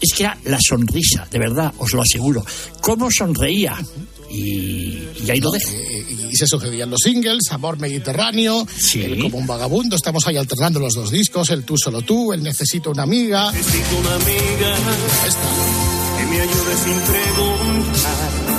es 0.00 0.12
que 0.14 0.22
era 0.22 0.38
la 0.44 0.58
sonrisa, 0.60 1.26
de 1.30 1.38
verdad, 1.38 1.72
os 1.78 1.92
lo 1.92 2.02
aseguro. 2.02 2.44
¿Cómo 2.80 3.10
sonreía? 3.10 3.76
Y, 4.32 5.08
y 5.24 5.30
ahí 5.30 5.40
lo 5.40 5.50
dejo. 5.50 5.70
y 6.30 6.36
se 6.36 6.46
sucedían 6.46 6.90
los 6.90 7.00
singles, 7.04 7.50
Amor 7.50 7.78
Mediterráneo, 7.78 8.66
el 8.94 9.22
Como 9.22 9.38
un 9.38 9.46
vagabundo, 9.46 9.96
estamos 9.96 10.26
ahí 10.26 10.36
alternando 10.36 10.80
los 10.80 10.94
dos 10.94 11.10
discos, 11.10 11.50
el 11.50 11.64
Tú 11.64 11.76
solo 11.76 12.02
tú, 12.02 12.32
el 12.32 12.42
Necesito 12.42 12.90
una 12.90 13.02
amiga. 13.02 13.52
Necesito 13.52 13.98
una 13.98 14.14
amiga 14.14 14.74
que 16.18 16.26
me 16.26 16.40
ayude 16.40 16.76
sin 16.84 17.00
preguntar. 17.12 18.52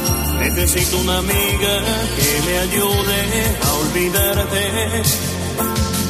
Necesito 0.44 0.98
una 1.00 1.18
amiga 1.18 1.84
que 2.18 2.42
me 2.46 2.58
ayude 2.60 3.58
a 3.62 3.74
olvidarte. 3.74 5.04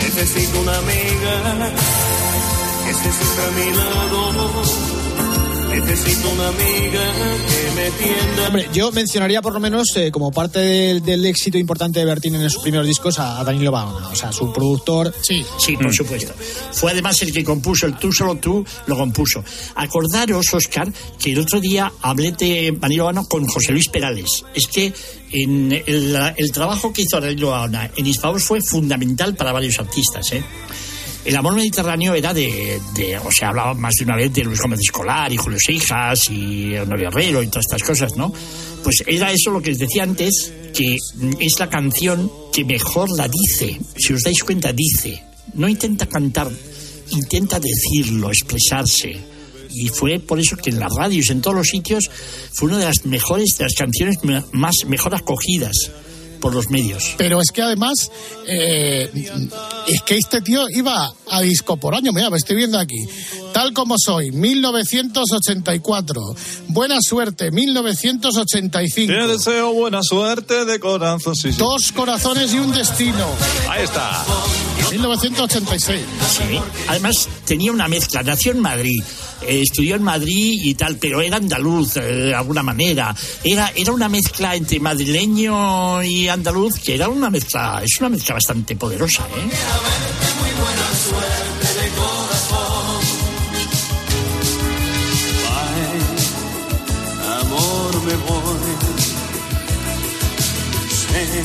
Necesito 0.03 0.59
una 0.59 0.77
amiga 0.77 1.73
que 2.83 2.91
esté 2.91 3.11
siempre 3.11 3.45
a 3.45 3.51
mi 3.51 3.77
lado. 3.77 5.02
Necesito 5.73 6.29
una 6.29 6.47
amiga 6.49 7.11
que 7.47 7.71
me 7.75 7.91
tienda. 7.91 8.47
Hombre, 8.47 8.69
yo 8.73 8.91
mencionaría 8.91 9.41
por 9.41 9.53
lo 9.53 9.59
menos 9.59 9.87
eh, 9.95 10.11
como 10.11 10.31
parte 10.31 10.59
del, 10.59 11.03
del 11.03 11.25
éxito 11.25 11.57
importante 11.57 11.99
de 11.99 12.05
Bertín 12.05 12.35
en 12.35 12.49
sus 12.49 12.61
primeros 12.61 12.85
discos 12.85 13.17
a, 13.19 13.39
a 13.39 13.43
Danilo 13.43 13.71
Baona, 13.71 14.09
o 14.09 14.15
sea, 14.15 14.31
su 14.31 14.53
productor. 14.53 15.13
Sí, 15.21 15.43
Sí, 15.57 15.75
por 15.75 15.93
supuesto. 15.93 16.33
Fue 16.73 16.91
además 16.91 17.21
el 17.21 17.31
que 17.31 17.43
compuso 17.43 17.85
el 17.85 17.97
Tú 17.97 18.11
solo 18.11 18.35
tú, 18.35 18.65
lo 18.85 18.97
compuso. 18.97 19.43
Acordaros, 19.75 20.53
Oscar, 20.53 20.91
que 21.19 21.31
el 21.31 21.39
otro 21.39 21.59
día 21.59 21.91
hablé 22.01 22.31
de 22.33 22.75
Danilo 22.79 23.05
Baona 23.05 23.23
con 23.25 23.45
José 23.47 23.71
Luis 23.71 23.89
Perales. 23.89 24.43
Es 24.53 24.67
que 24.67 24.93
en 25.31 25.71
el, 25.71 26.33
el 26.37 26.51
trabajo 26.51 26.93
que 26.93 27.01
hizo 27.03 27.19
Danilo 27.19 27.49
Baona 27.49 27.89
en 27.95 28.05
Hispavos 28.05 28.43
fue 28.43 28.61
fundamental 28.61 29.35
para 29.35 29.51
varios 29.51 29.79
artistas, 29.79 30.31
¿eh? 30.33 30.43
El 31.25 31.35
amor 31.37 31.55
mediterráneo 31.55 32.13
era 32.15 32.33
de, 32.33 32.81
de- 32.95 33.17
o 33.17 33.31
sea, 33.31 33.49
hablaba 33.49 33.73
más 33.75 33.93
de 33.97 34.03
una 34.05 34.17
vez 34.17 34.33
de 34.33 34.43
Luis 34.43 34.59
Gómez 34.59 34.79
Escolar 34.81 35.31
y 35.31 35.37
Julio 35.37 35.57
Seijas 35.65 36.29
y 36.29 36.75
Honorio 36.75 37.07
Herrero 37.07 37.41
y 37.41 37.47
todas 37.47 37.65
estas 37.65 37.83
cosas, 37.83 38.17
¿no? 38.17 38.33
Pues 38.83 38.97
era 39.07 39.31
eso 39.31 39.49
lo 39.51 39.61
que 39.61 39.69
les 39.69 39.79
decía 39.79 40.03
antes, 40.03 40.51
que 40.75 40.97
es 41.39 41.59
la 41.59 41.69
canción 41.69 42.29
que 42.51 42.65
mejor 42.65 43.09
la 43.17 43.29
dice. 43.29 43.79
Si 43.97 44.11
os 44.13 44.21
dais 44.21 44.43
cuenta, 44.43 44.73
dice. 44.73 45.23
No 45.53 45.69
intenta 45.69 46.07
cantar, 46.07 46.49
intenta 47.11 47.57
decirlo, 47.59 48.29
expresarse. 48.29 49.15
Y 49.69 49.87
fue 49.87 50.19
por 50.19 50.39
eso 50.41 50.57
que 50.57 50.71
en 50.71 50.79
las 50.79 50.91
radios, 50.93 51.29
en 51.29 51.41
todos 51.41 51.55
los 51.55 51.67
sitios, 51.67 52.09
fue 52.51 52.67
una 52.69 52.79
de 52.79 52.85
las 52.85 53.05
mejores, 53.05 53.57
de 53.57 53.63
las 53.63 53.73
canciones 53.75 54.17
más 54.51 54.73
mejor 54.87 55.15
acogidas 55.15 55.73
por 56.43 56.53
los 56.53 56.69
medios. 56.69 57.15
Pero 57.17 57.39
es 57.39 57.51
que 57.51 57.61
además, 57.61 58.11
eh, 58.45 59.09
es 59.87 60.01
que 60.01 60.17
este 60.17 60.41
tío 60.41 60.65
iba 60.69 61.09
a 61.31 61.41
disco 61.41 61.77
por 61.77 61.95
año, 61.95 62.11
mira, 62.11 62.29
me 62.29 62.35
estoy 62.35 62.57
viendo 62.57 62.77
aquí. 62.77 62.97
Tal 63.53 63.71
como 63.71 63.95
soy, 63.97 64.31
1984. 64.31 66.21
Buena 66.67 66.97
suerte, 67.01 67.49
1985. 67.49 69.13
Te 69.13 69.27
deseo 69.27 69.71
buena 69.71 70.01
suerte 70.03 70.65
de 70.65 70.81
corazón. 70.81 71.33
Sí, 71.33 71.53
sí. 71.53 71.57
Dos 71.57 71.93
corazones 71.93 72.53
y 72.53 72.59
un 72.59 72.73
destino. 72.73 73.25
Ahí 73.69 73.85
está. 73.85 74.25
1986. 74.91 76.01
Sí. 76.29 76.59
Además, 76.89 77.29
tenía 77.45 77.71
una 77.71 77.87
mezcla. 77.87 78.21
Nació 78.21 78.51
en 78.51 78.59
Madrid, 78.59 79.01
eh, 79.47 79.61
estudió 79.61 79.95
en 79.95 80.03
Madrid 80.03 80.59
y 80.63 80.73
tal, 80.75 80.97
pero 80.97 81.21
era 81.21 81.37
andaluz 81.37 81.97
eh, 81.97 82.01
de 82.01 82.35
alguna 82.35 82.63
manera. 82.63 83.15
Era, 83.43 83.71
era 83.75 83.91
una 83.91 84.09
mezcla 84.09 84.55
entre 84.55 84.79
madrileño 84.79 86.03
y 86.03 86.27
andaluz, 86.27 86.79
que 86.79 86.95
era 86.95 87.09
una 87.09 87.29
mezcla, 87.29 87.81
es 87.83 87.99
una 87.99 88.09
mezcla 88.09 88.35
bastante 88.35 88.75
poderosa, 88.75 89.23
¿eh? 89.23 89.49
Amor, 97.41 98.03
me 98.05 98.15
voy. 98.15 98.73
Sé 100.89 101.43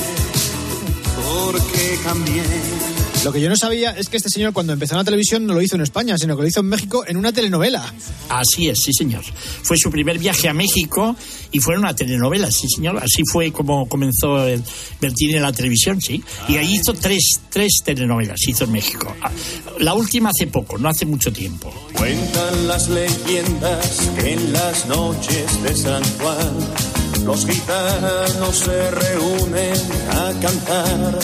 por 1.15 1.71
qué 1.71 1.99
cambié. 2.03 3.08
Lo 3.23 3.33
que 3.33 3.41
yo 3.41 3.49
no 3.49 3.57
sabía 3.57 3.91
es 3.91 4.07
que 4.07 4.15
este 4.15 4.29
señor 4.29 4.53
cuando 4.53 4.71
empezó 4.71 4.93
en 4.93 4.99
la 4.99 5.03
televisión 5.03 5.45
no 5.45 5.53
lo 5.53 5.61
hizo 5.61 5.75
en 5.75 5.81
España, 5.81 6.17
sino 6.17 6.35
que 6.37 6.43
lo 6.43 6.47
hizo 6.47 6.61
en 6.61 6.67
México 6.67 7.03
en 7.05 7.17
una 7.17 7.33
telenovela. 7.33 7.93
Así 8.29 8.69
es, 8.69 8.79
sí, 8.79 8.93
señor. 8.93 9.23
Fue 9.61 9.75
su 9.77 9.91
primer 9.91 10.17
viaje 10.19 10.47
a 10.47 10.53
México 10.53 11.17
y 11.51 11.59
fue 11.59 11.73
en 11.73 11.81
una 11.81 11.93
telenovela, 11.93 12.49
sí, 12.49 12.67
señor. 12.73 12.97
Así 12.97 13.23
fue 13.29 13.51
como 13.51 13.89
comenzó 13.89 14.47
el 14.47 14.63
Bertín 15.01 15.35
en 15.35 15.41
la 15.41 15.51
televisión, 15.51 15.99
sí. 15.99 16.23
Y 16.47 16.55
ahí 16.57 16.75
hizo 16.75 16.93
tres, 16.93 17.21
tres 17.49 17.81
telenovelas, 17.83 18.39
hizo 18.47 18.63
en 18.63 18.71
México. 18.71 19.13
Ah, 19.21 19.29
La 19.79 19.93
última 19.95 20.29
hace 20.29 20.47
poco, 20.47 20.77
no 20.77 20.87
hace 20.87 21.05
mucho 21.05 21.31
tiempo. 21.33 21.73
Cuentan 21.93 22.67
las 22.69 22.87
leyendas 22.87 24.09
que 24.17 24.33
en 24.33 24.53
las 24.53 24.85
noches 24.87 25.61
de 25.63 25.75
San 25.75 26.03
Juan 26.19 27.25
los 27.25 27.45
gitanos 27.45 28.55
se 28.57 28.91
reúnen 28.91 29.75
a 30.09 30.31
cantar. 30.41 31.19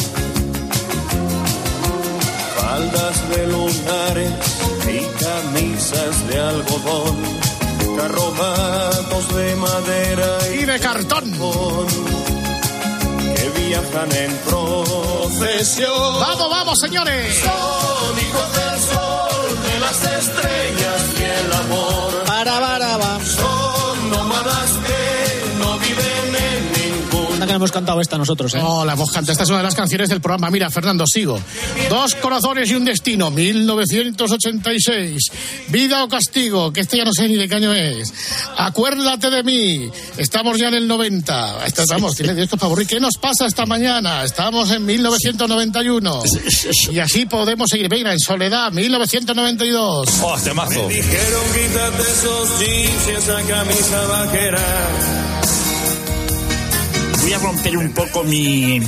Faldas 2.76 3.30
de 3.30 3.48
lunares 3.48 4.34
y 4.86 5.00
camisas 5.24 6.28
de 6.28 6.40
algodón, 6.42 7.16
carromatos 7.98 9.34
de 9.34 9.56
madera 9.56 10.38
y 10.54 10.66
de 10.66 10.78
cartón 10.82 11.32
que 13.34 13.50
viajan 13.62 14.12
en 14.12 14.36
procesión. 14.40 16.20
¡Vamos, 16.20 16.50
vamos, 16.50 16.78
señores! 16.78 17.38
Son 17.38 18.20
hijos 18.20 18.54
del 18.60 18.80
sol, 18.82 19.64
de 19.68 19.80
las 19.80 20.04
estrellas 20.20 21.02
y 21.18 21.24
el 21.24 21.54
amor. 21.54 22.24
Para, 22.26 22.60
para, 22.60 22.98
va. 22.98 23.20
Son 23.24 24.10
nómadas 24.10 24.72
que 24.86 25.35
no 27.46 27.52
en 27.52 27.56
ningún 27.56 27.66
hemos 27.66 27.72
cantado 27.72 28.02
esta 28.02 28.18
nosotros, 28.18 28.54
¿eh? 28.54 28.58
No, 28.60 28.86
la 28.86 28.94
hemos 28.94 29.12
cantado. 29.12 29.32
Esta 29.32 29.44
es 29.44 29.50
una 29.50 29.60
de 29.60 29.64
las 29.64 29.76
canciones 29.76 30.10
del 30.10 30.22
programa. 30.22 30.50
Mira, 30.52 30.70
Fernando, 30.70 31.06
sigo. 31.08 31.40
Dos 31.90 32.16
corazones 32.16 32.70
y 32.70 32.76
un 32.76 32.86
destino, 32.86 33.32
1986. 33.32 35.32
Vida 35.70 36.04
o 36.04 36.10
castigo, 36.10 36.72
que 36.74 36.82
este 36.82 36.98
ya 36.98 37.06
no 37.06 37.14
sé 37.14 37.28
ni 37.28 37.36
de 37.36 37.48
qué 37.48 37.56
año 37.56 37.74
es. 37.74 38.14
Acuérdate 38.58 39.30
de 39.30 39.44
mí. 39.44 39.90
Estamos 40.18 40.58
ya 40.60 40.68
en 40.70 40.76
el 40.76 40.88
90. 40.88 41.66
Esta- 41.66 41.84
Estamos, 41.84 42.16
tiene 42.16 42.34
discos 42.36 42.60
para 42.60 42.68
aburrir. 42.68 42.88
¿Qué 42.88 43.00
nos 43.00 43.18
pasa 43.18 43.46
esta 43.46 43.66
mañana? 43.66 44.24
Estamos 44.24 44.72
en 44.72 44.86
1991. 44.86 46.24
Y 46.92 47.00
así 47.00 47.26
podemos 47.26 47.70
seguir. 47.70 47.88
Venga, 47.90 48.12
en 48.12 48.20
soledad, 48.20 48.72
1992. 48.72 50.10
¡Oh, 50.24 50.36
temazo! 50.44 50.88
Dijeron 50.88 51.44
quítate 51.54 52.02
esos 52.02 52.60
jeans 52.60 53.08
y 53.08 53.12
esa 53.12 53.42
camisa 53.44 54.02
vaquera. 54.08 55.25
Voy 57.26 57.34
a 57.34 57.40
romper 57.40 57.76
un 57.76 57.92
poco 57.92 58.24
mi, 58.24 58.80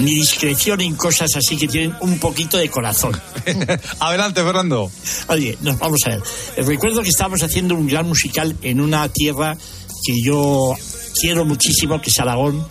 mi 0.00 0.14
discreción 0.16 0.80
en 0.80 0.96
cosas 0.96 1.30
así 1.36 1.56
que 1.56 1.68
tienen 1.68 1.94
un 2.00 2.18
poquito 2.18 2.56
de 2.58 2.68
corazón. 2.68 3.16
Adelante, 4.00 4.42
Fernando. 4.42 4.90
Oye, 5.28 5.56
nos 5.60 5.78
vamos 5.78 6.00
a 6.04 6.08
ver. 6.08 6.22
Recuerdo 6.66 7.04
que 7.04 7.10
estábamos 7.10 7.44
haciendo 7.44 7.76
un 7.76 7.86
gran 7.86 8.08
musical 8.08 8.56
en 8.60 8.80
una 8.80 9.08
tierra 9.08 9.56
que 10.04 10.20
yo 10.20 10.74
quiero 11.20 11.44
muchísimo, 11.44 12.00
que 12.00 12.10
es 12.10 12.18
Aragón. 12.18 12.66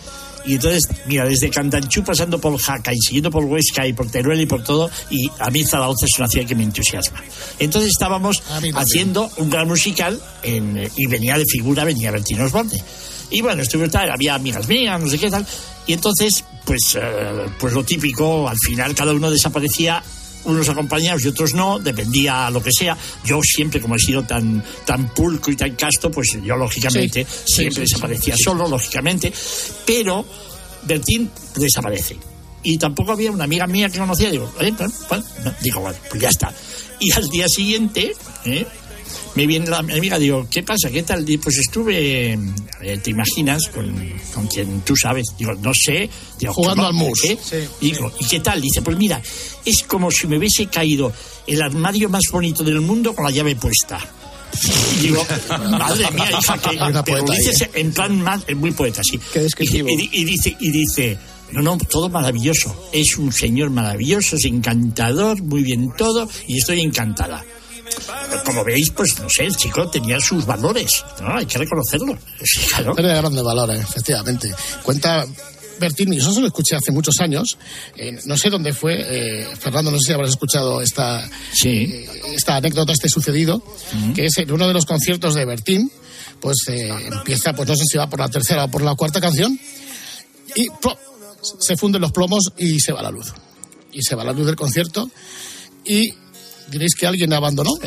Y 0.46 0.56
entonces, 0.56 0.84
mira, 1.08 1.24
desde 1.24 1.50
Cantanchú 1.50 2.04
pasando 2.04 2.38
por 2.38 2.58
Jaca 2.58 2.92
y 2.94 2.98
siguiendo 3.00 3.32
por 3.32 3.46
Huesca 3.46 3.88
y 3.88 3.94
por 3.94 4.12
Teruel 4.12 4.42
y 4.42 4.48
por 4.48 4.66
todo, 4.66 4.92
y 5.10 5.32
a 5.40 5.50
mí 5.50 5.64
Zaragoza 5.64 6.08
es 6.08 6.20
una 6.20 6.28
ciudad 6.28 6.46
que 6.46 6.56
me 6.56 6.64
entusiasma. 6.64 7.24
Entonces 7.58 7.92
estábamos 7.92 8.44
haciendo 8.74 9.32
un 9.38 9.50
gran 9.50 9.70
musical 9.70 10.22
en, 10.44 10.78
eh, 10.78 10.92
y 10.98 11.06
venía 11.06 11.38
de 11.38 11.46
figura, 11.50 11.86
venía 11.86 12.12
Bertino 12.12 12.44
Osborne. 12.44 12.84
Y 13.30 13.42
bueno, 13.42 13.62
estuve 13.64 13.90
tal, 13.90 14.10
había 14.12 14.36
amigas 14.36 14.68
mías, 14.68 15.00
no 15.00 15.10
sé 15.10 15.18
qué 15.18 15.30
tal. 15.30 15.46
Y 15.88 15.94
entonces, 15.94 16.44
pues, 16.64 16.98
eh, 17.00 17.46
pues 17.60 17.74
lo 17.74 17.84
típico, 17.84 18.48
al 18.48 18.58
final 18.58 18.94
cada 18.96 19.14
uno 19.14 19.30
desaparecía 19.30 20.02
unos 20.46 20.70
acompañados 20.70 21.24
y 21.26 21.28
otros 21.30 21.54
no, 21.54 21.80
dependía 21.80 22.50
lo 22.52 22.62
que 22.62 22.70
sea. 22.72 22.98
Yo 23.26 23.40
siempre, 23.44 23.82
como 23.82 23.96
he 23.96 24.00
sido 24.00 24.24
tan, 24.24 24.64
tan 24.86 25.10
pulco 25.14 25.52
y 25.52 25.56
tan 25.56 25.76
casto, 25.76 26.12
pues 26.12 26.38
yo 26.44 26.56
lógicamente 26.56 27.26
Sí, 27.26 27.54
siempre 27.56 27.82
sí, 27.86 27.88
sí, 27.88 27.94
desaparecía 27.94 28.36
solo, 28.38 28.68
lógicamente, 28.68 29.34
pero 29.86 30.26
Bertín 30.84 31.32
desaparece. 31.56 32.18
Y 32.62 32.78
tampoco 32.78 33.12
había 33.12 33.32
una 33.32 33.44
amiga 33.44 33.68
mía 33.68 33.90
que 33.90 34.00
conocía, 34.00 34.32
digo, 34.32 34.52
"Eh, 34.60 34.72
bueno", 35.10 35.24
no, 35.44 35.54
digo, 35.62 35.82
bueno, 35.82 35.98
pues 36.10 36.22
ya 36.22 36.30
está. 36.30 36.54
Y 37.00 37.12
al 37.12 37.28
día 37.30 37.48
siguiente, 37.48 38.14
¿eh? 38.46 38.66
Me 39.36 39.46
viene 39.48 39.68
la 39.70 39.80
amiga, 39.80 40.18
digo, 40.18 40.48
¿qué 40.50 40.64
pasa? 40.64 40.90
¿Qué 40.90 41.04
tal? 41.04 41.26
Digo, 41.26 41.44
pues 41.44 41.58
estuve, 41.58 42.34
eh, 42.82 42.98
¿te 43.04 43.10
imaginas? 43.12 43.68
Con, 43.74 43.94
con 44.34 44.48
quien 44.48 44.82
tú 44.82 44.96
sabes. 44.96 45.26
Digo, 45.38 45.54
no 45.56 45.72
sé. 45.74 46.10
Digo, 46.40 46.54
Jugando 46.54 46.86
al 46.88 46.94
mus. 46.94 47.22
Digo, 47.82 48.12
¿y 48.20 48.26
qué 48.26 48.40
tal? 48.40 48.62
Dice, 48.62 48.82
pues 48.82 48.98
mira, 48.98 49.22
es 49.66 49.84
como 49.84 50.10
si 50.12 50.28
me 50.28 50.38
hubiese 50.38 50.68
caído 50.68 51.12
el 51.48 51.62
armario 51.62 52.10
más 52.10 52.24
bonito 52.32 52.64
del 52.64 52.82
mundo 52.82 53.14
con 53.14 53.26
la 53.26 53.32
llave 53.32 53.56
puesta. 53.56 54.00
Y 54.98 55.02
digo, 55.08 55.26
madre 55.50 56.10
mía, 56.12 56.30
hija, 56.40 56.58
que 56.58 56.76
una 56.78 57.04
pero 57.04 57.18
poeta 57.26 57.34
ahí, 57.34 57.40
dices 57.40 57.62
¿eh? 57.64 57.72
en 57.74 57.92
plan 57.92 58.22
más, 58.22 58.44
muy 58.56 58.72
poeta, 58.72 59.02
sí. 59.04 59.20
Qué 59.34 59.40
descriptivo. 59.42 59.90
Y, 59.90 60.04
y- 60.14 60.22
y 60.22 60.24
dice, 60.24 60.56
y 60.62 60.72
dice, 60.72 61.18
no, 61.52 61.62
no, 61.62 61.78
todo 61.78 62.08
maravilloso. 62.08 62.88
Es 62.94 63.18
un 63.18 63.34
señor 63.34 63.70
maravilloso, 63.70 64.38
es 64.38 64.46
encantador, 64.46 65.42
muy 65.44 65.62
bien 65.62 65.92
todo, 65.98 66.30
y 66.48 66.58
estoy 66.60 66.80
encantada. 66.82 67.44
Como 68.46 68.64
veis, 68.64 68.92
pues 68.92 69.20
no 69.20 69.28
sé, 69.30 69.46
el 69.46 69.56
chico 69.56 69.88
tenía 69.90 70.20
sus 70.20 70.46
valores, 70.46 71.04
¿no? 71.22 71.36
Hay 71.36 71.46
que 71.46 71.58
reconocerlo. 71.58 72.18
Sí, 72.44 72.62
claro. 72.68 72.94
De 72.96 73.04
grandes 73.04 73.44
valores, 73.44 73.80
efectivamente. 73.82 74.54
Cuenta 74.84 75.26
Bertín, 75.80 76.14
y 76.14 76.18
eso 76.18 76.32
se 76.32 76.42
lo 76.42 76.48
escuché 76.48 76.76
hace 76.76 76.92
muchos 76.92 77.20
años. 77.20 77.58
eh, 77.98 78.18
no 78.26 78.38
sé 78.38 78.50
dónde 78.50 78.74
fue, 78.74 78.96
eh, 78.98 79.48
Fernando, 79.60 79.92
no 79.92 79.98
sé 79.98 80.08
si 80.08 80.14
habrás 80.14 80.30
escuchado 80.32 80.82
esta, 80.82 81.28
eh, 81.64 82.10
esta 82.34 82.56
anécdota, 82.56 82.94
este 82.94 83.10
sucedido, 83.10 83.62
que 84.14 84.26
es 84.26 84.38
en 84.38 84.52
uno 84.52 84.68
de 84.68 84.74
los 84.74 84.86
conciertos 84.86 85.36
de 85.36 85.46
Bertín, 85.46 85.92
pues 86.40 86.58
eh, 86.68 86.90
empieza, 87.12 87.54
pues 87.54 87.68
no 87.68 87.76
sé 87.76 87.84
si 87.86 87.98
va 87.98 88.10
por 88.10 88.20
la 88.20 88.30
tercera 88.30 88.66
o 88.66 88.72
por 88.72 88.82
la 88.82 88.96
cuarta 88.96 89.20
canción, 89.22 89.60
y 90.56 90.70
¡plop! 90.82 90.98
se 91.60 91.78
funden 91.78 92.02
los 92.02 92.12
plomos 92.12 92.54
y 92.58 92.80
se 92.80 92.92
va 92.92 93.02
la 93.04 93.12
luz. 93.12 93.34
Y 93.92 94.02
se 94.02 94.16
va 94.16 94.24
la 94.24 94.34
luz 94.34 94.46
del 94.46 94.56
concierto, 94.56 95.10
y 95.86 96.14
diréis 96.70 96.96
que 96.96 97.08
alguien 97.08 97.34
abandonó. 97.34 97.72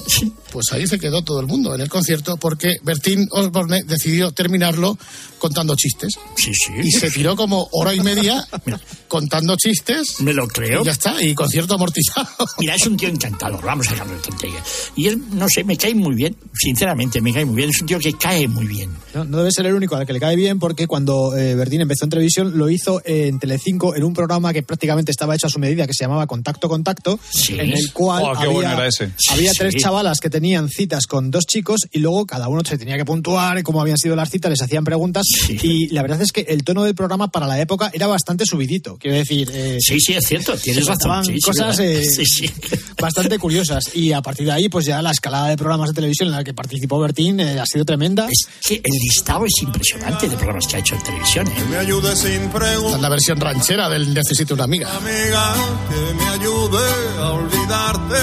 Pues 0.51 0.73
ahí 0.73 0.87
se 0.87 0.99
quedó 0.99 1.21
todo 1.21 1.41
el 1.41 1.47
mundo 1.47 1.75
en 1.75 1.83
el 1.83 1.91
concierto 1.91 2.39
porque 2.39 2.79
Bertín 2.83 3.29
Osborne 3.33 3.83
decidió 3.85 4.33
terminarlo 4.33 4.97
contando 5.39 5.77
chistes. 5.77 6.15
Sí, 6.37 6.53
sí. 6.55 6.73
Y 6.83 6.91
se 6.91 7.11
tiró 7.11 7.37
como 7.37 7.69
hora 7.73 7.93
y 7.93 8.01
media 8.01 8.43
contando 9.09 9.57
chistes. 9.57 10.21
Me 10.21 10.33
lo 10.33 10.47
creo. 10.47 10.83
Y 10.83 10.85
ya 10.85 10.93
está, 10.93 11.23
y 11.23 11.35
concierto 11.35 11.75
amortizado. 11.75 12.29
Mira, 12.59 12.75
es 12.75 12.87
un 12.87 12.97
tío 12.97 13.09
encantador, 13.09 13.65
vamos 13.65 13.89
a 13.89 13.93
dejarlo 13.93 14.15
de 14.15 14.21
tontería. 14.21 14.63
Y 14.97 15.07
él, 15.09 15.21
no 15.33 15.47
sé, 15.49 15.65
me 15.65 15.77
cae 15.77 15.95
muy 15.95 16.15
bien, 16.15 16.37
sinceramente, 16.55 17.21
me 17.21 17.33
cae 17.33 17.45
muy 17.45 17.57
bien. 17.57 17.71
Es 17.71 17.81
un 17.81 17.87
tío 17.87 17.99
que 17.99 18.13
cae 18.13 18.47
muy 18.49 18.67
bien. 18.67 18.91
No, 19.15 19.25
no 19.25 19.39
debe 19.39 19.51
ser 19.51 19.67
el 19.67 19.75
único 19.75 19.97
al 19.97 20.07
que 20.07 20.13
le 20.13 20.21
cae 20.21 20.37
bien 20.37 20.59
porque 20.59 20.87
cuando 20.87 21.37
eh, 21.37 21.55
Bertín 21.55 21.81
empezó 21.81 22.05
en 22.05 22.11
televisión 22.11 22.59
lo 22.59 22.69
hizo 22.69 23.01
en 23.05 23.39
Telecinco 23.39 23.97
en 23.97 24.05
un 24.05 24.13
programa 24.13 24.53
que 24.53 24.63
prácticamente 24.63 25.11
estaba 25.11 25.35
hecho 25.35 25.47
a 25.47 25.51
su 25.51 25.59
medida 25.59 25.87
que 25.87 25.95
se 25.95 26.05
llamaba 26.05 26.27
Contacto 26.27 26.69
Contacto 26.69 27.19
en 27.49 27.71
el 27.73 27.93
cual 27.93 28.23
Oh, 28.25 28.33
qué 28.33 28.39
había, 28.41 28.51
bueno 28.53 28.73
era 28.75 28.87
ese. 28.87 29.11
había 29.31 29.53
Sí, 29.53 29.59
tres 29.59 29.75
sí. 29.75 29.81
chavalas 29.81 30.19
que 30.21 30.29
tenían 30.29 30.69
citas 30.69 31.07
con 31.07 31.31
dos 31.31 31.47
chicos 31.47 31.81
y 31.91 32.01
luego 32.01 32.27
cada 32.27 32.49
uno 32.49 32.63
se 32.65 32.77
tenía 32.77 32.97
que 32.97 33.05
puntuar 33.05 33.63
cómo 33.63 33.81
habían 33.81 33.97
sido 33.97 34.15
las 34.15 34.31
citas, 34.31 34.51
les 34.51 34.61
hacían 34.63 34.85
preguntas 34.85 35.25
y 35.49 35.89
la 35.89 36.03
verdad 36.03 36.21
es 36.21 36.31
que 36.33 36.43
el 36.43 36.63
tono 36.65 36.85
del 36.85 36.95
programa 36.95 37.29
para 37.29 37.47
la 37.47 37.59
época 37.61 37.91
era 37.95 38.07
bastante 38.07 38.45
subidito. 38.45 38.98
Quiero 38.99 39.17
decir, 39.17 39.49
eh, 39.53 39.79
Sí, 39.81 39.99
sí, 40.01 40.13
es 40.15 40.27
cierto, 40.27 40.57
tienes 40.57 40.85
se 40.85 40.91
razón. 40.93 41.25
sí, 41.25 41.35
sí, 41.35 41.41
cosas 41.41 41.79
eh, 41.81 42.05
Sí, 42.05 42.25
sí. 42.25 42.51
bastante 43.01 43.39
curiosas 43.39 43.95
y 43.95 44.13
a 44.13 44.21
partir 44.21 44.47
de 44.47 44.53
ahí 44.53 44.69
pues 44.69 44.87
ya 44.87 45.01
la 45.03 45.11
escalada 45.13 45.49
de 45.49 45.57
programas 45.57 45.91
de 45.91 45.95
televisión 45.95 46.29
en 46.29 46.35
la 46.35 46.43
que 46.45 46.53
participó 46.53 46.99
Bertín 46.99 47.39
eh, 47.41 47.61
ha 47.61 47.67
sido 47.67 47.85
tremenda. 47.85 48.27
Es 48.31 48.49
que 48.67 48.75
el 48.77 48.93
listado 49.09 49.45
es 49.47 49.63
impresionante 49.63 50.29
de 50.29 50.37
programas 50.37 50.67
que 50.67 50.77
ha 50.77 50.79
hecho 50.81 50.95
en 50.97 51.03
televisión. 51.03 51.47
¿eh? 51.49 51.65
Me 51.71 51.77
ayude 51.77 52.17
sin 52.17 52.49
preguntar. 52.51 53.01
La 53.01 53.09
versión 53.09 53.41
ranchera 53.41 53.89
del 53.89 54.13
Necesito 54.13 54.55
una 54.55 54.65
amiga. 54.65 54.95
Amiga, 54.97 55.55
que 55.89 56.15
me 56.15 56.29
ayude 56.31 56.87
a 57.21 57.31
olvidarte. 57.33 58.15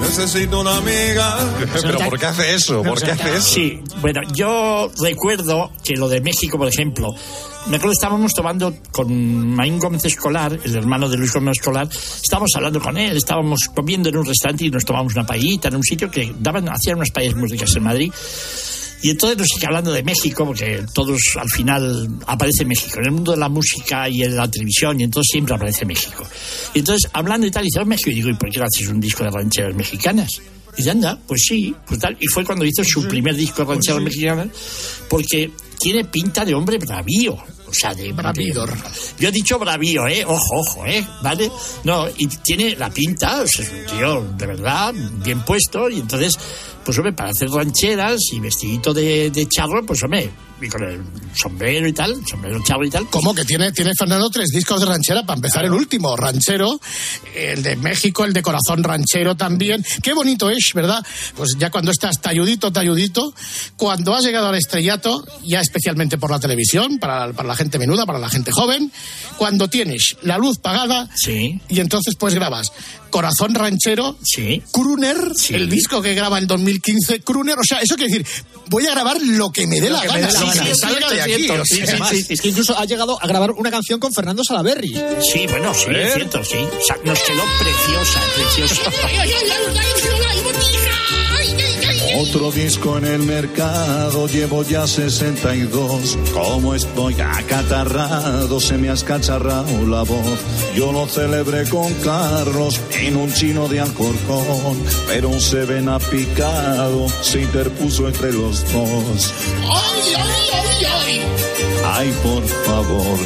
Necesito 0.00 0.60
una 0.60 0.76
amiga. 0.78 1.36
Pero 1.82 1.98
¿por 1.98 2.18
qué 2.18 2.26
hace 2.26 2.54
eso? 2.54 2.82
¿Por 2.82 3.00
qué 3.02 3.12
hace 3.12 3.36
eso? 3.36 3.48
Sí, 3.54 3.80
bueno, 4.00 4.20
yo 4.34 4.90
recuerdo 5.00 5.72
que 5.84 5.94
lo 5.94 6.08
de 6.08 6.20
México, 6.20 6.58
por 6.58 6.68
ejemplo, 6.68 7.14
me 7.66 7.76
acuerdo 7.76 7.92
estábamos 7.92 8.32
tomando 8.34 8.74
con 8.90 9.54
Maín 9.54 9.78
Gómez 9.78 10.04
Escolar, 10.04 10.58
el 10.64 10.76
hermano 10.76 11.08
de 11.08 11.16
Luis 11.16 11.32
Gómez 11.32 11.58
Escolar, 11.58 11.88
estábamos 11.90 12.50
hablando 12.56 12.80
con 12.80 12.96
él, 12.98 13.16
estábamos 13.16 13.60
comiendo 13.74 14.08
en 14.08 14.16
un 14.16 14.26
restaurante 14.26 14.66
y 14.66 14.70
nos 14.70 14.84
tomamos 14.84 15.14
una 15.14 15.24
paellita 15.24 15.68
en 15.68 15.76
un 15.76 15.82
sitio 15.82 16.10
que 16.10 16.34
daban, 16.38 16.68
hacían 16.68 16.96
unas 16.96 17.10
paellas 17.10 17.36
muy 17.36 17.48
ricas 17.48 17.74
en 17.76 17.82
Madrid. 17.82 18.12
Y 19.04 19.10
entonces 19.10 19.36
nos 19.36 19.48
sigue 19.48 19.66
hablando 19.66 19.92
de 19.92 20.04
México, 20.04 20.46
porque 20.46 20.84
todos 20.94 21.20
al 21.36 21.50
final 21.50 22.08
aparece 22.26 22.64
México, 22.64 23.00
en 23.00 23.06
el 23.06 23.10
mundo 23.10 23.32
de 23.32 23.38
la 23.38 23.48
música 23.48 24.08
y 24.08 24.22
en 24.22 24.36
la 24.36 24.48
televisión, 24.48 25.00
y 25.00 25.02
entonces 25.02 25.28
siempre 25.32 25.56
aparece 25.56 25.84
México. 25.84 26.24
Y 26.72 26.80
entonces, 26.80 27.10
hablando 27.12 27.44
y 27.44 27.50
tal, 27.50 27.64
dice, 27.64 27.80
"Oh, 27.80 27.84
México, 27.84 28.10
y 28.10 28.14
digo, 28.14 28.28
¿y 28.28 28.34
por 28.34 28.48
qué 28.48 28.60
no 28.60 28.66
haces 28.66 28.86
un 28.88 29.00
disco 29.00 29.24
de 29.24 29.30
rancheras 29.30 29.74
mexicanas? 29.74 30.40
Y 30.76 30.88
anda, 30.88 31.18
pues 31.26 31.42
sí, 31.48 31.74
pues 31.86 32.00
tal. 32.00 32.16
Y 32.18 32.26
fue 32.28 32.44
cuando 32.44 32.64
hizo 32.64 32.82
su 32.84 33.06
primer 33.06 33.34
disco 33.34 33.64
de 33.64 33.74
rancheras 33.74 34.02
mexicanas, 34.02 34.48
porque 35.08 35.50
tiene 35.78 36.04
pinta 36.04 36.44
de 36.44 36.54
hombre 36.54 36.78
bravío. 36.78 37.36
O 37.72 37.74
sea, 37.74 37.94
de 37.94 38.12
Bravídor. 38.12 38.70
Yo 39.18 39.30
he 39.30 39.32
dicho 39.32 39.58
bravío, 39.58 40.06
¿eh? 40.06 40.26
Ojo, 40.26 40.60
ojo, 40.60 40.84
¿eh? 40.84 41.02
¿Vale? 41.22 41.50
No, 41.84 42.06
y 42.18 42.26
tiene 42.26 42.76
la 42.76 42.90
pinta, 42.90 43.40
o 43.40 43.46
sea, 43.46 43.64
es 43.64 43.72
un 43.72 43.86
tío 43.86 44.34
de 44.36 44.46
verdad, 44.46 44.92
bien 45.24 45.42
puesto, 45.42 45.88
y 45.88 46.00
entonces, 46.00 46.34
pues 46.84 46.98
hombre, 46.98 47.14
para 47.14 47.30
hacer 47.30 47.48
rancheras 47.48 48.20
y 48.30 48.40
vestidito 48.40 48.92
de, 48.92 49.30
de 49.30 49.48
charro, 49.48 49.86
pues 49.86 50.02
hombre, 50.02 50.30
y 50.64 50.68
con 50.68 50.82
el 50.84 51.00
sombrero 51.34 51.86
y 51.88 51.92
tal, 51.92 52.14
sombrero 52.26 52.62
charro 52.64 52.84
y 52.84 52.90
tal. 52.90 53.08
¿Cómo 53.08 53.34
que 53.34 53.44
tiene, 53.44 53.72
tiene 53.72 53.92
Fernando 53.98 54.30
tres 54.30 54.48
discos 54.50 54.80
de 54.80 54.86
ranchera? 54.86 55.24
Para 55.24 55.36
empezar, 55.36 55.64
el 55.64 55.72
último, 55.72 56.16
ranchero, 56.16 56.80
el 57.34 57.62
de 57.62 57.76
México, 57.76 58.24
el 58.24 58.32
de 58.32 58.42
corazón 58.42 58.82
ranchero 58.82 59.36
también. 59.36 59.84
Qué 60.02 60.12
bonito 60.12 60.50
es, 60.50 60.72
¿verdad? 60.74 61.04
Pues 61.36 61.56
ya 61.58 61.70
cuando 61.70 61.90
estás 61.90 62.20
talludito, 62.20 62.72
talludito, 62.72 63.34
cuando 63.76 64.14
has 64.14 64.24
llegado 64.24 64.48
al 64.48 64.54
estrellato, 64.56 65.24
ya 65.44 65.60
especialmente 65.60 66.18
por 66.18 66.30
la 66.30 66.40
televisión, 66.40 66.98
para, 66.98 67.32
para 67.32 67.48
la 67.48 67.56
gente 67.56 67.78
menuda, 67.78 68.06
para 68.06 68.18
la 68.18 68.28
gente 68.28 68.52
joven, 68.52 68.92
cuando 69.36 69.68
tienes 69.68 70.16
la 70.22 70.38
luz 70.38 70.58
pagada 70.58 71.08
Sí. 71.14 71.60
y 71.68 71.80
entonces 71.80 72.14
pues 72.18 72.34
grabas 72.34 72.72
Corazón 73.12 73.54
Ranchero, 73.54 74.16
Sí. 74.24 74.62
Kruner, 74.72 75.16
el 75.50 75.68
disco 75.68 76.00
que 76.02 76.14
graba 76.14 76.38
en 76.38 76.46
2015, 76.46 77.20
Kruner, 77.20 77.58
o 77.58 77.62
sea, 77.62 77.78
eso 77.78 77.94
quiere 77.94 78.10
decir, 78.12 78.26
voy 78.68 78.86
a 78.86 78.90
grabar 78.92 79.18
lo 79.22 79.52
que 79.52 79.66
me 79.66 79.80
dé 79.80 79.90
la 79.90 80.02
gana. 80.02 80.28
Es 82.10 82.40
que 82.40 82.48
incluso 82.48 82.76
ha 82.76 82.84
llegado 82.86 83.22
a 83.22 83.26
grabar 83.26 83.52
una 83.52 83.70
canción 83.70 84.00
con 84.00 84.12
Fernando 84.12 84.42
Salaberry. 84.42 84.94
Sí, 85.30 85.46
bueno, 85.46 85.72
sí, 85.74 85.90
es 85.94 86.14
cierto, 86.14 86.42
sí. 86.42 86.56
O 86.56 86.84
sea, 86.84 86.96
nos 87.04 87.18
quedó 87.20 87.42
preciosa, 87.60 88.20
preciosa. 88.34 88.90
Otro 92.18 92.50
disco 92.50 92.98
en 92.98 93.04
el 93.04 93.20
mercado, 93.20 94.26
llevo 94.26 94.62
ya 94.62 94.86
62. 94.86 96.18
Como 96.32 96.74
estoy 96.74 97.16
acatarrado, 97.20 98.60
se 98.60 98.76
me 98.76 98.90
ha 98.90 98.92
escacharrado 98.92 99.86
la 99.86 100.02
voz. 100.02 100.38
Yo 100.74 100.92
lo 100.92 101.06
celebré 101.06 101.68
con 101.68 101.92
Carlos 101.94 102.80
en 103.00 103.16
un 103.16 103.32
chino 103.32 103.66
de 103.68 103.80
Alcorcón, 103.80 104.82
pero 105.06 105.30
un 105.30 105.40
se 105.40 105.64
ven 105.64 105.88
picado, 106.10 107.06
se 107.22 107.42
interpuso 107.42 108.06
entre 108.08 108.32
los 108.32 108.62
dos. 108.72 109.34
¡Ay, 109.62 110.14
ay, 110.16 110.50
ay, 110.52 110.84
ay! 110.84 111.22
Ay, 111.84 112.14
por 112.22 112.46
favor, 112.64 113.18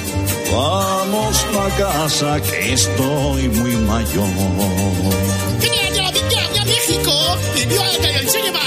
vamos 0.53 1.45
pa' 1.53 1.77
casa 1.77 2.41
que 2.41 2.73
estoy 2.73 3.49
muy 3.49 3.77
mayor. 3.77 4.27
México 6.67 7.13
y 7.57 7.67
vio 7.67 7.83
a 7.83 7.87
el 7.87 8.27
Che 8.27 8.66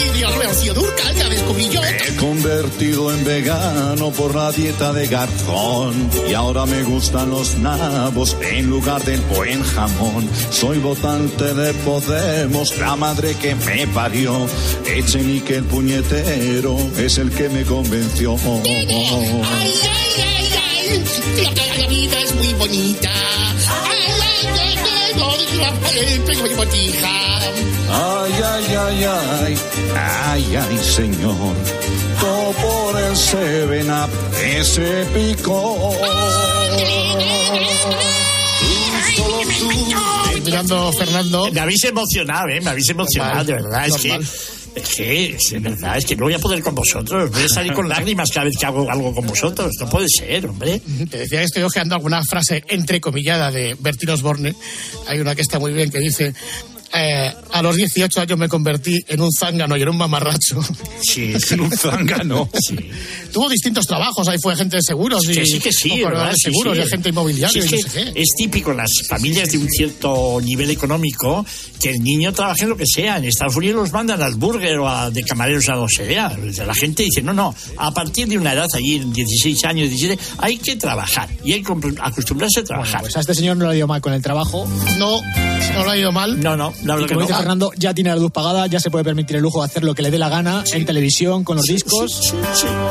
la 0.00 0.10
Zapata 0.10 0.16
y 0.16 0.18
de 0.18 0.26
Rocío 0.46 0.74
Durcal, 0.74 1.14
ya 1.14 1.28
descubrí 1.28 1.68
yo. 1.68 1.80
Me 1.80 1.88
he 1.88 2.16
convertido 2.16 3.12
en 3.12 3.24
vegano 3.24 4.10
por 4.10 4.34
la 4.34 4.52
dieta 4.52 4.92
de 4.92 5.06
garzón 5.06 6.10
y 6.28 6.34
ahora 6.34 6.66
me 6.66 6.82
gustan 6.82 7.30
los 7.30 7.56
nabos 7.58 8.36
en 8.42 8.68
lugar 8.68 9.02
del 9.04 9.20
buen 9.20 9.62
jamón. 9.62 10.28
Soy 10.50 10.78
votante 10.78 11.54
de 11.54 11.74
Podemos, 11.74 12.76
la 12.78 12.96
madre 12.96 13.34
que 13.34 13.54
me 13.54 13.86
parió. 13.88 14.46
Echenique 14.86 15.56
el 15.56 15.64
puñetero 15.64 16.76
es 16.98 17.18
el 17.18 17.30
que 17.30 17.48
me 17.48 17.64
convenció. 17.64 18.36
¡Ay, 18.64 18.86
ay, 18.88 18.88
ay, 18.90 19.80
ay! 20.18 21.04
La 21.78 21.86
vida 21.86 22.20
es 22.20 22.34
muy 22.34 22.52
bonita. 22.54 23.10
¡Ay, 27.92 28.32
ay, 28.44 28.76
ay, 28.76 29.04
ay! 29.04 29.04
Ay, 29.04 29.04
ay, 29.04 29.04
ay, 29.04 29.04
ay, 29.04 29.56
ay, 29.96 30.56
ay, 30.56 30.78
señor. 30.78 31.54
Todo 32.20 32.52
por 32.52 33.00
el 33.00 33.16
Seven 33.16 33.90
Up, 33.90 34.10
ese 34.42 35.06
pico. 35.14 35.94
Mirando, 40.44 40.92
Fernando. 40.92 41.50
Me 41.52 41.60
habéis 41.60 41.84
emocionado, 41.84 42.48
¿eh? 42.48 42.60
Me 42.60 42.70
habéis 42.70 42.88
emocionado, 42.88 43.44
de 43.44 43.52
verdad. 43.54 43.86
Es 43.86 43.96
que. 43.96 44.20
Es 44.74 44.94
que, 44.96 45.36
es 45.36 45.62
verdad, 45.62 45.98
es 45.98 46.04
que 46.04 46.16
no 46.16 46.24
voy 46.24 46.34
a 46.34 46.38
poder 46.38 46.62
con 46.62 46.74
vosotros. 46.74 47.30
Voy 47.30 47.42
a 47.42 47.48
salir 47.48 47.72
con 47.72 47.88
lágrimas 47.88 48.30
cada 48.30 48.44
vez 48.44 48.56
que 48.58 48.66
hago 48.66 48.88
algo 48.90 49.14
con 49.14 49.26
vosotros. 49.26 49.72
No 49.80 49.88
puede 49.88 50.06
ser, 50.08 50.46
hombre. 50.46 50.80
Te 51.10 51.18
decía 51.18 51.40
que 51.40 51.44
estoy 51.44 51.62
ojeando 51.62 51.94
alguna 51.94 52.22
frase 52.22 52.62
entrecomillada 52.68 53.50
de 53.50 53.76
Bertín 53.78 54.10
Osborne. 54.10 54.54
Hay 55.08 55.18
una 55.18 55.34
que 55.34 55.42
está 55.42 55.58
muy 55.58 55.72
bien 55.72 55.90
que 55.90 55.98
dice. 55.98 56.34
Eh, 56.92 57.32
a 57.52 57.62
los 57.62 57.76
18 57.76 58.20
años 58.20 58.38
me 58.38 58.48
convertí 58.48 58.98
en 59.08 59.20
un 59.20 59.30
zángano 59.32 59.76
y 59.76 59.82
en 59.82 59.88
un 59.90 59.96
mamarracho. 59.96 60.60
Sí, 61.02 61.32
En 61.50 61.60
un 61.60 61.70
zángano. 61.70 62.48
Sí. 62.60 62.76
Tuvo 63.32 63.48
distintos 63.48 63.86
trabajos, 63.86 64.26
ahí 64.28 64.38
fue 64.40 64.52
agente 64.54 64.76
de 64.76 64.82
seguros 64.82 65.24
y 65.28 65.32
Que 65.34 65.46
sí, 65.46 65.58
que 65.60 65.72
sí, 65.72 66.02
¿verdad? 66.02 66.30
de 66.30 66.34
Sí, 66.36 66.42
seguros 66.50 66.74
sí. 66.74 66.80
y 66.80 66.82
Sí, 67.52 67.58
y 67.58 67.62
es, 67.62 67.64
no 67.64 67.70
que 67.70 67.82
sé 67.82 68.12
qué. 68.12 68.20
es 68.20 68.28
típico 68.36 68.70
en 68.72 68.78
las 68.78 68.90
familias 69.08 69.50
de 69.50 69.58
un 69.58 69.68
cierto 69.68 70.40
nivel 70.42 70.70
económico 70.70 71.44
que 71.80 71.90
el 71.90 72.02
niño 72.02 72.32
trabaje 72.32 72.64
en 72.64 72.70
lo 72.70 72.76
que 72.76 72.84
sea. 72.86 73.18
En 73.18 73.24
Estados 73.24 73.56
Unidos 73.56 73.76
los 73.82 73.92
mandan 73.92 74.20
al 74.22 74.34
burger 74.34 74.78
o 74.78 74.88
a, 74.88 75.10
de 75.10 75.22
camareros 75.22 75.68
a 75.68 75.76
lo 75.76 75.86
que 75.86 75.94
sea. 76.06 76.36
La 76.66 76.74
gente 76.74 77.02
dice, 77.04 77.22
no, 77.22 77.32
no, 77.32 77.54
a 77.78 77.92
partir 77.94 78.26
de 78.28 78.36
una 78.38 78.52
edad, 78.52 78.66
allí, 78.74 78.98
16 78.98 79.64
años, 79.64 79.88
17, 79.88 80.20
hay 80.38 80.58
que 80.58 80.76
trabajar 80.76 81.28
y 81.44 81.52
hay 81.52 81.62
que 81.62 81.72
acostumbrarse 82.00 82.60
a 82.60 82.64
trabajar. 82.64 83.00
Pues 83.02 83.16
a 83.16 83.20
este 83.20 83.34
señor 83.34 83.56
no 83.56 83.66
le 83.66 83.72
ha 83.72 83.76
ido 83.76 83.86
mal 83.86 84.00
con 84.00 84.12
el 84.12 84.22
trabajo. 84.22 84.68
No, 84.98 85.20
no 85.74 85.84
lo 85.84 85.90
ha 85.90 85.96
ido 85.96 86.12
mal. 86.12 86.40
No, 86.40 86.56
no, 86.56 86.72
la 86.84 87.00
Y 87.00 87.06
no. 87.06 87.26
Fernando, 87.26 87.72
ya 87.76 87.94
tiene 87.94 88.10
la 88.10 88.16
luz 88.16 88.30
pagada, 88.30 88.66
ya 88.66 88.80
se 88.80 88.90
puede 88.90 89.04
permitir 89.04 89.36
el 89.36 89.42
lujo 89.42 89.60
de 89.60 89.66
hacer 89.66 89.84
lo 89.84 89.94
que 89.94 90.02
le 90.02 90.10
dé 90.10 90.18
la 90.18 90.28
gana 90.28 90.64
en 90.72 90.84
televisión, 90.84 91.44
con 91.44 91.56
los 91.56 91.66
discos. 91.66 92.34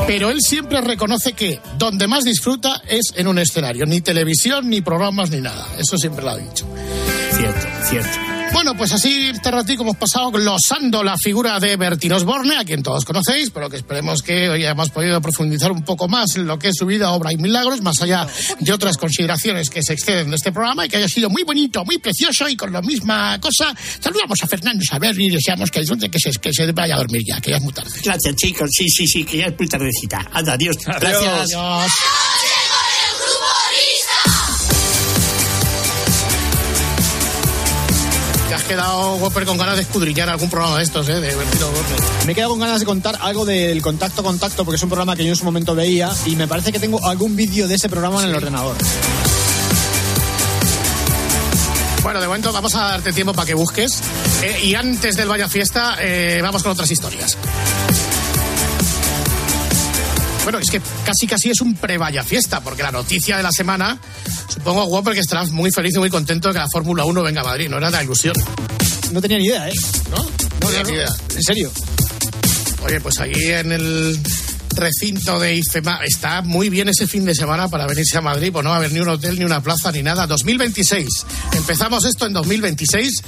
Pero 0.06 0.30
él 0.30 0.40
siempre 0.40 0.80
reconoce 0.80 1.32
que 1.32 1.60
donde 1.78 2.06
más 2.06 2.24
disfruta 2.24 2.82
es 2.88 3.12
en 3.16 3.26
un 3.28 3.38
escenario. 3.38 3.86
Ni 3.86 4.00
televisión, 4.00 4.68
ni 4.68 4.80
programas, 4.80 5.30
ni 5.30 5.40
nada. 5.40 5.66
Eso 5.78 5.96
siempre 5.96 6.24
lo 6.24 6.30
ha 6.30 6.36
dicho. 6.36 6.66
Cierto, 7.36 7.66
cierto. 7.88 8.29
Bueno, 8.52 8.76
pues 8.76 8.92
así 8.92 9.30
este 9.32 9.50
ratico 9.50 9.82
hemos 9.82 9.96
pasado 9.96 10.30
glosando 10.30 11.02
la 11.02 11.16
figura 11.16 11.58
de 11.60 11.76
Bertín 11.76 12.12
Osborne, 12.12 12.56
a 12.56 12.64
quien 12.64 12.82
todos 12.82 13.04
conocéis, 13.04 13.50
pero 13.50 13.70
que 13.70 13.76
esperemos 13.76 14.22
que 14.22 14.48
hoy 14.48 14.62
hayamos 14.62 14.90
podido 14.90 15.20
profundizar 15.20 15.72
un 15.72 15.82
poco 15.82 16.08
más 16.08 16.36
en 16.36 16.46
lo 16.46 16.58
que 16.58 16.68
es 16.68 16.76
su 16.76 16.86
vida, 16.86 17.12
obra 17.12 17.32
y 17.32 17.36
milagros, 17.36 17.80
más 17.80 18.02
allá 18.02 18.26
de 18.58 18.72
otras 18.72 18.96
consideraciones 18.96 19.70
que 19.70 19.82
se 19.82 19.92
exceden 19.94 20.30
de 20.30 20.36
este 20.36 20.52
programa 20.52 20.84
y 20.84 20.88
que 20.88 20.96
haya 20.96 21.08
sido 21.08 21.30
muy 21.30 21.42
bonito, 21.42 21.84
muy 21.84 21.98
precioso 21.98 22.48
y 22.48 22.56
con 22.56 22.72
la 22.72 22.82
misma 22.82 23.40
cosa. 23.40 23.74
Saludamos 24.00 24.42
a 24.42 24.46
Fernando 24.46 24.84
Saber 24.84 25.18
y 25.18 25.30
deseamos 25.30 25.70
que 25.70 25.80
que 25.80 26.18
se, 26.18 26.30
que 26.38 26.52
se 26.52 26.72
vaya 26.72 26.94
a 26.94 26.98
dormir 26.98 27.22
ya, 27.26 27.40
que 27.40 27.50
ya 27.50 27.56
es 27.56 27.62
muy 27.62 27.72
tarde. 27.72 27.90
Gracias, 28.02 28.36
chicos. 28.36 28.68
Sí, 28.72 28.88
sí, 28.88 29.06
sí, 29.06 29.24
que 29.24 29.38
ya 29.38 29.46
es 29.46 29.58
muy 29.58 29.68
tardecita. 29.68 30.26
Anda, 30.32 30.54
adiós. 30.54 30.76
Gracias. 30.84 31.54
Adiós. 31.54 31.90
Quedado, 38.70 39.16
Whopper, 39.16 39.44
con 39.46 39.58
ganas 39.58 39.74
de 39.74 39.82
escudriñar 39.82 40.28
algún 40.28 40.48
programa 40.48 40.78
de 40.78 40.84
estos, 40.84 41.08
¿eh? 41.08 41.18
De. 41.18 41.36
Me 42.24 42.32
he 42.32 42.34
quedado 42.36 42.50
con 42.50 42.60
ganas 42.60 42.78
de 42.78 42.86
contar 42.86 43.18
algo 43.20 43.44
del 43.44 43.82
contacto 43.82 44.22
contacto, 44.22 44.64
porque 44.64 44.76
es 44.76 44.82
un 44.84 44.88
programa 44.88 45.16
que 45.16 45.24
yo 45.24 45.30
en 45.30 45.36
su 45.36 45.44
momento 45.44 45.74
veía 45.74 46.08
y 46.24 46.36
me 46.36 46.46
parece 46.46 46.70
que 46.70 46.78
tengo 46.78 47.04
algún 47.04 47.34
vídeo 47.34 47.66
de 47.66 47.74
ese 47.74 47.88
programa 47.88 48.22
en 48.22 48.30
el 48.30 48.36
ordenador. 48.36 48.76
Bueno, 52.04 52.20
de 52.20 52.28
momento 52.28 52.52
vamos 52.52 52.72
a 52.76 52.82
darte 52.82 53.12
tiempo 53.12 53.34
para 53.34 53.46
que 53.46 53.54
busques. 53.54 54.00
Eh, 54.42 54.60
y 54.62 54.74
antes 54.76 55.16
del 55.16 55.26
Vaya 55.26 55.48
Fiesta, 55.48 55.96
eh, 56.00 56.38
vamos 56.40 56.62
con 56.62 56.70
otras 56.70 56.90
historias. 56.92 57.36
Bueno, 60.42 60.58
es 60.58 60.70
que 60.70 60.80
casi 61.04 61.26
casi 61.26 61.50
es 61.50 61.60
un 61.60 61.74
pre-Vaya 61.74 62.24
Fiesta, 62.24 62.60
porque 62.60 62.82
la 62.82 62.90
noticia 62.90 63.36
de 63.36 63.42
la 63.42 63.52
semana, 63.52 63.98
supongo, 64.48 64.84
Whopper, 64.86 65.14
que 65.14 65.20
estarás 65.20 65.50
muy 65.50 65.70
feliz 65.70 65.94
y 65.96 65.98
muy 65.98 66.10
contento 66.10 66.48
de 66.48 66.54
que 66.54 66.60
la 66.60 66.68
Fórmula 66.68 67.04
1 67.04 67.22
venga 67.22 67.42
a 67.42 67.44
Madrid. 67.44 67.68
No 67.68 67.78
era 67.78 67.90
la 67.90 68.02
ilusión, 68.02 68.34
No 69.12 69.20
tenía 69.20 69.38
ni 69.38 69.46
idea, 69.46 69.68
¿eh? 69.68 69.72
¿no? 70.10 70.16
No, 70.16 70.68
tenía 70.68 70.82
ni 70.84 70.92
idea. 70.92 71.08
En 71.36 71.42
serio. 71.42 71.70
Oye, 72.84 73.00
pues 73.00 73.18
allí 73.20 73.50
en 73.50 73.72
el 73.72 74.18
recinto 74.76 75.38
de 75.38 75.56
IFEMA 75.56 76.00
está 76.04 76.42
muy 76.42 76.70
bien 76.70 76.88
ese 76.88 77.06
fin 77.06 77.24
de 77.24 77.34
semana 77.34 77.68
para 77.68 77.86
venirse 77.86 78.16
a 78.16 78.20
Madrid, 78.20 78.50
pues 78.52 78.64
no 78.64 78.70
va 78.70 78.76
a 78.76 78.78
haber 78.78 78.92
ni 78.92 79.00
un 79.00 79.08
hotel, 79.08 79.38
ni 79.38 79.44
una 79.44 79.62
plaza, 79.62 79.92
ni 79.92 80.02
nada. 80.02 80.26
2026. 80.26 81.08
Empezamos 81.52 82.04
esto 82.04 82.26
en 82.26 82.32
2026 82.32 83.22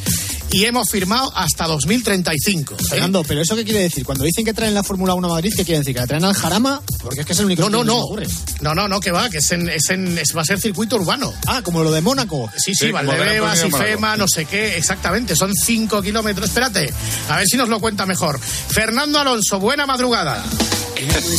y 0.53 0.65
hemos 0.67 0.89
firmado 0.91 1.33
hasta 1.35 1.67
2035. 1.67 2.75
¿eh? 2.75 2.85
Fernando, 2.91 3.25
pero 3.27 3.41
¿eso 3.41 3.57
qué 3.57 3.65
quiere 3.65 3.81
decir? 3.81 4.05
Cuando 4.05 4.25
dicen 4.25 4.45
que 4.45 4.53
traen 4.53 4.75
la 4.75 4.83
Fórmula 4.83 5.15
1 5.15 5.27
a 5.27 5.31
Madrid, 5.31 5.53
¿qué 5.57 5.65
quiere 5.65 5.79
decir? 5.81 5.95
¿Que 5.95 6.01
la 6.01 6.07
traen 6.07 6.25
al 6.25 6.35
Jarama? 6.35 6.81
Porque 7.03 7.21
es 7.21 7.27
que 7.27 7.33
es 7.33 7.39
el 7.39 7.47
único 7.47 7.63
No, 7.63 7.71
no, 7.71 7.85
no. 7.85 7.99
ocurre. 8.01 8.27
No, 8.61 8.75
no, 8.75 8.87
no, 8.87 9.01
que 9.01 9.11
va, 9.11 9.31
que 9.31 9.39
es 9.39 9.51
en, 9.53 9.69
es 9.69 9.89
en, 9.91 10.19
es- 10.19 10.37
va 10.37 10.43
a 10.43 10.45
ser 10.45 10.61
circuito 10.61 10.97
urbano. 10.97 11.33
Ah, 11.47 11.63
como 11.63 11.83
lo 11.83 11.91
de 11.91 12.01
Mónaco. 12.03 12.51
Sí, 12.57 12.75
sí, 12.75 12.87
Sí, 12.87 12.93
Valdebebas, 12.93 13.65
IFEMA, 13.65 14.17
no 14.17 14.27
sé 14.29 14.45
qué, 14.45 14.77
exactamente, 14.77 15.35
son 15.37 15.53
cinco 15.55 16.03
kilómetros. 16.03 16.49
Espérate, 16.49 16.93
a 17.29 17.37
ver 17.39 17.47
si 17.47 17.57
nos 17.57 17.69
lo 17.69 17.81
cuenta 17.81 18.05
mejor. 18.07 18.39
Fernando 18.41 19.19
Alonso, 19.19 19.59
buena 19.59 19.87
madrugada. 19.87 20.45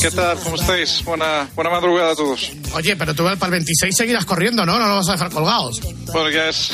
¿Qué 0.01 0.11
tal? 0.11 0.37
¿Cómo 0.39 0.55
estáis? 0.57 1.03
Buena, 1.05 1.47
buena 1.55 1.69
madrugada 1.69 2.11
a 2.11 2.15
todos. 2.15 2.51
Oye, 2.73 2.95
pero 2.97 3.13
tú 3.15 3.23
para 3.23 3.45
el 3.45 3.51
26 3.51 3.95
seguirás 3.95 4.25
corriendo, 4.25 4.65
¿no? 4.65 4.77
No 4.77 4.87
nos 4.87 5.05
vas 5.05 5.09
a 5.09 5.11
dejar 5.13 5.31
colgados. 5.31 5.79
Bueno, 6.11 6.29
ya 6.29 6.49
es, 6.49 6.71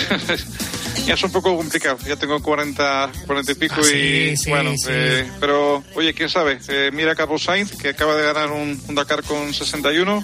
ya 1.05 1.13
es 1.15 1.23
un 1.23 1.31
poco 1.31 1.55
complicado. 1.55 1.97
Ya 2.07 2.15
tengo 2.15 2.41
40, 2.41 3.11
40 3.25 3.51
y 3.51 3.55
pico 3.55 3.75
Ah, 3.77 3.81
y 3.81 3.85
sí, 3.85 4.37
sí, 4.37 4.49
bueno, 4.49 4.71
sí. 4.77 4.87
eh, 4.89 5.29
pero 5.39 5.83
oye, 5.95 6.13
quién 6.13 6.29
sabe. 6.29 6.59
Eh, 6.67 6.91
mira 6.93 7.13
a 7.13 7.15
Carlos 7.15 7.43
Sainz 7.43 7.75
que 7.75 7.89
acaba 7.89 8.15
de 8.15 8.23
ganar 8.25 8.51
un, 8.51 8.79
un 8.87 8.95
Dakar 8.95 9.23
con 9.23 9.53
61. 9.53 10.23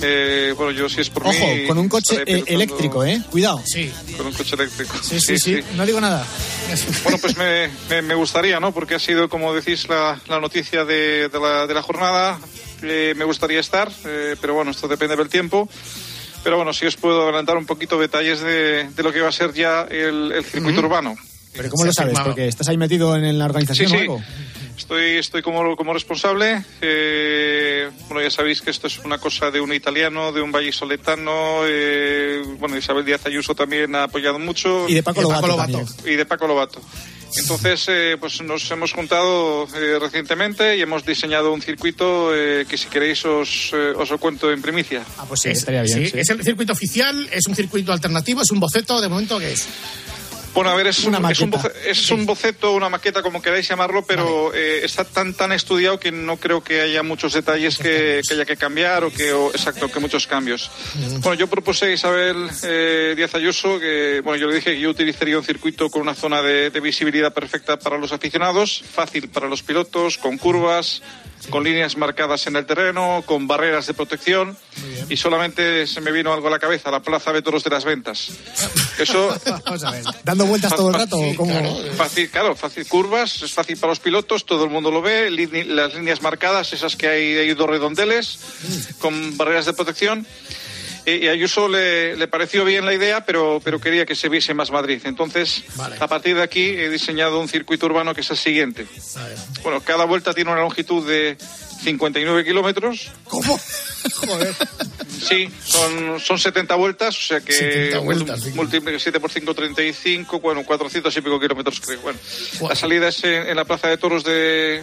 Eh, 0.00 0.54
bueno, 0.56 0.70
yo 0.70 0.88
si 0.88 1.00
es 1.00 1.10
por 1.10 1.24
Ojo, 1.26 1.32
mí. 1.32 1.66
con 1.66 1.76
un 1.76 1.88
coche 1.88 2.24
pilotando- 2.24 2.44
eléctrico, 2.52 3.04
¿eh? 3.04 3.20
Cuidado. 3.30 3.60
Sí, 3.66 3.92
Con 4.16 4.26
un 4.28 4.32
coche 4.32 4.54
eléctrico. 4.54 4.94
Sí, 5.02 5.18
sí, 5.20 5.38
sí. 5.38 5.60
No 5.74 5.84
digo 5.84 6.00
nada. 6.00 6.24
Bueno, 7.02 7.18
pues 7.18 7.36
me, 7.36 7.68
me- 7.90 8.02
me 8.02 8.14
gustaría, 8.14 8.60
¿no? 8.60 8.72
Porque 8.72 8.94
ha 8.94 8.98
sido, 9.00 9.28
como 9.28 9.52
decís, 9.52 9.88
la, 9.88 10.20
la 10.28 10.38
noticia 10.38 10.84
de, 10.84 11.28
de 11.28 11.40
la, 11.40 11.66
de 11.66 11.74
la 11.74 11.82
jornada. 11.82 12.38
Eh, 12.82 13.12
me 13.16 13.24
gustaría 13.24 13.58
estar, 13.58 13.90
eh, 14.06 14.36
pero 14.40 14.54
bueno, 14.54 14.70
esto 14.70 14.86
depende 14.86 15.16
del 15.16 15.28
tiempo. 15.28 15.68
Pero 16.44 16.56
bueno, 16.56 16.72
sí 16.72 16.86
os 16.86 16.96
puedo 16.96 17.24
adelantar 17.24 17.56
un 17.56 17.66
poquito 17.66 17.98
detalles 17.98 18.40
de, 18.40 18.84
de 18.88 19.02
lo 19.02 19.12
que 19.12 19.20
va 19.20 19.28
a 19.28 19.32
ser 19.32 19.52
ya 19.52 19.82
el, 19.90 20.32
el 20.32 20.44
circuito 20.44 20.80
urbano. 20.80 21.16
¿Pero 21.52 21.70
cómo 21.70 21.84
lo 21.84 21.92
sabes? 21.92 22.10
firmado. 22.12 22.30
¿Porque 22.30 22.46
estás 22.48 22.68
ahí 22.68 22.76
metido 22.76 23.16
en 23.16 23.38
la 23.38 23.44
Sí, 23.46 23.50
organización 23.50 23.90
sí. 23.90 23.96
o 23.96 24.00
algo? 24.00 24.22
Estoy, 24.76 25.16
estoy 25.16 25.42
como, 25.42 25.74
como 25.76 25.92
responsable. 25.92 26.62
Eh, 26.80 27.90
bueno, 28.08 28.22
ya 28.22 28.30
sabéis 28.30 28.62
que 28.62 28.70
esto 28.70 28.86
es 28.86 28.98
una 29.00 29.18
cosa 29.18 29.50
de 29.50 29.60
un 29.60 29.72
italiano, 29.72 30.30
de 30.32 30.40
un 30.40 30.52
vallisoletano. 30.52 31.62
Eh, 31.66 32.42
bueno, 32.60 32.76
Isabel 32.76 33.04
Díaz 33.04 33.26
Ayuso 33.26 33.54
también 33.56 33.94
ha 33.96 34.04
apoyado 34.04 34.38
mucho. 34.38 34.88
Y 34.88 34.94
de 34.94 35.02
Paco 35.02 35.20
Y 35.20 35.22
de 35.24 35.28
Lobato, 35.28 35.40
Paco 35.42 35.52
Lobato. 35.56 35.72
también. 35.84 36.14
y 36.14 36.16
de 36.16 36.26
Paco 36.26 36.46
Lobato. 36.46 36.80
Entonces, 37.36 37.84
eh, 37.88 38.16
pues 38.18 38.40
nos 38.42 38.70
hemos 38.70 38.92
juntado 38.92 39.68
eh, 39.76 39.98
recientemente 40.00 40.76
y 40.76 40.82
hemos 40.82 41.04
diseñado 41.04 41.52
un 41.52 41.60
circuito 41.60 42.34
eh, 42.34 42.66
que 42.68 42.76
si 42.78 42.88
queréis 42.88 43.24
os, 43.24 43.70
eh, 43.72 43.92
os 43.96 44.10
lo 44.10 44.18
cuento 44.18 44.50
en 44.50 44.62
primicia. 44.62 45.04
Ah, 45.18 45.24
pues 45.28 45.40
sí, 45.42 45.50
es, 45.50 45.58
estaría 45.58 45.82
bien. 45.82 45.98
sí, 45.98 46.10
sí. 46.10 46.18
es 46.18 46.28
el 46.30 46.42
circuito 46.42 46.72
oficial, 46.72 47.28
es 47.32 47.46
un 47.46 47.54
circuito 47.54 47.92
alternativo, 47.92 48.42
es 48.42 48.50
un 48.50 48.60
boceto, 48.60 49.00
de 49.00 49.08
momento 49.08 49.38
que 49.38 49.52
es. 49.52 49.66
Bueno, 50.58 50.70
a 50.72 50.74
ver, 50.74 50.88
es, 50.88 51.04
Una 51.04 51.18
un, 51.20 51.30
es, 51.30 51.38
un, 51.40 51.50
maqueta. 51.50 51.68
boce- 51.70 51.88
es 51.88 52.10
un 52.10 52.26
boceto, 52.26 52.72
una 52.72 52.88
maqueta, 52.88 53.22
como 53.22 53.40
queráis 53.40 53.68
llamarlo, 53.68 54.04
pero 54.04 54.52
eh, 54.52 54.80
está 54.82 55.04
tan 55.04 55.32
tan 55.34 55.52
estudiado 55.52 56.00
que 56.00 56.10
no 56.10 56.36
creo 56.36 56.64
que 56.64 56.80
haya 56.80 57.04
muchos 57.04 57.32
detalles 57.32 57.78
que, 57.78 58.22
que 58.26 58.34
haya 58.34 58.44
que 58.44 58.56
cambiar 58.56 59.04
o 59.04 59.12
que, 59.12 59.32
o- 59.32 59.50
exacto, 59.50 59.88
que 59.88 60.00
muchos 60.00 60.26
cambios. 60.26 60.68
Bueno, 61.20 61.34
yo 61.34 61.46
propuse 61.46 61.86
a 61.86 61.92
Isabel 61.92 62.48
eh, 62.64 63.14
Díaz 63.16 63.36
Ayuso 63.36 63.78
que, 63.78 64.20
bueno, 64.24 64.36
yo 64.40 64.48
le 64.48 64.56
dije 64.56 64.74
que 64.74 64.80
yo 64.80 64.90
utilizaría 64.90 65.38
un 65.38 65.44
circuito 65.44 65.88
con 65.90 66.02
una 66.02 66.14
zona 66.14 66.42
de, 66.42 66.70
de 66.70 66.80
visibilidad 66.80 67.32
perfecta 67.32 67.78
para 67.78 67.96
los 67.96 68.10
aficionados, 68.10 68.82
fácil 68.92 69.28
para 69.28 69.46
los 69.48 69.62
pilotos, 69.62 70.18
con 70.18 70.38
curvas, 70.38 71.02
con 71.50 71.64
líneas 71.64 71.96
marcadas 71.96 72.46
en 72.46 72.56
el 72.56 72.66
terreno, 72.66 73.22
con 73.26 73.46
barreras 73.46 73.86
de 73.86 73.94
protección, 73.94 74.56
y 75.08 75.16
solamente 75.16 75.86
se 75.86 76.00
me 76.00 76.12
vino 76.12 76.32
algo 76.32 76.48
a 76.48 76.50
la 76.50 76.58
cabeza, 76.58 76.90
la 76.90 77.00
Plaza 77.00 77.32
de 77.32 77.42
Toros 77.42 77.64
de 77.64 77.70
las 77.70 77.84
Ventas. 77.84 78.30
Eso 78.98 79.34
Vamos 79.64 79.84
a 79.84 79.90
ver. 79.90 80.04
¿Dando 80.24 80.46
vueltas 80.46 80.74
todo 80.74 80.88
el 80.88 80.94
rato? 80.94 81.18
cómo? 81.36 81.82
Fácil, 81.96 82.30
claro, 82.30 82.54
fácil 82.54 82.86
curvas, 82.86 83.42
es 83.42 83.52
fácil 83.52 83.76
para 83.78 83.92
los 83.92 84.00
pilotos, 84.00 84.44
todo 84.44 84.64
el 84.64 84.70
mundo 84.70 84.90
lo 84.90 85.02
ve, 85.02 85.30
las 85.30 85.94
líneas 85.94 86.22
marcadas, 86.22 86.72
esas 86.72 86.96
que 86.96 87.08
hay, 87.08 87.36
hay 87.36 87.54
dos 87.54 87.68
redondeles 87.68 88.38
con 88.98 89.36
barreras 89.36 89.66
de 89.66 89.72
protección. 89.72 90.26
Y 91.08 91.24
y 91.24 91.28
a 91.28 91.32
Ayuso 91.32 91.68
le, 91.68 92.16
le 92.16 92.28
pareció 92.28 92.64
bien 92.64 92.84
la 92.84 92.94
idea, 92.94 93.24
pero, 93.24 93.60
pero 93.64 93.80
quería 93.80 94.06
que 94.06 94.14
se 94.14 94.28
viese 94.28 94.54
más 94.54 94.70
Madrid. 94.70 95.00
Entonces, 95.04 95.64
a 96.00 96.06
partir 96.06 96.36
de 96.36 96.42
aquí 96.42 96.60
he 96.60 96.90
diseñado 96.90 97.40
un 97.40 97.48
circuito 97.48 97.86
urbano 97.86 98.14
que 98.14 98.20
es 98.20 98.30
el 98.30 98.36
siguiente. 98.36 98.86
Bueno, 99.62 99.80
cada 99.80 100.04
vuelta 100.04 100.34
tiene 100.34 100.50
una 100.50 100.60
longitud 100.60 101.06
de 101.06 101.36
59 101.82 102.44
kilómetros. 102.44 103.10
¿Cómo? 103.24 103.58
Joder. 104.14 104.54
Sí, 105.20 105.50
son, 105.64 106.20
son 106.20 106.38
70 106.38 106.74
vueltas, 106.76 107.16
o 107.16 107.20
sea 107.20 107.40
que 107.40 107.52
70 107.52 107.98
vueltas, 108.00 108.40
sí. 108.42 108.50
multiplica 108.50 108.98
7 108.98 109.20
por 109.20 109.30
5, 109.30 109.54
35, 109.54 110.40
bueno, 110.40 110.64
400 110.64 111.16
y 111.16 111.20
pico 111.20 111.40
kilómetros 111.40 111.80
creo. 111.80 112.00
Bueno, 112.00 112.18
la 112.68 112.74
salida 112.76 113.08
es 113.08 113.24
en, 113.24 113.48
en 113.48 113.56
la 113.56 113.64
Plaza 113.64 113.88
de 113.88 113.96
Toros 113.96 114.24
de 114.24 114.82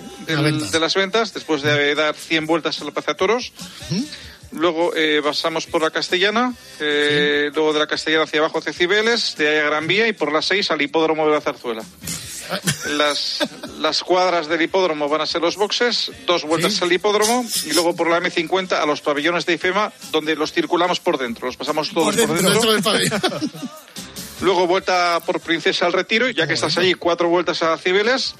las 0.79 0.95
Ventas, 0.95 1.33
después 1.33 1.61
de 1.61 1.95
dar 1.95 2.15
100 2.15 2.45
vueltas 2.45 2.79
en 2.79 2.87
la 2.87 2.91
Plaza 2.91 3.11
de 3.11 3.17
Toros. 3.17 3.53
Luego 4.55 4.93
eh, 4.95 5.21
pasamos 5.23 5.65
por 5.65 5.81
la 5.81 5.91
Castellana, 5.91 6.53
eh, 6.79 7.51
luego 7.53 7.73
de 7.73 7.79
la 7.79 7.87
Castellana 7.87 8.23
hacia 8.23 8.39
abajo 8.39 8.59
hacia 8.59 8.73
Cibeles, 8.73 9.35
de 9.37 9.49
ahí 9.49 9.57
a 9.57 9.65
Gran 9.65 9.87
Vía 9.87 10.07
y 10.07 10.13
por 10.13 10.31
las 10.31 10.45
6 10.45 10.71
al 10.71 10.81
hipódromo 10.81 11.25
de 11.25 11.33
la 11.33 11.41
Zarzuela. 11.41 11.83
Las, 12.91 13.39
las 13.79 14.03
cuadras 14.03 14.47
del 14.47 14.61
hipódromo 14.61 15.09
van 15.09 15.21
a 15.21 15.25
ser 15.25 15.41
los 15.41 15.55
boxes, 15.55 16.11
dos 16.27 16.43
vueltas 16.43 16.79
al 16.83 16.91
hipódromo 16.91 17.43
y 17.65 17.73
luego 17.73 17.95
por 17.95 18.07
la 18.07 18.19
M50 18.19 18.73
a 18.73 18.85
los 18.85 19.01
pabellones 19.01 19.47
de 19.47 19.53
IFEMA, 19.53 19.91
donde 20.11 20.35
los 20.35 20.53
circulamos 20.53 20.99
por 20.99 21.17
dentro, 21.17 21.47
los 21.47 21.57
pasamos 21.57 21.91
todos 21.91 22.15
por 22.15 22.27
dentro. 22.27 22.51
Dentro 22.51 22.71
del 22.71 22.83
pabellón. 22.83 23.19
Luego 24.41 24.67
vuelta 24.67 25.19
por 25.25 25.39
Princesa 25.39 25.87
al 25.87 25.93
Retiro, 25.93 26.29
ya 26.29 26.45
que 26.45 26.53
estás 26.53 26.77
allí, 26.77 26.93
cuatro 26.93 27.29
vueltas 27.29 27.63
a 27.63 27.77
Cibeles. 27.77 28.35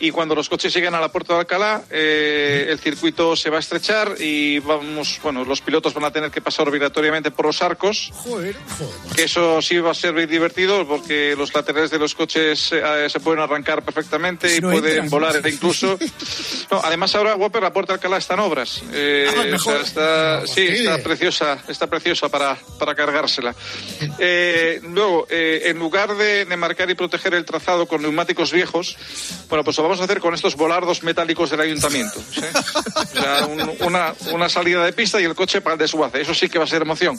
Y 0.00 0.10
cuando 0.10 0.34
los 0.34 0.48
coches 0.48 0.74
lleguen 0.74 0.94
a 0.94 1.00
la 1.00 1.10
puerta 1.10 1.34
de 1.34 1.40
Alcalá, 1.40 1.82
eh, 1.90 2.66
el 2.68 2.78
circuito 2.78 3.36
se 3.36 3.48
va 3.48 3.56
a 3.58 3.60
estrechar 3.60 4.16
y 4.20 4.58
vamos, 4.58 5.20
bueno, 5.22 5.44
los 5.44 5.60
pilotos 5.60 5.94
van 5.94 6.04
a 6.04 6.10
tener 6.10 6.30
que 6.30 6.40
pasar 6.40 6.68
obligatoriamente 6.68 7.30
por 7.30 7.46
los 7.46 7.62
arcos. 7.62 8.10
Joder, 8.14 8.56
joder. 8.78 8.94
Que 9.16 9.24
eso 9.24 9.62
sí 9.62 9.78
va 9.78 9.92
a 9.92 9.94
ser 9.94 10.12
bien 10.12 10.28
divertido 10.28 10.86
porque 10.86 11.34
los 11.38 11.54
laterales 11.54 11.90
de 11.90 11.98
los 11.98 12.14
coches 12.14 12.70
eh, 12.72 13.06
se 13.08 13.20
pueden 13.20 13.40
arrancar 13.40 13.82
perfectamente 13.84 14.48
y 14.48 14.56
Si 14.56 14.60
no 14.60 14.70
pueden 14.72 14.90
entran. 15.04 15.10
volar 15.10 15.40
incluso. 15.48 15.98
No, 16.70 16.80
además 16.82 17.14
ahora 17.14 17.36
Whopper, 17.36 17.62
la 17.62 17.72
puerta 17.72 17.92
de 17.92 17.94
Alcalá 17.98 18.18
está 18.18 18.34
en 18.34 18.40
obras. 18.40 18.82
Eh, 18.92 19.22
Ah, 19.34 19.54
o 19.54 19.58
sea, 19.58 19.80
está, 19.80 20.46
sí, 20.46 20.62
está 20.66 20.98
preciosa, 20.98 21.58
está 21.68 21.86
preciosa 21.86 22.28
para, 22.28 22.56
para 22.78 22.94
cargársela. 22.94 23.54
Eh, 24.18 24.80
luego, 24.82 25.26
eh, 25.30 25.62
en 25.66 25.78
lugar 25.78 26.14
de, 26.16 26.44
de 26.44 26.56
marcar 26.56 26.90
y 26.90 26.94
proteger 26.94 27.34
el 27.34 27.44
trazado 27.44 27.86
con 27.86 28.02
neumáticos 28.02 28.52
viejos, 28.52 28.96
bueno, 29.48 29.64
pues 29.64 29.78
vamos 29.84 30.00
a 30.00 30.04
hacer 30.04 30.20
con 30.20 30.34
estos 30.34 30.56
volardos 30.56 31.02
metálicos 31.02 31.50
del 31.50 31.60
ayuntamiento. 31.60 32.20
¿sí? 32.32 32.40
O 32.96 33.20
sea, 33.20 33.46
un- 33.46 33.70
una, 33.80 34.12
una 34.32 34.48
salida 34.48 34.84
de 34.84 34.92
pista 34.92 35.20
y 35.20 35.24
el 35.24 35.34
coche 35.34 35.60
para 35.60 35.74
el 35.74 35.78
desguace. 35.78 36.20
Eso 36.20 36.34
sí 36.34 36.48
que 36.48 36.58
va 36.58 36.64
a 36.64 36.68
ser 36.68 36.82
emoción. 36.82 37.18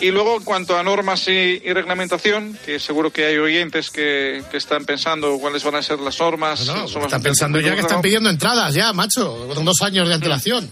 Y 0.00 0.10
luego, 0.10 0.36
en 0.38 0.42
cuanto 0.42 0.76
a 0.76 0.82
normas 0.82 1.28
y, 1.28 1.62
y 1.64 1.72
reglamentación, 1.72 2.58
que 2.64 2.80
seguro 2.80 3.12
que 3.12 3.24
hay 3.26 3.36
oyentes 3.38 3.88
que, 3.90 4.42
que 4.50 4.56
están 4.56 4.84
pensando 4.84 5.38
cuáles 5.38 5.62
van 5.62 5.76
a 5.76 5.82
ser 5.82 6.00
las 6.00 6.18
normas. 6.18 6.66
No, 6.66 6.74
las 6.74 6.90
normas 6.90 7.04
están 7.04 7.22
pensando 7.22 7.60
ya 7.60 7.74
que 7.74 7.82
están 7.82 8.02
pidiendo 8.02 8.28
entradas 8.28 8.74
ya, 8.74 8.92
macho, 8.92 9.48
con 9.54 9.64
dos 9.64 9.80
años 9.82 10.08
de 10.08 10.14
antelación. 10.14 10.68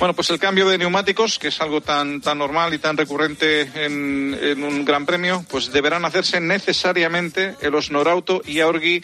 Bueno, 0.00 0.14
pues 0.14 0.30
el 0.30 0.38
cambio 0.38 0.66
de 0.66 0.78
neumáticos, 0.78 1.38
que 1.38 1.48
es 1.48 1.60
algo 1.60 1.82
tan, 1.82 2.22
tan 2.22 2.38
normal 2.38 2.72
y 2.72 2.78
tan 2.78 2.96
recurrente 2.96 3.60
en, 3.84 4.34
en 4.40 4.64
un 4.64 4.86
gran 4.86 5.04
premio, 5.04 5.44
pues 5.50 5.70
deberán 5.72 6.06
hacerse 6.06 6.40
necesariamente 6.40 7.54
en 7.60 7.70
los 7.70 7.90
Norauto 7.90 8.40
y 8.46 8.60
Aurgi 8.60 9.02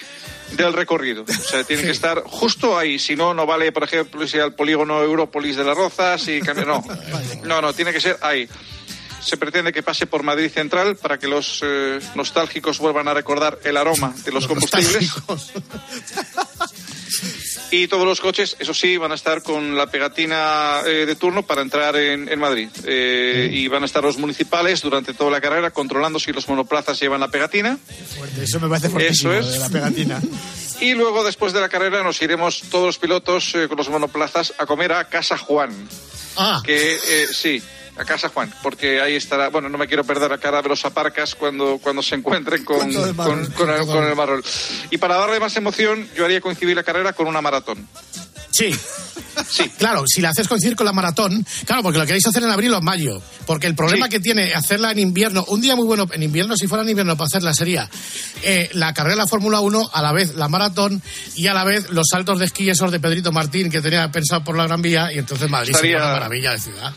del 0.52 0.72
recorrido. 0.72 1.24
O 1.28 1.48
sea, 1.48 1.64
tienen 1.64 1.84
que 1.84 1.92
estar 1.92 2.22
justo 2.24 2.78
ahí. 2.78 2.98
Si 2.98 3.14
no, 3.14 3.34
no 3.34 3.44
vale, 3.44 3.72
por 3.72 3.84
ejemplo, 3.84 4.26
si 4.26 4.38
al 4.38 4.54
polígono 4.54 5.02
Európolis 5.02 5.56
de 5.56 5.64
las 5.64 5.76
Rozas 5.76 6.28
y 6.28 6.40
cambia. 6.40 6.64
No, 6.64 6.82
no, 7.44 7.60
no, 7.60 7.74
tiene 7.74 7.92
que 7.92 8.00
ser 8.00 8.16
ahí. 8.22 8.48
Se 9.20 9.36
pretende 9.36 9.74
que 9.74 9.82
pase 9.82 10.06
por 10.06 10.22
Madrid 10.22 10.50
Central 10.50 10.96
para 10.96 11.18
que 11.18 11.28
los 11.28 11.60
eh, 11.62 11.98
nostálgicos 12.14 12.78
vuelvan 12.78 13.08
a 13.08 13.12
recordar 13.12 13.58
el 13.64 13.76
aroma 13.76 14.14
de 14.24 14.32
los 14.32 14.46
combustibles. 14.46 15.12
Y 17.70 17.88
todos 17.88 18.06
los 18.06 18.20
coches, 18.20 18.56
eso 18.60 18.72
sí, 18.72 18.96
van 18.96 19.10
a 19.12 19.16
estar 19.16 19.42
con 19.42 19.76
la 19.76 19.86
pegatina 19.88 20.80
eh, 20.86 21.04
de 21.04 21.16
turno 21.16 21.42
para 21.42 21.62
entrar 21.62 21.96
en, 21.96 22.28
en 22.28 22.38
Madrid. 22.38 22.68
Eh, 22.84 23.48
Y 23.52 23.66
van 23.68 23.82
a 23.82 23.86
estar 23.86 24.04
los 24.04 24.18
municipales 24.18 24.82
durante 24.82 25.14
toda 25.14 25.30
la 25.32 25.40
carrera 25.40 25.70
controlando 25.72 26.18
si 26.20 26.32
los 26.32 26.48
monoplazas 26.48 27.00
llevan 27.00 27.20
la 27.20 27.28
pegatina. 27.28 27.76
Fuerte, 28.16 28.44
Eso 28.44 28.60
me 28.60 28.68
parece 28.68 28.88
fuertísimo, 28.88 29.32
Eso 29.32 29.48
es. 29.48 29.52
de 29.54 29.58
la 29.58 29.68
pegatina. 29.68 30.20
Y 30.78 30.92
luego, 30.92 31.24
después 31.24 31.54
de 31.54 31.60
la 31.62 31.70
carrera, 31.70 32.02
nos 32.02 32.20
iremos 32.20 32.60
todos 32.70 32.84
los 32.84 32.98
pilotos 32.98 33.54
eh, 33.54 33.66
con 33.66 33.78
los 33.78 33.88
monoplazas 33.88 34.52
a 34.58 34.66
comer 34.66 34.92
a 34.92 35.08
Casa 35.08 35.38
Juan. 35.38 35.70
Ah. 36.36 36.60
Que 36.62 36.98
sí, 37.32 37.62
a 37.98 38.04
Casa 38.04 38.28
Juan, 38.28 38.52
porque 38.62 39.00
ahí 39.00 39.14
estará. 39.16 39.48
Bueno, 39.48 39.68
no 39.68 39.78
me 39.78 39.86
quiero 39.86 40.04
perder 40.04 40.30
la 40.30 40.38
cara 40.38 40.62
de 40.62 40.68
los 40.68 40.84
aparcas 40.84 41.34
cuando, 41.34 41.78
cuando 41.82 42.02
se 42.02 42.14
encuentren 42.14 42.64
con, 42.64 42.78
Con 42.78 42.90
el 42.90 43.14
con- 43.16 43.46
con 43.52 43.70
el, 43.70 43.86
con 43.86 44.04
el 44.04 44.14
marrón. 44.16 44.42
Y 44.90 44.98
para 44.98 45.16
darle 45.16 45.40
más 45.40 45.56
emoción, 45.56 46.08
yo 46.16 46.24
haría 46.24 46.40
coincidir 46.40 46.76
la 46.76 46.82
carrera 46.82 47.12
con 47.12 47.26
una 47.26 47.40
maratón. 47.40 47.86
Sí. 48.50 48.74
Sí. 49.50 49.68
Claro, 49.76 50.04
si 50.06 50.22
la 50.22 50.30
haces 50.30 50.48
coincidir 50.48 50.76
con 50.76 50.86
la 50.86 50.92
maratón, 50.94 51.44
claro, 51.66 51.82
porque 51.82 51.98
lo 51.98 52.06
queréis 52.06 52.26
hacer 52.26 52.42
en 52.42 52.50
abril 52.50 52.72
o 52.72 52.78
en 52.78 52.84
mayo. 52.84 53.20
Porque 53.44 53.66
el 53.66 53.74
problema 53.74 54.08
que 54.08 54.18
tiene 54.18 54.54
hacerla 54.54 54.92
en 54.92 54.98
invierno, 54.98 55.44
un 55.48 55.60
día 55.60 55.76
muy 55.76 55.84
bueno 55.86 56.06
en 56.10 56.22
invierno, 56.22 56.56
si 56.56 56.66
fuera 56.66 56.82
en 56.82 56.88
invierno 56.88 57.16
para 57.18 57.26
hacerla, 57.26 57.52
sería 57.52 57.90
eh, 58.42 58.70
la 58.72 58.94
carrera 58.94 59.14
de 59.16 59.20
la 59.22 59.26
Fórmula 59.26 59.60
1, 59.60 59.90
a 59.92 60.00
la 60.02 60.12
vez 60.12 60.36
la 60.36 60.48
maratón 60.48 61.02
y 61.34 61.48
a 61.48 61.54
la 61.54 61.64
vez 61.64 61.90
los 61.90 62.06
saltos 62.10 62.38
de 62.38 62.46
esquí 62.46 62.70
esos 62.70 62.90
de 62.90 62.98
Pedrito 62.98 63.30
Martín 63.30 63.70
que 63.70 63.82
tenía 63.82 64.10
pensado 64.10 64.42
por 64.42 64.56
la 64.56 64.66
Gran 64.66 64.80
Vía 64.80 65.12
y 65.12 65.18
entonces 65.18 65.50
Madrid 65.50 65.70
Estaría- 65.72 65.96
sería 65.98 66.04
una 66.06 66.14
maravilla 66.14 66.52
de 66.52 66.58
ciudad. 66.58 66.94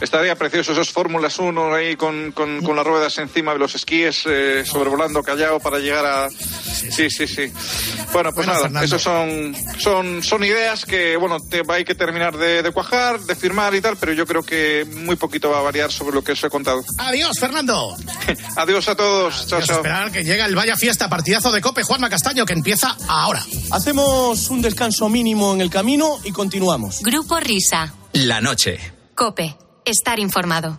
Estaría 0.00 0.36
precioso 0.36 0.72
esos 0.72 0.90
Fórmulas 0.90 1.38
1 1.38 1.74
ahí 1.74 1.96
con, 1.96 2.32
con, 2.32 2.62
con 2.62 2.76
las 2.76 2.86
ruedas 2.86 3.18
encima 3.18 3.52
de 3.52 3.58
los 3.58 3.74
esquíes, 3.74 4.22
eh, 4.26 4.62
sobrevolando 4.64 5.22
Callao 5.22 5.58
para 5.58 5.78
llegar 5.78 6.06
a... 6.06 6.28
Sí, 6.30 7.10
sí, 7.10 7.26
sí. 7.26 7.52
Bueno, 8.12 8.32
pues 8.32 8.46
Bueno, 8.46 8.52
nada, 8.52 8.62
Fernando. 8.62 8.84
esos 8.86 9.02
son, 9.02 9.56
son, 9.78 10.22
son 10.22 10.44
ideas 10.44 10.84
que, 10.84 11.16
bueno, 11.16 11.38
te, 11.40 11.62
hay 11.68 11.84
que 11.84 11.94
terminar 11.96 12.36
de, 12.36 12.62
de 12.62 12.70
cuajar, 12.70 13.18
de 13.20 13.34
firmar 13.34 13.74
y 13.74 13.80
tal, 13.80 13.96
pero 13.96 14.12
yo 14.12 14.24
creo 14.26 14.42
que 14.44 14.86
muy 14.96 15.16
poquito 15.16 15.50
va 15.50 15.58
a 15.58 15.62
variar 15.62 15.90
sobre 15.90 16.14
lo 16.14 16.22
que 16.22 16.32
os 16.32 16.44
he 16.44 16.48
contado. 16.48 16.82
Adiós, 16.98 17.36
Fernando. 17.38 17.96
Adiós 18.56 18.88
a 18.88 18.94
todos. 18.94 19.46
Chao, 19.48 19.58
Adiós, 19.58 19.66
chao. 19.68 19.76
esperar 19.78 20.12
que 20.12 20.22
llega 20.24 20.46
el 20.46 20.54
Vaya 20.54 20.76
Fiesta, 20.76 21.08
partidazo 21.08 21.50
de 21.52 21.60
Cope, 21.60 21.82
Juanma 21.82 22.08
Castaño, 22.08 22.46
que 22.46 22.52
empieza 22.52 22.96
ahora. 23.08 23.44
Hacemos 23.72 24.48
un 24.50 24.62
descanso 24.62 25.08
mínimo 25.08 25.52
en 25.54 25.60
el 25.60 25.70
camino 25.70 26.18
y 26.24 26.30
continuamos. 26.32 27.00
Grupo 27.02 27.38
Risa. 27.40 27.92
La 28.12 28.40
noche. 28.40 28.78
Cope. 29.14 29.56
Estar 29.88 30.18
informado. 30.18 30.78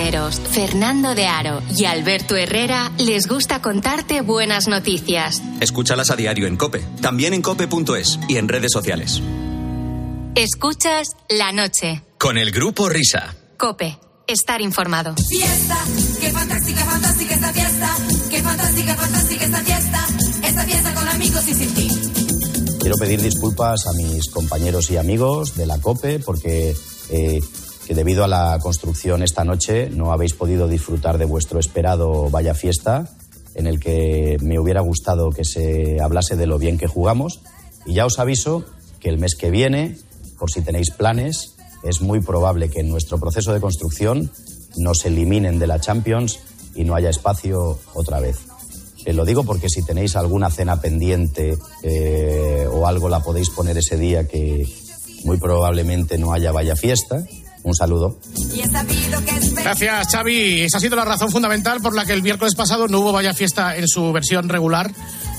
Cisneros, 0.01 0.41
Fernando 0.49 1.13
de 1.13 1.27
Aro 1.27 1.61
y 1.77 1.85
Alberto 1.85 2.35
Herrera 2.35 2.91
les 2.97 3.27
gusta 3.27 3.61
contarte 3.61 4.21
buenas 4.21 4.67
noticias. 4.67 5.43
Escúchalas 5.59 6.09
a 6.09 6.15
diario 6.15 6.47
en 6.47 6.57
Cope, 6.57 6.79
también 7.01 7.35
en 7.35 7.43
cope.es 7.43 8.17
y 8.27 8.37
en 8.37 8.47
redes 8.47 8.71
sociales. 8.73 9.21
Escuchas 10.33 11.09
la 11.29 11.51
noche. 11.51 12.01
Con 12.17 12.39
el 12.39 12.51
grupo 12.51 12.89
Risa. 12.89 13.35
Cope. 13.57 13.99
Estar 14.25 14.61
informado. 14.61 15.13
Fiesta, 15.29 15.77
Qué 16.19 16.31
fantástica, 16.31 16.85
fantástica 16.85 17.35
esta 17.35 17.53
fiesta. 17.53 17.97
Qué 18.29 18.41
fantástica, 18.41 18.95
fantástica 18.95 19.45
esta 19.45 19.59
fiesta. 19.59 20.07
Esta 20.43 20.63
fiesta 20.63 20.93
con 20.95 21.07
amigos 21.09 21.47
y 21.47 21.53
sin 21.53 21.73
ti. 21.75 21.89
Quiero 22.79 22.95
pedir 22.95 23.21
disculpas 23.21 23.85
a 23.85 23.93
mis 23.93 24.29
compañeros 24.31 24.89
y 24.89 24.97
amigos 24.97 25.55
de 25.55 25.67
la 25.67 25.79
COPE 25.79 26.19
porque 26.19 26.75
eh, 27.09 27.39
debido 27.93 28.23
a 28.23 28.27
la 28.27 28.57
construcción 28.61 29.23
esta 29.23 29.43
noche 29.43 29.89
no 29.89 30.11
habéis 30.11 30.33
podido 30.33 30.67
disfrutar 30.67 31.17
de 31.17 31.25
vuestro 31.25 31.59
esperado 31.59 32.29
Vaya 32.29 32.53
Fiesta, 32.53 33.09
en 33.55 33.67
el 33.67 33.79
que 33.79 34.37
me 34.41 34.59
hubiera 34.59 34.81
gustado 34.81 35.31
que 35.31 35.43
se 35.43 35.99
hablase 36.01 36.35
de 36.35 36.47
lo 36.47 36.57
bien 36.57 36.77
que 36.77 36.87
jugamos. 36.87 37.41
Y 37.85 37.95
ya 37.95 38.05
os 38.05 38.19
aviso 38.19 38.63
que 38.99 39.09
el 39.09 39.17
mes 39.17 39.35
que 39.35 39.49
viene, 39.49 39.97
por 40.37 40.51
si 40.51 40.61
tenéis 40.61 40.91
planes, 40.91 41.55
es 41.83 42.01
muy 42.01 42.21
probable 42.21 42.69
que 42.69 42.79
en 42.79 42.89
nuestro 42.89 43.19
proceso 43.19 43.53
de 43.53 43.59
construcción 43.59 44.31
nos 44.77 45.05
eliminen 45.05 45.59
de 45.59 45.67
la 45.67 45.79
Champions 45.79 46.39
y 46.75 46.83
no 46.83 46.95
haya 46.95 47.09
espacio 47.09 47.79
otra 47.93 48.19
vez. 48.19 48.37
Lo 49.05 49.25
digo 49.25 49.43
porque 49.43 49.67
si 49.67 49.83
tenéis 49.83 50.15
alguna 50.15 50.51
cena 50.51 50.79
pendiente 50.79 51.57
eh, 51.81 52.67
o 52.71 52.85
algo 52.85 53.09
la 53.09 53.21
podéis 53.21 53.49
poner 53.49 53.77
ese 53.77 53.97
día 53.97 54.27
que 54.27 54.67
muy 55.25 55.37
probablemente 55.37 56.17
no 56.17 56.33
haya 56.33 56.51
vaya 56.51 56.75
fiesta. 56.75 57.23
Un 57.63 57.75
saludo. 57.75 58.17
Gracias, 59.55 60.07
Xavi. 60.11 60.61
Esa 60.61 60.77
ha 60.77 60.81
sido 60.81 60.95
la 60.95 61.05
razón 61.05 61.29
fundamental 61.29 61.79
por 61.81 61.95
la 61.95 62.05
que 62.05 62.13
el 62.13 62.23
miércoles 62.23 62.55
pasado 62.55 62.87
no 62.87 62.99
hubo 62.99 63.11
vaya 63.11 63.33
fiesta 63.33 63.75
en 63.75 63.87
su 63.87 64.11
versión 64.11 64.49
regular. 64.49 64.91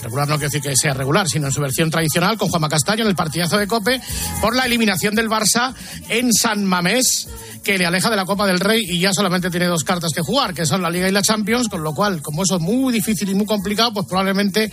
Regular 0.03 0.29
no 0.29 0.35
quiere 0.35 0.49
decir 0.49 0.63
que 0.63 0.77
sea 0.77 0.95
regular, 0.95 1.29
sino 1.29 1.47
en 1.47 1.53
su 1.53 1.61
versión 1.61 1.91
tradicional 1.91 2.37
con 2.37 2.49
Juanma 2.49 2.69
Castaño 2.69 3.03
en 3.03 3.09
el 3.09 3.15
partidazo 3.15 3.57
de 3.57 3.67
Cope 3.67 4.01
por 4.41 4.57
la 4.57 4.65
eliminación 4.65 5.15
del 5.15 5.29
Barça 5.29 5.75
en 6.09 6.33
San 6.33 6.65
Mamés 6.65 7.29
que 7.63 7.79
le 7.79 7.87
aleja 7.87 8.11
de 8.11 8.17
la 8.17 8.25
Copa 8.25 8.47
del 8.47 8.61
Rey 8.61 8.83
y 8.87 8.99
ya 8.99 9.13
solamente 9.13 9.51
tiene 9.51 9.67
dos 9.67 9.85
cartas 9.85 10.13
que 10.13 10.21
jugar, 10.21 10.53
que 10.55 10.67
son 10.67 10.83
la 10.83 10.91
Liga 10.91 11.09
y 11.09 11.13
la 11.13 11.23
Champions, 11.23 11.69
con 11.69 11.83
lo 11.83 11.95
cual, 11.95 12.21
como 12.21 12.43
eso 12.43 12.57
es 12.57 12.61
muy 12.61 12.93
difícil 12.93 13.31
y 13.31 13.35
muy 13.35 13.47
complicado, 13.47 13.93
pues 13.93 14.07
probablemente 14.07 14.71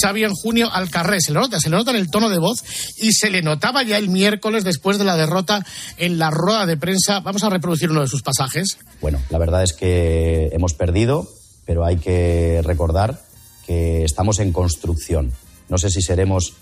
Xavi 0.00 0.24
en 0.24 0.32
junio 0.32 0.70
al 0.72 0.90
carré. 0.90 1.20
Se 1.20 1.32
le 1.32 1.40
nota, 1.40 1.60
se 1.60 1.68
le 1.68 1.76
nota 1.76 1.90
en 1.90 1.98
el 1.98 2.10
tono 2.10 2.30
de 2.30 2.38
voz 2.38 2.62
y 2.96 3.12
se 3.12 3.30
le 3.30 3.42
notaba 3.42 3.82
ya 3.82 3.98
el 3.98 4.08
miércoles 4.08 4.64
después 4.64 4.98
de 4.98 5.04
la 5.04 5.16
derrota 5.16 5.64
en 5.98 6.18
la 6.18 6.30
rueda 6.30 6.66
de 6.66 6.76
prensa. 6.76 7.20
Vamos 7.20 7.44
a 7.44 7.50
reproducir 7.50 7.90
uno 7.90 8.00
de 8.00 8.08
sus 8.08 8.22
pasajes. 8.22 8.78
Bueno, 9.00 9.20
la 9.28 9.38
verdad 9.38 9.62
es 9.62 9.72
que 9.72 10.48
hemos 10.52 10.74
perdido, 10.74 11.28
pero 11.66 11.84
hay 11.84 11.98
que 11.98 12.62
recordar 12.64 13.20
estamos 13.70 14.40
en 14.40 14.52
construcción. 14.52 15.32
No 15.68 15.78
sé 15.78 15.90
si 15.90 16.02
seremos 16.02 16.54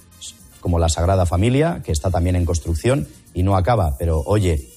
como 0.60 0.78
la 0.78 0.88
Sagrada 0.88 1.26
Familia, 1.26 1.82
que 1.84 1.92
está 1.92 2.10
también 2.10 2.36
en 2.36 2.44
construcción 2.44 3.08
y 3.32 3.42
no 3.42 3.56
acaba, 3.56 3.96
pero 3.98 4.22
oye, 4.26 4.68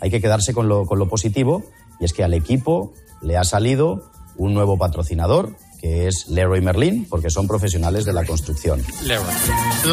hay 0.00 0.10
que 0.10 0.20
quedarse 0.20 0.52
con 0.52 0.68
lo, 0.68 0.86
con 0.86 0.98
lo 0.98 1.08
positivo 1.08 1.64
y 1.98 2.04
es 2.04 2.12
que 2.12 2.22
al 2.22 2.34
equipo 2.34 2.92
le 3.22 3.36
ha 3.36 3.44
salido 3.44 4.10
un 4.36 4.54
nuevo 4.54 4.78
patrocinador 4.78 5.56
que 5.80 6.06
es 6.08 6.26
Leroy 6.28 6.60
Merlin, 6.60 7.06
porque 7.08 7.30
son 7.30 7.46
profesionales 7.46 8.04
de 8.04 8.12
la 8.12 8.24
construcción. 8.24 8.82
Leroy. 9.04 9.24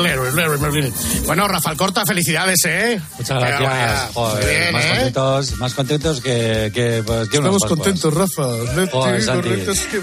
Leroy, 0.04 0.36
Leroy 0.36 0.60
Merlin. 0.60 0.94
Bueno, 1.26 1.48
Rafael 1.48 1.78
Corta, 1.78 2.04
felicidades, 2.06 2.60
¿eh? 2.66 3.02
Muchas 3.18 3.40
gracias. 3.40 4.12
Joder, 4.14 4.46
bien, 4.46 4.74
más 4.74 4.84
¿eh? 4.84 4.90
contentos, 4.90 5.58
más 5.58 5.74
contentos 5.74 6.22
que, 6.22 6.72
que, 6.74 7.04
pues, 7.06 7.30
que 7.30 7.38
Estamos 7.38 7.64
contentos, 7.64 8.14
Rafa. 8.14 8.44
Joder, 8.92 9.22
Santi. 9.22 9.50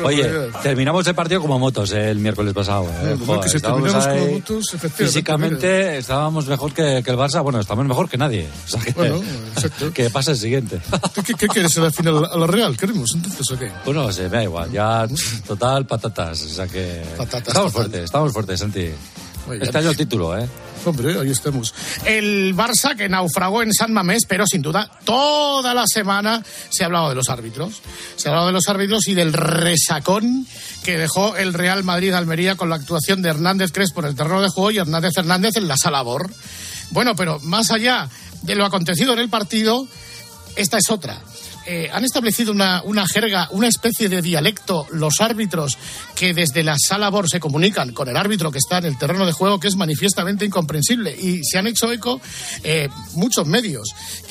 Oye, 0.02 0.30
terminamos 0.62 1.06
el 1.06 1.14
partido 1.14 1.40
como 1.40 1.58
motos 1.58 1.92
eh, 1.92 2.10
el 2.10 2.18
miércoles 2.18 2.54
pasado. 2.54 2.86
eh. 3.02 3.16
Bueno, 3.18 3.42
que 3.42 3.48
si 3.48 3.56
estábamos 3.56 3.82
terminamos 3.92 4.06
como 4.14 4.26
ahí, 4.26 4.34
motos, 4.34 4.64
efectivamente, 4.74 5.04
Físicamente 5.04 5.98
estábamos 5.98 6.46
mejor 6.46 6.72
que, 6.72 7.02
que 7.04 7.10
el 7.10 7.16
Barça. 7.16 7.42
Bueno, 7.42 7.60
estamos 7.60 7.84
mejor 7.84 8.08
que 8.08 8.16
nadie. 8.16 8.48
O 8.64 8.68
sea 8.68 8.80
que, 8.80 8.92
Bueno, 8.92 9.20
exacto. 9.54 9.92
que 9.94 10.08
pase 10.10 10.30
el 10.32 10.36
siguiente. 10.38 10.80
¿Qué, 11.26 11.34
qué 11.34 11.48
quieres 11.48 11.76
en 11.76 11.82
la 11.84 11.90
final? 11.90 12.24
¿A 12.24 12.36
la 12.38 12.46
Real 12.46 12.76
queremos 12.76 13.10
entonces 13.14 13.50
o 13.50 13.58
qué? 13.58 13.70
Bueno, 13.84 14.10
se 14.12 14.22
me 14.24 14.28
da 14.28 14.42
igual. 14.44 14.70
Ya, 14.70 15.06
total, 15.46 15.73
patatas. 15.82 16.42
O 16.42 16.48
sea 16.48 16.66
que. 16.66 17.02
estamos 17.46 17.72
fuertes, 17.72 18.04
estamos 18.04 18.32
fuertes, 18.32 18.60
Santi. 18.60 18.90
Este 19.60 19.78
año 19.78 19.90
el 19.90 19.96
título, 19.96 20.38
¿eh? 20.38 20.48
Hombre, 20.86 21.18
ahí 21.18 21.30
estamos. 21.30 21.74
El 22.04 22.54
Barça 22.54 22.96
que 22.96 23.08
naufragó 23.08 23.62
en 23.62 23.72
San 23.72 23.92
Mamés, 23.92 24.24
pero 24.26 24.46
sin 24.46 24.62
duda 24.62 24.90
toda 25.04 25.74
la 25.74 25.84
semana 25.86 26.42
se 26.68 26.82
ha 26.82 26.86
hablado 26.86 27.08
de 27.08 27.14
los 27.14 27.28
árbitros. 27.28 27.80
Se 28.16 28.28
ha 28.28 28.32
hablado 28.32 28.48
de 28.48 28.52
los 28.52 28.68
árbitros 28.68 29.08
y 29.08 29.14
del 29.14 29.32
resacón 29.32 30.46
que 30.82 30.98
dejó 30.98 31.36
el 31.36 31.54
Real 31.54 31.84
Madrid-Almería 31.84 32.56
con 32.56 32.68
la 32.68 32.76
actuación 32.76 33.22
de 33.22 33.30
Hernández 33.30 33.72
Crespo 33.72 34.00
en 34.00 34.08
el 34.08 34.14
terreno 34.14 34.42
de 34.42 34.48
juego 34.48 34.70
y 34.70 34.78
Hernández 34.78 35.12
Hernández 35.16 35.56
en 35.56 35.68
la 35.68 35.76
sala 35.76 36.02
Bor. 36.02 36.30
Bueno, 36.90 37.16
pero 37.16 37.40
más 37.40 37.70
allá 37.70 38.08
de 38.42 38.54
lo 38.54 38.66
acontecido 38.66 39.14
en 39.14 39.20
el 39.20 39.30
partido, 39.30 39.86
esta 40.56 40.76
es 40.78 40.90
otra. 40.90 41.18
Eh, 41.66 41.88
han 41.92 42.04
establecido 42.04 42.52
una, 42.52 42.82
una 42.82 43.06
jerga, 43.06 43.48
una 43.50 43.68
especie 43.68 44.10
de 44.10 44.20
dialecto, 44.20 44.86
los 44.92 45.20
árbitros 45.22 45.78
que 46.14 46.34
desde 46.34 46.62
la 46.62 46.76
sala 46.78 47.08
BOR 47.08 47.28
se 47.28 47.40
comunican 47.40 47.92
con 47.92 48.06
el 48.08 48.16
árbitro 48.18 48.50
que 48.52 48.58
está 48.58 48.78
en 48.78 48.84
el 48.84 48.98
terreno 48.98 49.24
de 49.24 49.32
juego, 49.32 49.58
que 49.58 49.68
es 49.68 49.76
manifiestamente 49.76 50.44
incomprensible. 50.44 51.16
Y 51.18 51.42
se 51.42 51.56
han 51.58 51.66
hecho 51.66 51.90
eco 51.90 52.20
eh, 52.62 52.88
muchos 53.14 53.46
medios. 53.46 53.88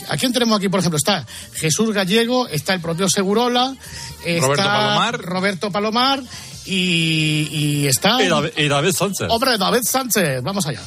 ¿A 0.10 0.18
quién 0.18 0.32
tenemos 0.32 0.58
aquí, 0.58 0.70
por 0.70 0.80
ejemplo? 0.82 0.98
Está 0.98 1.26
Jesús 1.56 1.92
Gallego, 1.92 2.48
está 2.48 2.76
el 2.76 2.82
propio 2.82 3.10
Segurola, 3.10 3.76
está 4.24 4.46
Roberto 4.48 4.64
Palomar. 4.64 5.22
Roberto 5.22 5.72
Palomar 5.72 6.24
y, 6.66 7.48
y 7.52 7.88
está... 7.88 8.22
Y 8.24 8.28
David- 8.28 8.52
y 8.58 8.68
David 8.68 8.92
Sánchez. 8.92 9.28
Hombre, 9.30 9.58
David 9.58 9.82
Sánchez. 9.84 10.42
Vamos 10.44 10.66
allá. 10.68 10.82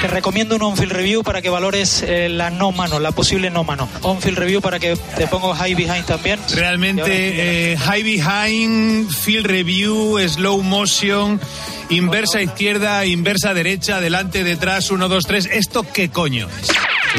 Te 0.00 0.08
recomiendo 0.08 0.56
un 0.56 0.62
on-field 0.62 0.92
review 0.92 1.22
para 1.22 1.40
que 1.40 1.48
valores 1.48 2.02
eh, 2.02 2.28
la 2.28 2.50
no 2.50 2.72
mano, 2.72 2.98
la 2.98 3.12
posible 3.12 3.50
no 3.50 3.64
mano. 3.64 3.88
On-field 4.02 4.38
review 4.38 4.60
para 4.60 4.78
que 4.78 4.96
te 5.16 5.26
pongo 5.26 5.54
high 5.54 5.74
behind 5.74 6.04
también. 6.04 6.38
Realmente, 6.54 7.72
eh, 7.72 7.76
high 7.78 8.02
behind, 8.02 9.10
field 9.10 9.46
review, 9.46 10.18
slow 10.28 10.62
motion, 10.62 11.40
inversa 11.90 12.42
izquierda, 12.42 13.04
inversa 13.06 13.54
derecha, 13.54 13.96
adelante, 13.96 14.44
detrás, 14.44 14.90
uno, 14.90 15.08
dos, 15.08 15.24
tres. 15.26 15.48
¿Esto 15.50 15.84
qué 15.92 16.08
coño 16.08 16.48
es? 16.60 16.68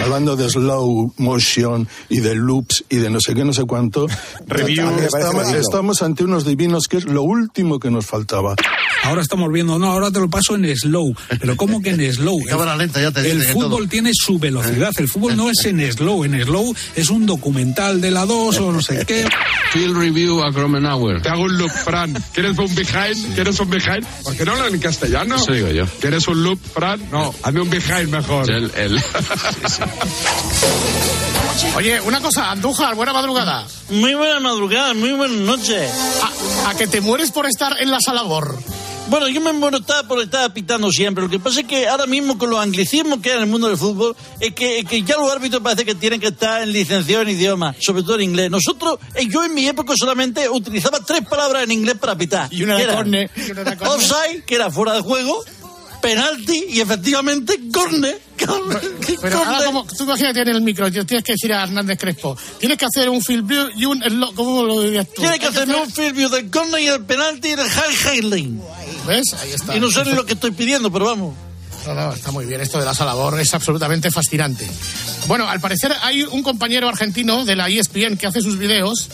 Hablando 0.01 0.36
de 0.36 0.49
slow 0.49 1.13
motion 1.18 1.88
y 2.09 2.20
de 2.20 2.36
loops 2.36 2.84
y 2.89 2.97
de 2.97 3.09
no 3.09 3.20
sé 3.22 3.34
qué, 3.34 3.45
no 3.45 3.53
sé 3.53 3.63
cuánto. 3.63 4.07
Review. 4.47 4.89
Estamos, 4.99 5.53
estamos 5.53 6.01
ante 6.01 6.24
unos 6.26 6.45
divinos 6.45 6.88
que 6.89 6.97
es 6.97 7.05
lo 7.05 7.24
último 7.24 7.80
que 7.80 7.89
nos 7.89 8.05
faltaba. 8.05 8.55
Ahora 9.03 9.22
estamos 9.22 9.51
viendo, 9.53 9.78
no, 9.78 9.86
ahora 9.91 10.09
te 10.11 10.20
lo 10.20 10.30
paso 10.30 10.55
en 10.55 10.76
slow. 10.76 11.16
Pero 11.39 11.55
¿cómo 11.55 11.82
que 11.82 11.91
en 11.91 12.13
slow? 12.13 12.39
cámara 12.49 12.76
lenta, 12.76 12.99
ya 13.01 13.11
te 13.11 13.30
El 13.30 13.43
fútbol 13.43 13.84
todo. 13.84 13.88
tiene 13.88 14.11
su 14.13 14.38
velocidad. 14.39 14.91
El 14.97 15.07
fútbol 15.07 15.38
no 15.38 15.49
es 15.49 15.63
en 15.66 15.80
slow. 15.93 16.26
En 16.26 16.43
slow 16.43 16.76
es 16.95 17.09
un 17.09 17.26
documental 17.26 18.01
de 18.01 18.11
la 18.11 18.26
2 18.26 18.57
o 18.57 18.72
no 18.74 18.82
sé 18.82 19.05
qué. 19.05 19.26
Field 19.72 19.95
review 19.95 20.43
a 20.43 20.49
Gromenauer. 20.51 21.22
Te 21.22 21.30
hago 21.30 21.43
un 21.43 21.57
loop, 21.57 21.72
Fran. 21.72 22.13
¿Quieres 22.34 22.57
un 22.57 22.76
behind? 22.76 23.36
¿Quieres 23.36 23.59
un 23.59 23.70
behind? 23.70 24.05
¿Por 24.24 24.36
qué 24.36 24.43
no 24.43 24.55
en 24.64 24.80
castellano? 24.80 25.36
Eso 25.36 25.51
digo 25.51 25.68
yo. 25.70 25.86
¿Quieres 25.99 26.28
un 26.28 26.43
loop, 26.43 26.60
Fran? 26.74 27.10
No, 27.12 27.34
hazme 27.43 27.62
un 27.62 27.70
behind 27.70 28.10
mejor. 28.10 28.49
El, 28.49 28.72
el... 28.76 28.99
Oye, 31.76 31.99
una 32.01 32.22
cosa, 32.22 32.51
Andújar, 32.51 32.95
buena 32.95 33.14
madrugada. 33.14 33.66
Muy 33.89 34.14
buena 34.16 34.39
madrugada, 34.39 34.93
muy 34.93 35.12
buenas 35.12 35.38
noches. 35.38 35.91
A, 36.66 36.70
a 36.70 36.76
que 36.76 36.88
te 36.88 37.01
mueres 37.01 37.32
por 37.32 37.47
estar 37.47 37.82
en 37.82 37.91
la 37.91 37.99
sala 37.99 38.24
BOR. 38.24 38.58
Bueno, 39.08 39.28
yo 39.28 39.39
me 39.39 39.53
muero 39.53 39.78
estaba 39.78 40.08
por 40.08 40.22
estar 40.22 40.51
pitando 40.53 40.91
siempre. 40.91 41.24
Lo 41.24 41.30
que 41.30 41.39
pasa 41.39 41.62
es 41.62 41.68
que 41.68 41.88
ahora 41.88 42.08
mismo 42.08 42.38
con 42.38 42.49
los 42.49 42.60
anglicismos 42.60 43.20
que 43.20 43.30
hay 43.30 43.38
en 43.38 43.43
el 43.43 43.49
mundo 43.49 43.68
del 43.68 43.78
fútbol, 43.78 44.16
es 44.39 44.53
que, 44.53 44.80
es 44.80 44.86
que 44.86 45.03
ya 45.03 45.16
los 45.18 45.32
árbitros 45.32 45.62
parece 45.62 45.86
que 45.86 45.95
tienen 45.95 46.20
que 46.20 46.28
estar 46.28 46.64
en 46.64 46.72
licenciado 46.72 47.22
en 47.22 47.30
idioma, 47.30 47.76
sobre 47.80 48.01
todo 48.01 48.16
en 48.16 48.24
inglés. 48.24 48.49
Nosotros, 48.49 48.97
eh, 49.14 49.28
yo 49.28 49.43
en 49.43 49.53
mi 49.53 49.68
época 49.68 49.93
solamente 49.95 50.49
utilizaba 50.49 50.99
tres 51.01 51.22
palabras 51.28 51.64
en 51.64 51.72
inglés 51.72 51.95
para 51.99 52.18
pitar. 52.18 52.51
Y 52.51 52.64
una 52.64 52.78
de 52.78 52.88
córner. 52.88 53.32
Offside, 53.82 54.43
que 54.45 54.56
era 54.56 54.72
fuera 54.72 54.93
de 54.93 55.01
juego, 55.01 55.43
penalti 56.01 56.66
y 56.70 56.82
efectivamente 56.82 57.60
córner. 57.72 58.22
Pero 59.22 59.38
ahora, 59.38 59.66
como, 59.66 59.86
tú 59.86 60.03
imagínate 60.03 60.41
en 60.41 60.49
el 60.49 60.62
micro, 60.62 60.91
tienes 60.91 61.24
que 61.24 61.34
decir 61.34 61.53
a 61.53 61.64
Hernández 61.64 61.97
Crespo, 61.97 62.38
tienes 62.60 62.78
que 62.78 62.86
hacer 62.86 63.10
un 63.10 63.22
field 63.22 63.47
view 63.47 63.70
y 63.76 63.86
un... 63.86 64.03
¿Cómo 64.36 64.64
lo 64.64 64.82
dirías 64.82 65.08
tú? 65.14 65.22
Tiene 65.22 65.39
que 65.39 65.47
hacerme 65.47 65.82
un 65.82 65.91
field 65.91 66.16
view 66.16 66.30
del 66.30 66.49
córner 66.51 66.82
y 66.82 66.88
el 66.88 67.03
penalti 67.06 67.49
y 67.49 67.56
del 67.56 67.70
high 67.70 68.18
highline. 68.18 68.62
¿Ves? 69.08 69.34
Ahí 69.41 69.51
está. 69.51 69.76
Y 69.76 69.80
no 69.80 69.89
sé 69.89 70.03
ni 70.03 70.14
lo 70.14 70.26
que 70.26 70.34
estoy 70.34 70.51
pidiendo, 70.51 70.91
pero 70.91 71.06
vamos. 71.06 71.36
No, 71.86 71.93
no, 71.93 72.14
está 72.14 72.32
muy 72.32 72.45
bien. 72.45 72.62
Esto 72.62 72.80
de 72.80 72.86
la 72.86 72.95
sala 72.95 73.14
BOR 73.14 73.39
es 73.39 73.53
absolutamente 73.53 74.10
fascinante. 74.10 74.68
Bueno, 75.28 75.47
al 75.47 75.60
parecer 75.60 75.93
hay 76.01 76.24
un 76.24 76.41
compañero 76.41 76.89
argentino 76.89 77.45
de 77.45 77.56
la 77.56 77.70
ESPN 77.70 78.18
que 78.18 78.28
hace 78.28 78.41
sus 78.41 78.58
videos 78.58 79.10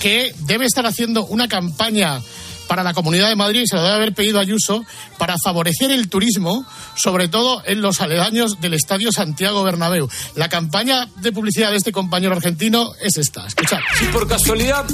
que 0.00 0.34
debe 0.40 0.66
estar 0.66 0.86
haciendo 0.86 1.24
una 1.26 1.48
campaña 1.48 2.20
para 2.66 2.82
la 2.82 2.94
Comunidad 2.94 3.28
de 3.28 3.36
Madrid, 3.36 3.62
y 3.62 3.66
se 3.66 3.76
lo 3.76 3.82
debe 3.82 3.94
haber 3.94 4.14
pedido 4.14 4.38
a 4.38 4.42
Ayuso, 4.42 4.84
para 5.18 5.36
favorecer 5.42 5.90
el 5.90 6.08
turismo, 6.08 6.64
sobre 6.96 7.28
todo 7.28 7.62
en 7.66 7.80
los 7.82 8.00
aledaños 8.00 8.60
del 8.60 8.74
Estadio 8.74 9.12
Santiago 9.12 9.62
Bernabéu. 9.62 10.08
La 10.34 10.48
campaña 10.48 11.08
de 11.16 11.32
publicidad 11.32 11.70
de 11.70 11.76
este 11.76 11.92
compañero 11.92 12.34
argentino 12.34 12.92
es 13.00 13.16
esta. 13.16 13.46
Escuchad. 13.46 13.78
Si 13.98 14.06
por 14.06 14.26
casualidad 14.26 14.86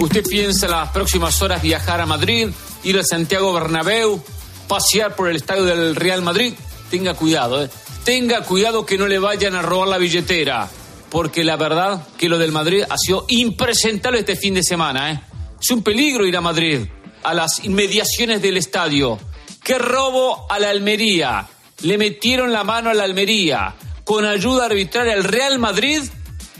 usted 0.00 0.24
piensa 0.24 0.66
en 0.66 0.72
las 0.72 0.88
próximas 0.90 1.40
horas 1.42 1.60
viajar 1.60 2.00
a 2.00 2.06
Madrid, 2.06 2.48
ir 2.88 2.98
a 2.98 3.04
Santiago 3.04 3.52
Bernabéu, 3.52 4.22
pasear 4.66 5.14
por 5.14 5.28
el 5.28 5.36
estadio 5.36 5.64
del 5.64 5.94
Real 5.94 6.22
Madrid, 6.22 6.54
tenga 6.90 7.14
cuidado, 7.14 7.62
¿eh? 7.62 7.70
Tenga 8.04 8.42
cuidado 8.42 8.86
que 8.86 8.96
no 8.96 9.06
le 9.06 9.18
vayan 9.18 9.54
a 9.54 9.62
robar 9.62 9.88
la 9.88 9.98
billetera. 9.98 10.68
Porque 11.10 11.44
la 11.44 11.56
verdad 11.56 12.06
que 12.16 12.28
lo 12.28 12.38
del 12.38 12.52
Madrid 12.52 12.84
ha 12.88 12.96
sido 12.96 13.26
impresentable 13.28 14.20
este 14.20 14.36
fin 14.36 14.54
de 14.54 14.62
semana, 14.62 15.12
¿eh? 15.12 15.20
Es 15.60 15.70
un 15.70 15.82
peligro 15.82 16.26
ir 16.26 16.36
a 16.36 16.40
Madrid, 16.40 16.86
a 17.22 17.34
las 17.34 17.64
inmediaciones 17.64 18.40
del 18.40 18.56
estadio. 18.56 19.18
¡Qué 19.62 19.78
robo 19.78 20.46
a 20.50 20.58
la 20.58 20.70
Almería! 20.70 21.46
Le 21.82 21.98
metieron 21.98 22.52
la 22.52 22.64
mano 22.64 22.90
a 22.90 22.94
la 22.94 23.04
Almería. 23.04 23.74
Con 24.04 24.24
ayuda 24.24 24.66
arbitraria, 24.66 25.12
el 25.12 25.24
Real 25.24 25.58
Madrid 25.58 26.02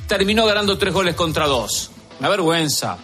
terminó 0.06 0.44
ganando 0.44 0.76
tres 0.76 0.92
goles 0.92 1.14
contra 1.14 1.46
dos. 1.46 1.90
Una 2.20 2.28
vergüenza. 2.28 2.98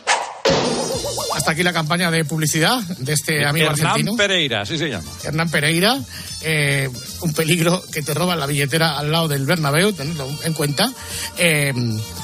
Hasta 1.34 1.50
aquí 1.52 1.62
la 1.62 1.72
campaña 1.72 2.10
de 2.10 2.24
publicidad 2.24 2.80
de 2.82 3.12
este 3.12 3.44
amigo 3.44 3.66
Hernán 3.70 3.86
argentino. 3.86 4.16
Pereira, 4.16 4.60
así 4.62 4.78
se 4.78 4.88
llama. 4.88 5.04
Hernán 5.24 5.50
Pereira, 5.50 5.98
eh, 6.42 6.88
un 7.22 7.32
peligro 7.34 7.82
que 7.92 8.02
te 8.02 8.14
roba 8.14 8.36
la 8.36 8.46
billetera 8.46 8.98
al 8.98 9.10
lado 9.10 9.28
del 9.28 9.44
Bernabéu, 9.46 9.92
tenedlo 9.92 10.28
en 10.44 10.52
cuenta. 10.52 10.90
Eh, 11.36 11.72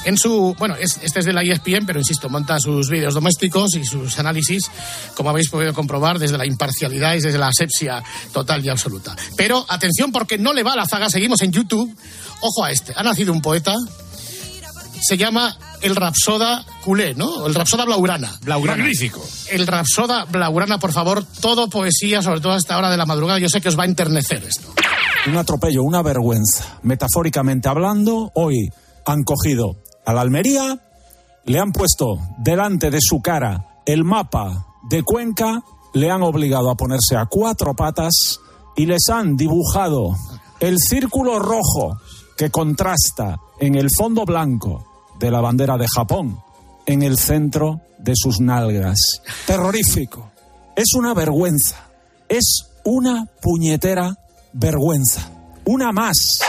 en 0.05 0.17
su, 0.17 0.55
bueno, 0.57 0.75
es- 0.75 0.99
este 1.03 1.19
es 1.19 1.25
de 1.25 1.33
la 1.33 1.43
ESPN, 1.43 1.85
pero 1.85 1.99
insisto, 1.99 2.29
monta 2.29 2.59
sus 2.59 2.89
vídeos 2.89 3.13
domésticos 3.13 3.75
y 3.75 3.83
sus 3.85 4.17
análisis, 4.19 4.71
como 5.15 5.29
habéis 5.29 5.49
podido 5.49 5.73
comprobar, 5.73 6.17
desde 6.19 6.37
la 6.37 6.45
imparcialidad 6.45 7.13
y 7.15 7.21
desde 7.21 7.37
la 7.37 7.47
asepsia 7.49 8.03
total 8.33 8.65
y 8.65 8.69
absoluta. 8.69 9.15
Pero 9.35 9.65
atención, 9.67 10.11
porque 10.11 10.37
no 10.37 10.53
le 10.53 10.63
va 10.63 10.73
a 10.73 10.77
la 10.77 10.85
zaga, 10.85 11.09
seguimos 11.09 11.41
en 11.41 11.51
YouTube. 11.51 11.93
Ojo 12.41 12.63
a 12.65 12.71
este, 12.71 12.93
ha 12.95 13.03
nacido 13.03 13.33
un 13.33 13.41
poeta, 13.41 13.75
se 15.01 15.17
llama 15.17 15.57
el 15.81 15.95
Rapsoda 15.95 16.63
culé, 16.83 17.15
¿no? 17.15 17.47
El 17.47 17.55
Rapsoda 17.55 17.85
Blaugrana. 17.85 18.39
Magnífico. 18.45 19.21
El 19.49 19.67
Rapsoda 19.67 20.25
Blaugrana, 20.25 20.77
por 20.77 20.91
favor, 20.91 21.25
todo 21.41 21.69
poesía, 21.69 22.21
sobre 22.21 22.39
todo 22.39 22.53
a 22.53 22.57
esta 22.57 22.77
hora 22.77 22.89
de 22.89 22.97
la 22.97 23.05
madrugada. 23.05 23.39
Yo 23.39 23.49
sé 23.49 23.61
que 23.61 23.69
os 23.69 23.77
va 23.77 23.83
a 23.83 23.87
enternecer 23.87 24.43
esto. 24.43 24.73
Un 25.27 25.37
atropello, 25.37 25.83
una 25.83 26.01
vergüenza. 26.01 26.79
Metafóricamente 26.83 27.69
hablando, 27.69 28.31
hoy 28.35 28.69
han 29.05 29.23
cogido 29.23 29.75
a 30.05 30.13
la 30.13 30.21
Almería, 30.21 30.79
le 31.45 31.59
han 31.59 31.71
puesto 31.71 32.19
delante 32.37 32.91
de 32.91 32.99
su 33.01 33.21
cara 33.21 33.81
el 33.85 34.03
mapa 34.03 34.67
de 34.89 35.03
Cuenca, 35.03 35.63
le 35.93 36.11
han 36.11 36.21
obligado 36.21 36.69
a 36.69 36.75
ponerse 36.75 37.15
a 37.17 37.25
cuatro 37.25 37.73
patas 37.73 38.39
y 38.75 38.85
les 38.85 39.09
han 39.09 39.35
dibujado 39.35 40.15
el 40.59 40.77
círculo 40.79 41.39
rojo 41.39 41.97
que 42.37 42.49
contrasta 42.49 43.37
en 43.59 43.75
el 43.75 43.89
fondo 43.95 44.25
blanco 44.25 44.90
de 45.21 45.31
la 45.31 45.39
bandera 45.39 45.77
de 45.77 45.85
Japón 45.87 46.39
en 46.87 47.03
el 47.03 47.17
centro 47.17 47.79
de 47.99 48.13
sus 48.15 48.39
nalgas. 48.39 49.21
Terrorífico. 49.45 50.31
Es 50.75 50.93
una 50.95 51.13
vergüenza. 51.13 51.77
Es 52.27 52.65
una 52.83 53.27
puñetera 53.39 54.17
vergüenza. 54.51 55.29
Una 55.65 55.91
más. 55.91 56.39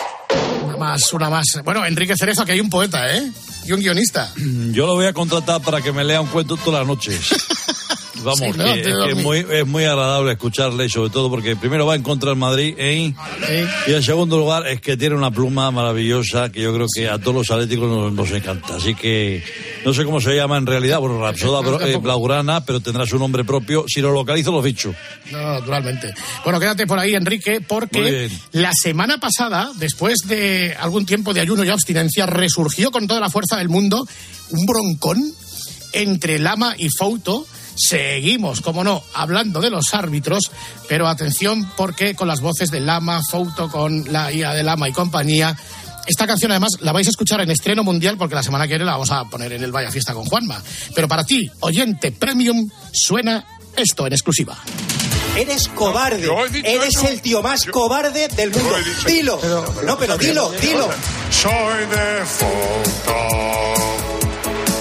Una 0.65 0.77
más, 0.79 1.13
una 1.13 1.29
más. 1.29 1.45
Bueno, 1.65 1.85
Enrique 1.85 2.15
Cerezo, 2.17 2.47
que 2.47 2.53
hay 2.53 2.61
un 2.61 2.71
poeta, 2.71 3.15
¿eh? 3.15 3.31
Y 3.67 3.73
un 3.73 3.81
guionista. 3.81 4.33
Yo 4.73 4.87
lo 4.87 4.95
voy 4.95 5.07
a 5.07 5.13
contratar 5.13 5.61
para 5.61 5.83
que 5.83 5.93
me 5.93 6.03
lea 6.03 6.23
un 6.23 6.29
cuento 6.29 6.57
todas 6.57 6.81
las 6.81 6.89
noches. 6.89 7.29
Vamos, 8.23 8.41
Sí, 8.41 8.47
no, 8.57 8.65
que, 8.65 8.73
te 8.75 8.81
es, 8.81 8.85
que 8.87 8.93
dormí. 8.93 9.19
es 9.19 9.25
muy, 9.25 9.47
es 9.51 9.67
muy 9.67 9.85
agradable 9.85 10.33
escucharle, 10.33 10.89
sobre 10.89 11.11
todo 11.11 11.31
porque 11.31 11.57
primero 11.57 11.87
va 11.87 11.95
en 11.95 12.03
contra 12.03 12.31
del 12.31 12.39
Madrid, 12.39 12.75
¿eh? 12.79 13.13
y 13.87 13.93
en 13.93 14.03
segundo 14.03 14.39
lugar 14.39 14.67
es 14.67 14.81
que 14.81 14.97
tiene 14.97 15.15
una 15.15 15.31
pluma 15.31 15.71
maravillosa 15.71 16.51
que 16.51 16.61
yo 16.63 16.75
creo 16.75 16.87
que 16.95 17.09
a 17.09 17.19
todos 17.19 17.35
los 17.35 17.51
atléticos 17.51 17.89
nos, 17.89 18.13
nos 18.13 18.31
encanta. 18.31 18.77
Así 18.77 18.95
que 18.95 19.43
no 19.85 19.93
sé 19.93 20.05
cómo 20.05 20.21
se 20.21 20.35
llama 20.35 20.57
en 20.59 20.67
realidad, 20.67 21.01
bueno, 21.01 21.21
Rapsoda 21.21 21.61
eh, 21.89 21.97
Blaugrana, 21.97 22.65
pero 22.65 22.81
tendrá 22.81 23.07
su 23.07 23.19
nombre 23.19 23.45
propio. 23.45 23.85
Si 23.89 24.01
lo 24.01 24.13
localizo, 24.13 24.53
lo 24.53 24.63
ficho. 24.63 24.95
No, 25.31 25.39
naturalmente. 25.55 26.15
Bueno, 26.45 26.61
quédate 26.61 26.87
por 26.87 26.99
ahí, 26.99 27.15
Enrique, 27.15 27.61
porque 27.61 28.31
la 28.53 28.73
semana 28.73 29.19
pasada, 29.19 29.73
después 29.77 30.21
de 30.27 30.75
algún 30.79 31.07
tiempo 31.07 31.35
de 31.35 31.41
ayuno 31.41 31.65
y 31.65 31.69
abstinencia, 31.69 32.27
resurgió 32.27 32.91
con 32.91 33.07
toda 33.07 33.21
la 33.21 33.31
fuerza 33.31 33.57
del 33.57 33.69
mundo 33.69 34.07
un 34.51 34.67
broncón 34.67 35.23
entre 35.93 36.39
Lama 36.39 36.75
y 36.79 36.89
Fouto. 36.91 37.47
Seguimos, 37.75 38.61
como 38.61 38.85
no, 38.85 39.03
hablando 39.15 39.61
de 39.61 39.71
los 39.71 39.95
árbitros, 39.95 40.51
pero 40.89 41.09
atención 41.09 41.71
porque 41.77 42.15
con 42.15 42.29
las 42.29 42.41
voces 42.41 42.71
de 42.71 42.81
Lama, 42.81 43.21
Fouto, 43.29 43.71
con 43.71 44.13
la 44.13 44.33
IA 44.33 44.55
de 44.55 44.63
Lama 44.63 44.89
y 44.89 44.93
compañía. 44.93 45.57
Esta 46.07 46.27
canción 46.27 46.51
además 46.51 46.73
la 46.81 46.93
vais 46.93 47.07
a 47.07 47.11
escuchar 47.11 47.41
en 47.41 47.51
estreno 47.51 47.85
mundial 47.85 48.17
porque 48.19 48.35
la 48.35 48.43
semana 48.43 48.65
que 48.65 48.75
viene 48.75 48.85
la 48.85 48.93
vamos 48.93 49.11
a 49.11 49.25
poner 49.25 49.53
en 49.53 49.63
el 49.63 49.73
Vaya 49.73 49.91
Fiesta 49.91 50.15
con 50.15 50.25
Juanma. 50.25 50.61
Pero 50.95 51.09
para 51.09 51.25
ti, 51.25 51.51
oyente 51.61 52.11
premium, 52.13 52.69
suena 52.93 53.45
esto 53.77 54.07
en 54.07 54.13
exclusiva. 54.13 54.59
Eres 55.37 55.69
cobarde. 55.69 56.29
Eres 56.65 57.03
el 57.05 57.23
tío 57.23 57.43
más 57.43 57.65
cobarde 57.67 58.29
del 58.29 58.51
mundo. 58.51 58.77
Dilo. 59.07 59.41
no, 59.87 59.97
pero 59.97 60.19
dilo, 60.19 60.53
dilo. 60.61 60.91
Soy 61.31 61.87
de 61.87 62.27
foto, 62.27 63.82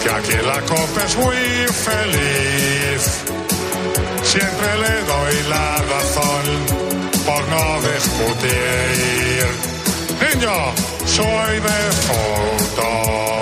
que 0.03 0.09
aquí 0.09 0.31
en 0.33 0.47
la 0.47 0.61
copa 0.61 1.03
es 1.05 1.15
muy 1.17 1.35
feliz. 1.87 3.01
Siempre 4.23 4.69
le 4.83 4.93
doy 5.11 5.35
la 5.49 5.75
razón 5.93 6.43
por 7.25 7.47
no 7.49 7.81
discutir. 7.93 9.43
Niño, 10.21 10.55
soy 11.05 11.59
de 11.59 11.81
foto. 12.07 12.87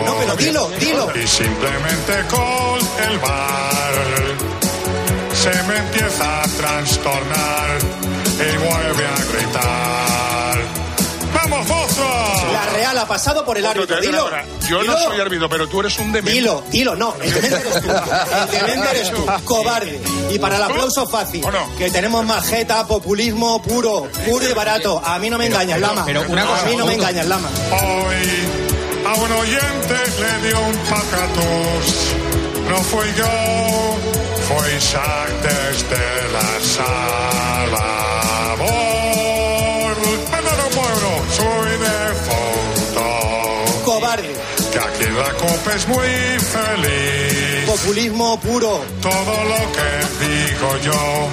No, 0.05 0.16
pero 0.20 0.36
dilo, 0.36 0.70
dilo. 0.80 1.12
Y 1.16 1.28
simplemente 1.28 2.14
con 2.30 2.80
el 3.10 3.20
bar 3.20 3.93
se 5.34 5.64
me 5.64 5.78
empieza 5.78 6.43
a 6.43 6.47
trastornar 6.47 7.78
y 8.38 8.57
vuelve 8.57 9.05
a 9.05 9.34
gritar. 9.34 10.09
La 11.70 12.65
Real 12.74 12.97
ha 12.97 13.05
pasado 13.07 13.45
por 13.45 13.57
el 13.57 13.65
árbitro. 13.65 13.99
Dilo. 14.01 14.30
Yo 14.67 14.82
Dilo. 14.82 14.93
no 14.93 14.99
soy 15.03 15.20
árbitro, 15.20 15.47
pero 15.49 15.67
tú 15.67 15.80
eres 15.82 15.97
un 15.99 16.11
demente. 16.11 16.32
Dilo, 16.32 16.63
dilo, 16.70 16.95
no, 16.95 17.13
el 17.22 17.34
demente 17.34 17.59
eres 17.59 17.82
tú. 17.82 17.89
El 17.89 18.51
demente 18.51 18.89
eres 18.91 19.11
tú, 19.11 19.26
cobarde. 19.45 20.01
Y 20.32 20.39
para 20.39 20.57
el 20.57 20.63
aplauso 20.63 21.07
fácil, 21.07 21.43
que 21.78 21.89
tenemos 21.91 22.26
majeta, 22.26 22.86
populismo 22.88 23.61
puro, 23.61 24.07
puro 24.26 24.49
y 24.49 24.53
barato. 24.53 25.01
A 25.03 25.20
mí 25.20 25.30
no 25.30 25.38
me 25.38 25.45
engañas, 25.47 25.80
Lama. 25.80 26.03
pero 26.05 26.24
una 26.28 26.45
cosa, 26.45 26.63
a 26.63 26.65
mí 26.65 26.76
no 26.76 26.86
me 26.86 26.93
engañas, 26.95 27.26
Lama. 27.28 27.49
Hoy 27.72 28.26
a 29.05 29.13
un 29.13 29.32
oyente 29.32 29.95
le 30.20 30.47
dio 30.47 30.59
un 30.59 30.78
pacatus. 30.78 32.13
No 32.70 32.78
fui 32.84 33.07
yo, 33.17 33.97
fue 34.47 34.76
Isaac 34.76 35.30
desde 35.41 36.32
la 36.34 36.59
sala. 36.61 37.86
Es 45.76 45.88
muy 45.88 46.07
feliz. 46.39 47.65
Populismo 47.67 48.39
puro. 48.39 48.82
Todo 49.01 49.43
lo 49.51 49.72
que 49.72 49.89
digo 50.26 50.78
yo 50.84 51.28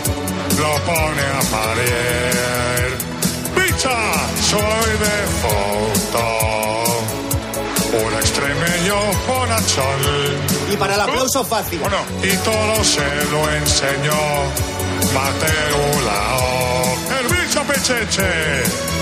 lo 0.58 0.72
pone 0.84 1.22
a 1.22 1.42
parir. 1.50 2.96
¡Bicha! 3.54 3.98
Soy 4.42 4.90
de 5.04 5.18
foto. 5.42 6.24
Un 8.04 8.12
extremeño 8.14 8.96
bonachón. 9.26 10.00
Y 10.72 10.76
para 10.76 10.94
el 10.94 11.00
aplauso 11.00 11.44
fácil. 11.44 11.78
Bueno, 11.78 11.98
y 12.22 12.36
todo 12.38 12.84
se 12.84 13.06
lo 13.30 13.50
enseñó 13.52 14.20
Mateo 15.14 16.00
Lao. 16.04 17.20
El 17.20 17.26
bicho 17.28 17.62
pecheche. 17.62 18.95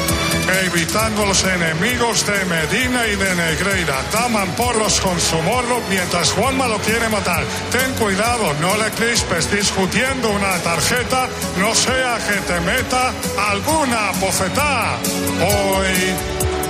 Evitando 0.46 1.24
los 1.24 1.42
enemigos 1.44 2.26
de 2.26 2.44
Medina 2.44 3.06
y 3.06 3.16
de 3.16 3.34
Negreira. 3.34 3.96
Taman 4.12 4.48
porros 4.52 5.00
con 5.00 5.18
su 5.18 5.36
morro 5.42 5.80
mientras 5.88 6.32
Juanma 6.32 6.68
lo 6.68 6.78
quiere 6.78 7.08
matar. 7.08 7.44
Ten 7.72 7.92
cuidado, 7.94 8.52
no 8.60 8.76
le 8.76 8.90
crispes 8.90 9.50
discutiendo 9.50 10.30
una 10.30 10.58
tarjeta, 10.58 11.28
no 11.58 11.74
sea 11.74 12.18
que 12.26 12.40
te 12.40 12.60
meta 12.60 13.12
alguna 13.50 14.10
bofetada. 14.20 14.98
Hoy 15.40 16.14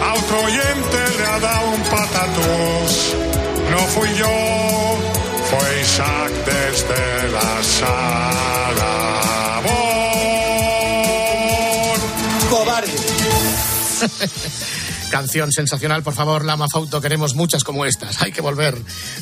a 0.03 0.15
otro 0.15 0.41
oyente 0.45 1.19
le 1.19 1.27
ha 1.27 1.41
dado 1.41 1.71
un 1.71 1.83
patatús. 1.83 3.15
No 3.71 3.79
fui 3.89 4.09
yo, 4.15 4.99
fue 5.51 5.81
Isaac 5.81 6.33
desde 6.47 7.29
la 7.31 7.63
sala. 7.63 9.24
Canción 15.11 15.53
sensacional, 15.53 16.03
por 16.03 16.15
favor, 16.15 16.45
Lama 16.45 16.67
Fauto. 16.71 17.01
Queremos 17.01 17.35
muchas 17.35 17.65
como 17.65 17.85
estas. 17.85 18.23
Hay 18.23 18.33
que 18.33 18.41
volver 18.41 18.77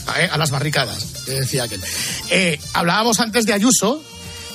a, 0.07 0.21
eh, 0.21 0.31
a 0.33 0.39
las 0.39 0.51
barricadas, 0.51 1.25
decía 1.27 1.65
aquel. 1.65 1.83
Eh, 2.31 2.59
hablábamos 2.75 3.21
antes 3.21 3.47
de 3.47 3.53
Ayuso, 3.53 4.03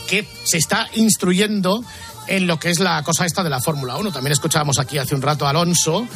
que 0.08 0.28
se 0.44 0.58
está 0.58 0.88
instruyendo 0.94 1.84
en 2.28 2.48
lo 2.48 2.60
que 2.60 2.70
es 2.70 2.80
la 2.80 3.02
cosa 3.04 3.26
esta 3.26 3.44
de 3.44 3.50
la 3.50 3.62
Fórmula 3.62 3.98
1. 3.98 4.12
También 4.12 4.34
escuchábamos 4.34 4.80
aquí 4.80 4.98
hace 4.98 5.16
un 5.16 5.22
rato 5.22 5.46
a 5.46 5.52
Alonso. 5.52 6.08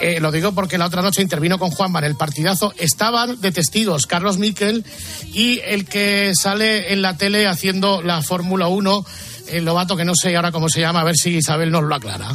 Eh, 0.00 0.20
lo 0.20 0.30
digo 0.30 0.52
porque 0.52 0.76
la 0.76 0.86
otra 0.86 1.00
noche 1.00 1.22
intervino 1.22 1.58
con 1.58 1.70
Juanma 1.70 2.00
en 2.00 2.06
el 2.06 2.16
partidazo. 2.16 2.74
Estaban 2.76 3.40
de 3.40 3.52
testigos 3.52 4.06
Carlos 4.06 4.38
Miquel 4.38 4.84
y 5.32 5.60
el 5.60 5.86
que 5.86 6.32
sale 6.34 6.92
en 6.92 7.02
la 7.02 7.16
tele 7.16 7.46
haciendo 7.46 8.02
la 8.02 8.22
Fórmula 8.22 8.68
1, 8.68 9.06
el 9.50 9.64
Lobato, 9.64 9.96
que 9.96 10.04
no 10.04 10.12
sé 10.14 10.34
ahora 10.36 10.52
cómo 10.52 10.68
se 10.68 10.80
llama, 10.80 11.00
a 11.00 11.04
ver 11.04 11.16
si 11.16 11.36
Isabel 11.36 11.70
nos 11.70 11.84
lo 11.84 11.94
aclara. 11.94 12.28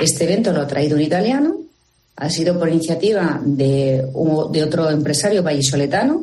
Este 0.00 0.24
evento 0.24 0.52
lo 0.52 0.60
ha 0.62 0.66
traído 0.66 0.96
un 0.96 1.02
italiano, 1.02 1.54
ha 2.16 2.28
sido 2.30 2.58
por 2.58 2.68
iniciativa 2.68 3.40
de, 3.44 4.04
un- 4.12 4.50
de 4.52 4.62
otro 4.62 4.90
empresario 4.90 5.42
vallisoletano 5.42 6.22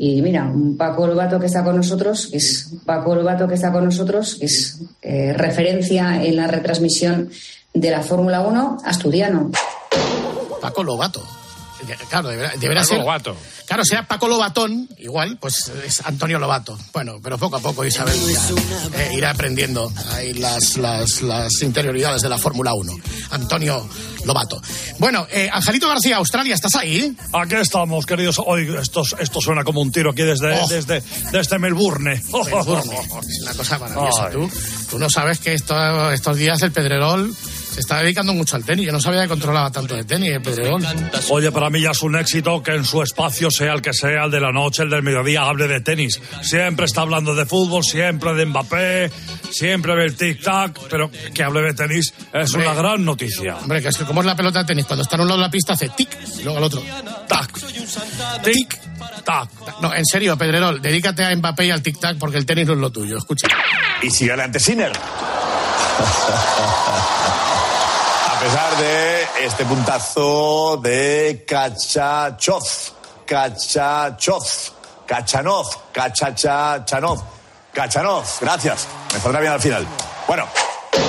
Y 0.00 0.22
mira, 0.22 0.44
un 0.44 0.76
Paco 0.76 1.06
Lobato 1.08 1.40
que 1.40 1.46
está 1.46 1.64
con 1.64 1.74
nosotros, 1.76 2.28
que 2.30 2.36
es 2.36 2.70
Paco 2.86 3.14
Lobato 3.16 3.48
que 3.48 3.54
está 3.54 3.72
con 3.72 3.84
nosotros, 3.84 4.36
es 4.40 4.80
eh, 5.02 5.32
referencia 5.32 6.22
en 6.22 6.36
la 6.36 6.46
retransmisión 6.46 7.28
de 7.74 7.90
la 7.90 8.00
Fórmula 8.02 8.40
1 8.42 8.78
asturiano. 8.84 9.50
Paco 10.60 10.84
Lobato. 10.84 11.20
Claro, 12.10 12.28
deberá, 12.28 12.52
deberá 12.56 12.80
Paco 12.80 12.88
ser. 12.92 12.98
Lobato. 13.00 13.36
Claro, 13.66 13.84
sea 13.84 14.02
Paco 14.06 14.28
Lobatón, 14.28 14.88
igual, 14.98 15.36
pues 15.40 15.70
es 15.84 16.00
Antonio 16.06 16.38
Lobato. 16.38 16.78
Bueno, 16.92 17.20
pero 17.22 17.38
poco 17.38 17.56
a 17.56 17.60
poco 17.60 17.84
Isabel 17.84 18.18
ya, 18.32 18.98
eh, 18.98 19.10
irá 19.14 19.30
aprendiendo 19.30 19.92
ahí 20.12 20.32
las, 20.34 20.76
las, 20.76 21.22
las 21.22 21.62
interioridades 21.62 22.22
de 22.22 22.28
la 22.28 22.38
Fórmula 22.38 22.74
1. 22.74 22.92
Antonio 23.30 23.86
Lobato. 24.24 24.60
Bueno, 24.98 25.26
eh, 25.30 25.48
Angelito 25.52 25.88
García, 25.88 26.16
Australia, 26.16 26.54
¿estás 26.54 26.74
ahí? 26.76 27.14
Aquí 27.32 27.54
estamos, 27.56 28.06
queridos. 28.06 28.36
Hoy 28.44 28.74
esto, 28.80 29.02
esto 29.18 29.40
suena 29.40 29.62
como 29.64 29.80
un 29.80 29.92
tiro 29.92 30.10
aquí 30.10 30.22
desde, 30.22 30.58
Oh. 30.60 30.66
desde, 30.66 31.02
desde 31.30 31.58
Melbourne. 31.58 32.22
Melbourne. 32.32 32.92
Es 33.28 33.42
una 33.42 33.54
cosa 33.54 33.78
maravillosa. 33.78 34.26
Ay. 34.26 34.32
Tú, 34.32 34.50
tú 34.90 34.98
no 34.98 35.08
sabes 35.10 35.38
que 35.38 35.52
esto- 35.54 36.10
estos 36.10 36.36
días 36.36 36.60
el 36.62 36.72
Pedrerol 36.72 37.34
se 37.78 37.82
está 37.82 38.02
dedicando 38.02 38.34
mucho 38.34 38.56
al 38.56 38.64
tenis. 38.64 38.86
Yo 38.86 38.92
no 38.92 39.00
sabía 39.00 39.22
que 39.22 39.28
controlaba 39.28 39.70
tanto 39.70 39.94
de 39.94 40.02
tenis 40.02 40.40
Pedrerol. 40.42 40.84
Oye, 41.30 41.52
para 41.52 41.70
mí 41.70 41.80
ya 41.80 41.92
es 41.92 42.02
un 42.02 42.16
éxito 42.16 42.60
que 42.60 42.72
en 42.74 42.84
su 42.84 43.00
espacio, 43.04 43.52
sea 43.52 43.72
el 43.72 43.80
que 43.80 43.92
sea, 43.92 44.24
el 44.24 44.32
de 44.32 44.40
la 44.40 44.50
noche, 44.50 44.82
el 44.82 44.90
del 44.90 45.04
mediodía, 45.04 45.42
hable 45.42 45.68
de 45.68 45.80
tenis. 45.80 46.20
Siempre 46.42 46.86
está 46.86 47.02
hablando 47.02 47.36
de 47.36 47.46
fútbol, 47.46 47.84
siempre 47.84 48.34
de 48.34 48.46
Mbappé, 48.46 49.12
siempre 49.52 49.94
del 49.94 50.16
tic-tac, 50.16 50.76
pero 50.90 51.08
que 51.32 51.42
hable 51.44 51.62
de 51.62 51.74
tenis 51.74 52.12
es 52.32 52.52
Hombre. 52.52 52.68
una 52.68 52.76
gran 52.76 53.04
noticia. 53.04 53.58
Hombre, 53.58 53.80
que 53.80 53.88
es 53.88 53.96
que 53.96 54.04
como 54.04 54.22
es 54.22 54.26
la 54.26 54.34
pelota 54.34 54.58
de 54.58 54.64
tenis, 54.64 54.84
cuando 54.84 55.04
está 55.04 55.14
en 55.14 55.22
un 55.22 55.28
lado 55.28 55.38
de 55.38 55.46
la 55.46 55.50
pista 55.52 55.74
hace 55.74 55.88
tic 55.90 56.18
y 56.40 56.42
luego 56.42 56.58
al 56.58 56.64
otro. 56.64 56.82
Tac. 57.28 57.52
Tic, 58.42 58.76
tac. 59.24 59.50
No, 59.80 59.94
en 59.94 60.04
serio, 60.04 60.36
Pedrerol, 60.36 60.82
dedícate 60.82 61.24
a 61.24 61.36
Mbappé 61.36 61.66
y 61.66 61.70
al 61.70 61.80
tic-tac 61.80 62.18
porque 62.18 62.38
el 62.38 62.44
tenis 62.44 62.66
no 62.66 62.72
es 62.72 62.80
lo 62.80 62.90
tuyo. 62.90 63.18
Escucha. 63.18 63.46
Y 64.02 64.10
sigue 64.10 64.32
adelante 64.32 64.58
Sinner. 64.58 64.90
A 68.38 68.40
pesar 68.40 68.76
de 68.78 69.26
este 69.46 69.64
puntazo 69.64 70.76
de 70.76 71.44
Kachachov. 71.44 72.62
Kachachov. 73.26 74.44
Kachanov. 75.04 75.66
Kachachachanov. 75.92 77.20
Kachanov. 77.72 78.24
Gracias. 78.40 78.86
Me 79.12 79.18
saldrá 79.18 79.40
bien 79.40 79.52
al 79.54 79.60
final. 79.60 79.84
Bueno. 80.28 80.46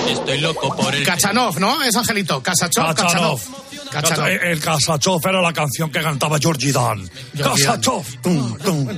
Estoy 0.08 0.40
loco 0.40 0.76
por 0.76 0.96
el. 0.96 1.06
Kachanov, 1.06 1.60
¿no? 1.60 1.84
Es 1.84 1.96
Angelito. 1.96 2.42
Kasachov, 2.42 2.96
Kachanov. 2.96 3.40
Kachanov. 3.40 3.69
El, 3.92 4.52
el 4.52 4.60
Kasachov 4.60 5.22
era 5.28 5.42
la 5.42 5.52
canción 5.52 5.92
que 5.92 6.02
cantaba 6.02 6.38
Georgie 6.40 6.72
Dan. 6.72 7.10
Kasachov. 7.38 8.06
Tum, 8.22 8.58
tum, 8.58 8.90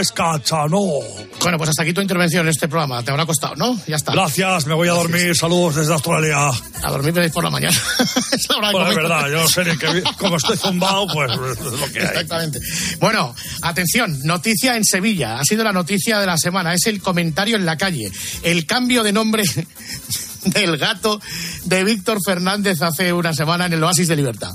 es 0.00 0.12
Kachanov. 0.12 1.04
Bueno, 1.40 1.58
pues 1.58 1.70
hasta 1.70 1.82
aquí 1.82 1.92
tu 1.92 2.00
intervención 2.00 2.42
en 2.46 2.50
este 2.50 2.68
programa. 2.68 3.02
Te 3.02 3.10
habrá 3.10 3.24
costado, 3.26 3.54
¿no? 3.56 3.78
Ya 3.86 3.96
está. 3.96 4.12
Gracias, 4.12 4.66
me 4.66 4.74
voy 4.74 4.88
a 4.88 4.92
dormir. 4.92 5.36
Saludos 5.36 5.76
desde 5.76 5.92
Australia. 5.92 6.48
A 6.82 6.90
dormir 6.90 7.12
veréis 7.12 7.32
por 7.32 7.44
la 7.44 7.50
mañana. 7.50 7.76
es 8.32 8.48
la 8.48 8.56
hora 8.58 8.68
del 8.68 8.76
Bueno, 8.76 8.90
es 8.90 8.96
momento. 8.96 9.02
verdad, 9.02 9.30
yo 9.30 9.42
no 9.42 9.48
sé 9.48 9.64
ni 9.64 9.76
qué. 9.76 10.02
Como 10.18 10.36
estoy 10.36 10.56
zumbado, 10.56 11.06
pues 11.06 11.30
es 11.32 11.60
lo 11.60 11.92
que 11.92 12.00
hay. 12.00 12.06
Exactamente. 12.06 12.60
Bueno, 13.00 13.34
atención, 13.62 14.18
noticia 14.24 14.76
en 14.76 14.84
Sevilla. 14.84 15.38
Ha 15.38 15.44
sido 15.44 15.62
la 15.64 15.72
noticia 15.72 16.18
de 16.18 16.26
la 16.26 16.36
semana. 16.36 16.74
Es 16.74 16.86
el 16.86 17.00
comentario 17.00 17.56
en 17.56 17.64
la 17.64 17.76
calle. 17.76 18.10
El 18.42 18.66
cambio 18.66 19.02
de 19.02 19.12
nombre 19.12 19.44
del 20.44 20.76
gato 20.76 21.20
de 21.64 21.84
Víctor 21.84 22.18
Fernández 22.24 22.82
hace 22.82 23.12
una 23.12 23.32
semana 23.34 23.66
en 23.66 23.72
el 23.74 23.82
Oasis 23.82 24.08
de 24.08 24.16
Libertad. 24.16 24.52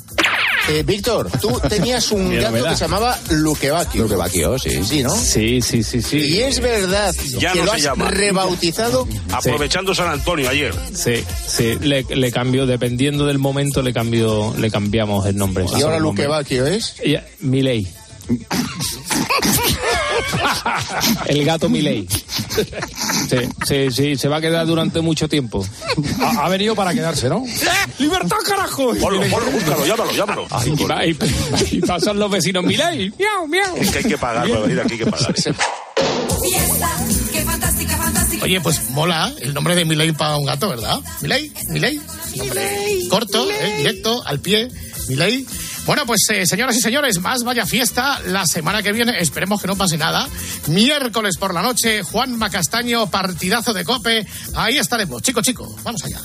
Eh, 0.69 0.83
Víctor, 0.85 1.29
tú 1.39 1.61
tenías 1.69 2.11
un 2.11 2.27
Mira, 2.27 2.51
gato 2.51 2.65
que 2.65 2.75
se 2.75 2.81
llamaba 2.81 3.17
Luquevaquio. 3.29 4.03
Luquevaquio, 4.03 4.59
sí. 4.59 4.83
Sí, 4.83 5.01
¿no? 5.01 5.15
Sí, 5.15 5.61
sí, 5.61 5.81
sí, 5.81 6.01
sí. 6.01 6.17
Y 6.17 6.39
es 6.41 6.59
verdad 6.59 7.15
Ya 7.39 7.53
que 7.53 7.59
no 7.59 7.65
lo 7.65 7.71
se 7.71 7.77
has 7.77 7.83
llama. 7.83 8.09
rebautizado. 8.11 9.07
Aprovechando 9.31 9.95
San 9.95 10.09
Antonio 10.09 10.49
ayer. 10.49 10.73
Sí, 10.93 11.23
sí, 11.47 11.77
le, 11.79 12.03
le 12.03 12.31
cambió, 12.33 12.65
dependiendo 12.65 13.25
del 13.25 13.37
momento, 13.37 13.81
le 13.81 13.93
cambió, 13.93 14.53
le 14.57 14.69
cambiamos 14.69 15.25
el 15.25 15.37
nombre. 15.37 15.65
Y 15.77 15.81
ahora. 15.83 15.99
Luquevaquio 15.99 16.65
es. 16.67 16.95
Y- 17.03 17.15
Milei. 17.39 17.87
El 21.27 21.45
gato 21.45 21.69
Milei. 21.69 22.07
Sí, 22.07 23.37
sí, 23.67 23.91
sí, 23.91 24.15
se 24.15 24.27
va 24.27 24.37
a 24.37 24.41
quedar 24.41 24.65
durante 24.65 25.01
mucho 25.01 25.27
tiempo. 25.27 25.65
Ha, 26.21 26.45
ha 26.45 26.49
venido 26.49 26.75
para 26.75 26.93
quedarse, 26.93 27.29
¿no? 27.29 27.43
¡Libertad, 27.99 28.37
carajo! 28.45 28.93
Ponlo, 28.95 29.21
ponlo, 29.29 29.51
búscalo, 29.51 29.85
llámalo, 29.85 30.11
llámalo. 30.13 30.47
Y, 30.65 30.83
va- 30.85 31.05
y- 31.05 31.17
y 31.71 31.81
pasan 31.81 32.19
los 32.19 32.29
vecinos, 32.31 32.63
Milei. 32.63 33.11
Miau, 33.17 33.47
miau. 33.47 33.77
Es 33.77 33.91
que 33.91 33.97
hay 33.99 34.03
que 34.05 34.17
pagar, 34.17 34.47
para 34.47 34.61
venir 34.61 34.79
aquí 34.79 34.93
hay 34.93 34.99
que 34.99 35.05
pagar. 35.07 35.33
Fiesta, 35.33 36.89
qué 37.31 37.41
fantástica, 37.43 37.97
fantástica. 37.97 38.45
Oye, 38.45 38.61
pues 38.61 38.89
mola 38.91 39.33
el 39.41 39.53
nombre 39.53 39.75
de 39.75 39.85
Milei 39.85 40.11
para 40.13 40.37
un 40.37 40.45
gato, 40.45 40.69
¿verdad? 40.69 40.99
Milei, 41.21 41.51
Milei. 41.69 41.99
Corto, 43.09 43.49
eh, 43.49 43.75
directo, 43.79 44.21
al 44.25 44.39
pie. 44.39 44.69
Milei. 45.07 45.45
Bueno, 45.87 46.05
pues 46.05 46.19
eh, 46.33 46.45
señoras 46.45 46.75
y 46.75 46.81
señores, 46.81 47.19
más 47.21 47.43
vaya 47.43 47.65
fiesta 47.65 48.19
la 48.25 48.45
semana 48.45 48.83
que 48.83 48.91
viene. 48.91 49.21
Esperemos 49.21 49.61
que 49.61 49.67
no 49.67 49.77
pase 49.77 49.97
nada. 49.97 50.27
Miércoles 50.67 51.37
por 51.37 51.53
la 51.53 51.61
noche, 51.61 52.03
Juan 52.03 52.37
Macastaño, 52.37 53.09
partidazo 53.09 53.73
de 53.73 53.85
cope. 53.85 54.27
Ahí 54.53 54.77
estaremos. 54.77 55.21
Chico, 55.21 55.41
chico, 55.41 55.73
vamos 55.83 56.03
allá. 56.03 56.19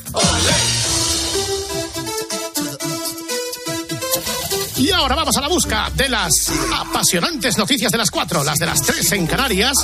Y 4.77 4.91
ahora 4.91 5.15
vamos 5.15 5.37
a 5.37 5.41
la 5.41 5.49
busca 5.49 5.91
de 5.95 6.09
las 6.09 6.51
apasionantes 6.75 7.59
noticias 7.59 7.93
de 7.93 7.99
las 7.99 8.11
cuatro, 8.11 8.43
las 8.43 8.59
de 8.59 8.67
las 8.67 8.83
tres 8.83 9.13
en 9.13 9.27
Canarias. 9.27 9.77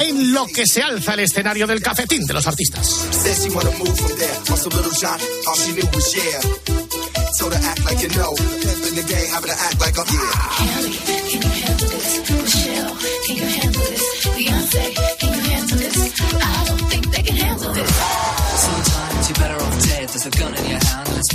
En 0.00 0.32
lo 0.32 0.46
que 0.46 0.66
se 0.66 0.82
alza 0.82 1.14
el 1.14 1.20
escenario 1.20 1.66
del 1.66 1.82
cafetín 1.82 2.24
de 2.26 2.34
los 2.34 2.46
artistas. 2.46 3.06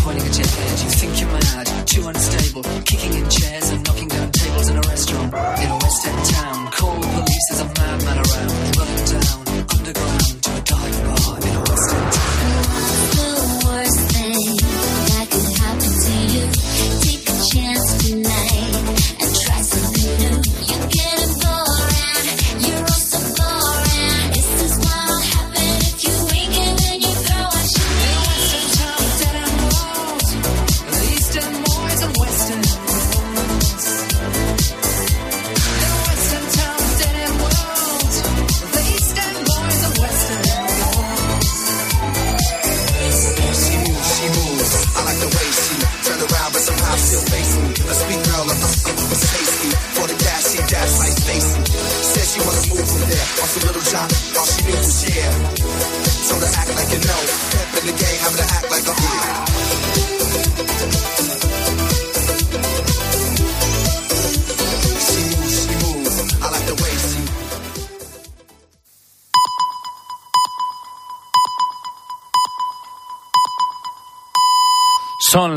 Pointing 0.07 0.25
at 0.25 0.37
your 0.37 0.47
head. 0.47 0.79
You 0.79 0.89
think 0.89 1.19
you're 1.19 1.29
mad, 1.31 1.67
too 1.85 2.07
unstable, 2.07 2.63
kicking 2.85 3.13
in 3.13 3.29
chairs 3.29 3.69
and 3.71 3.86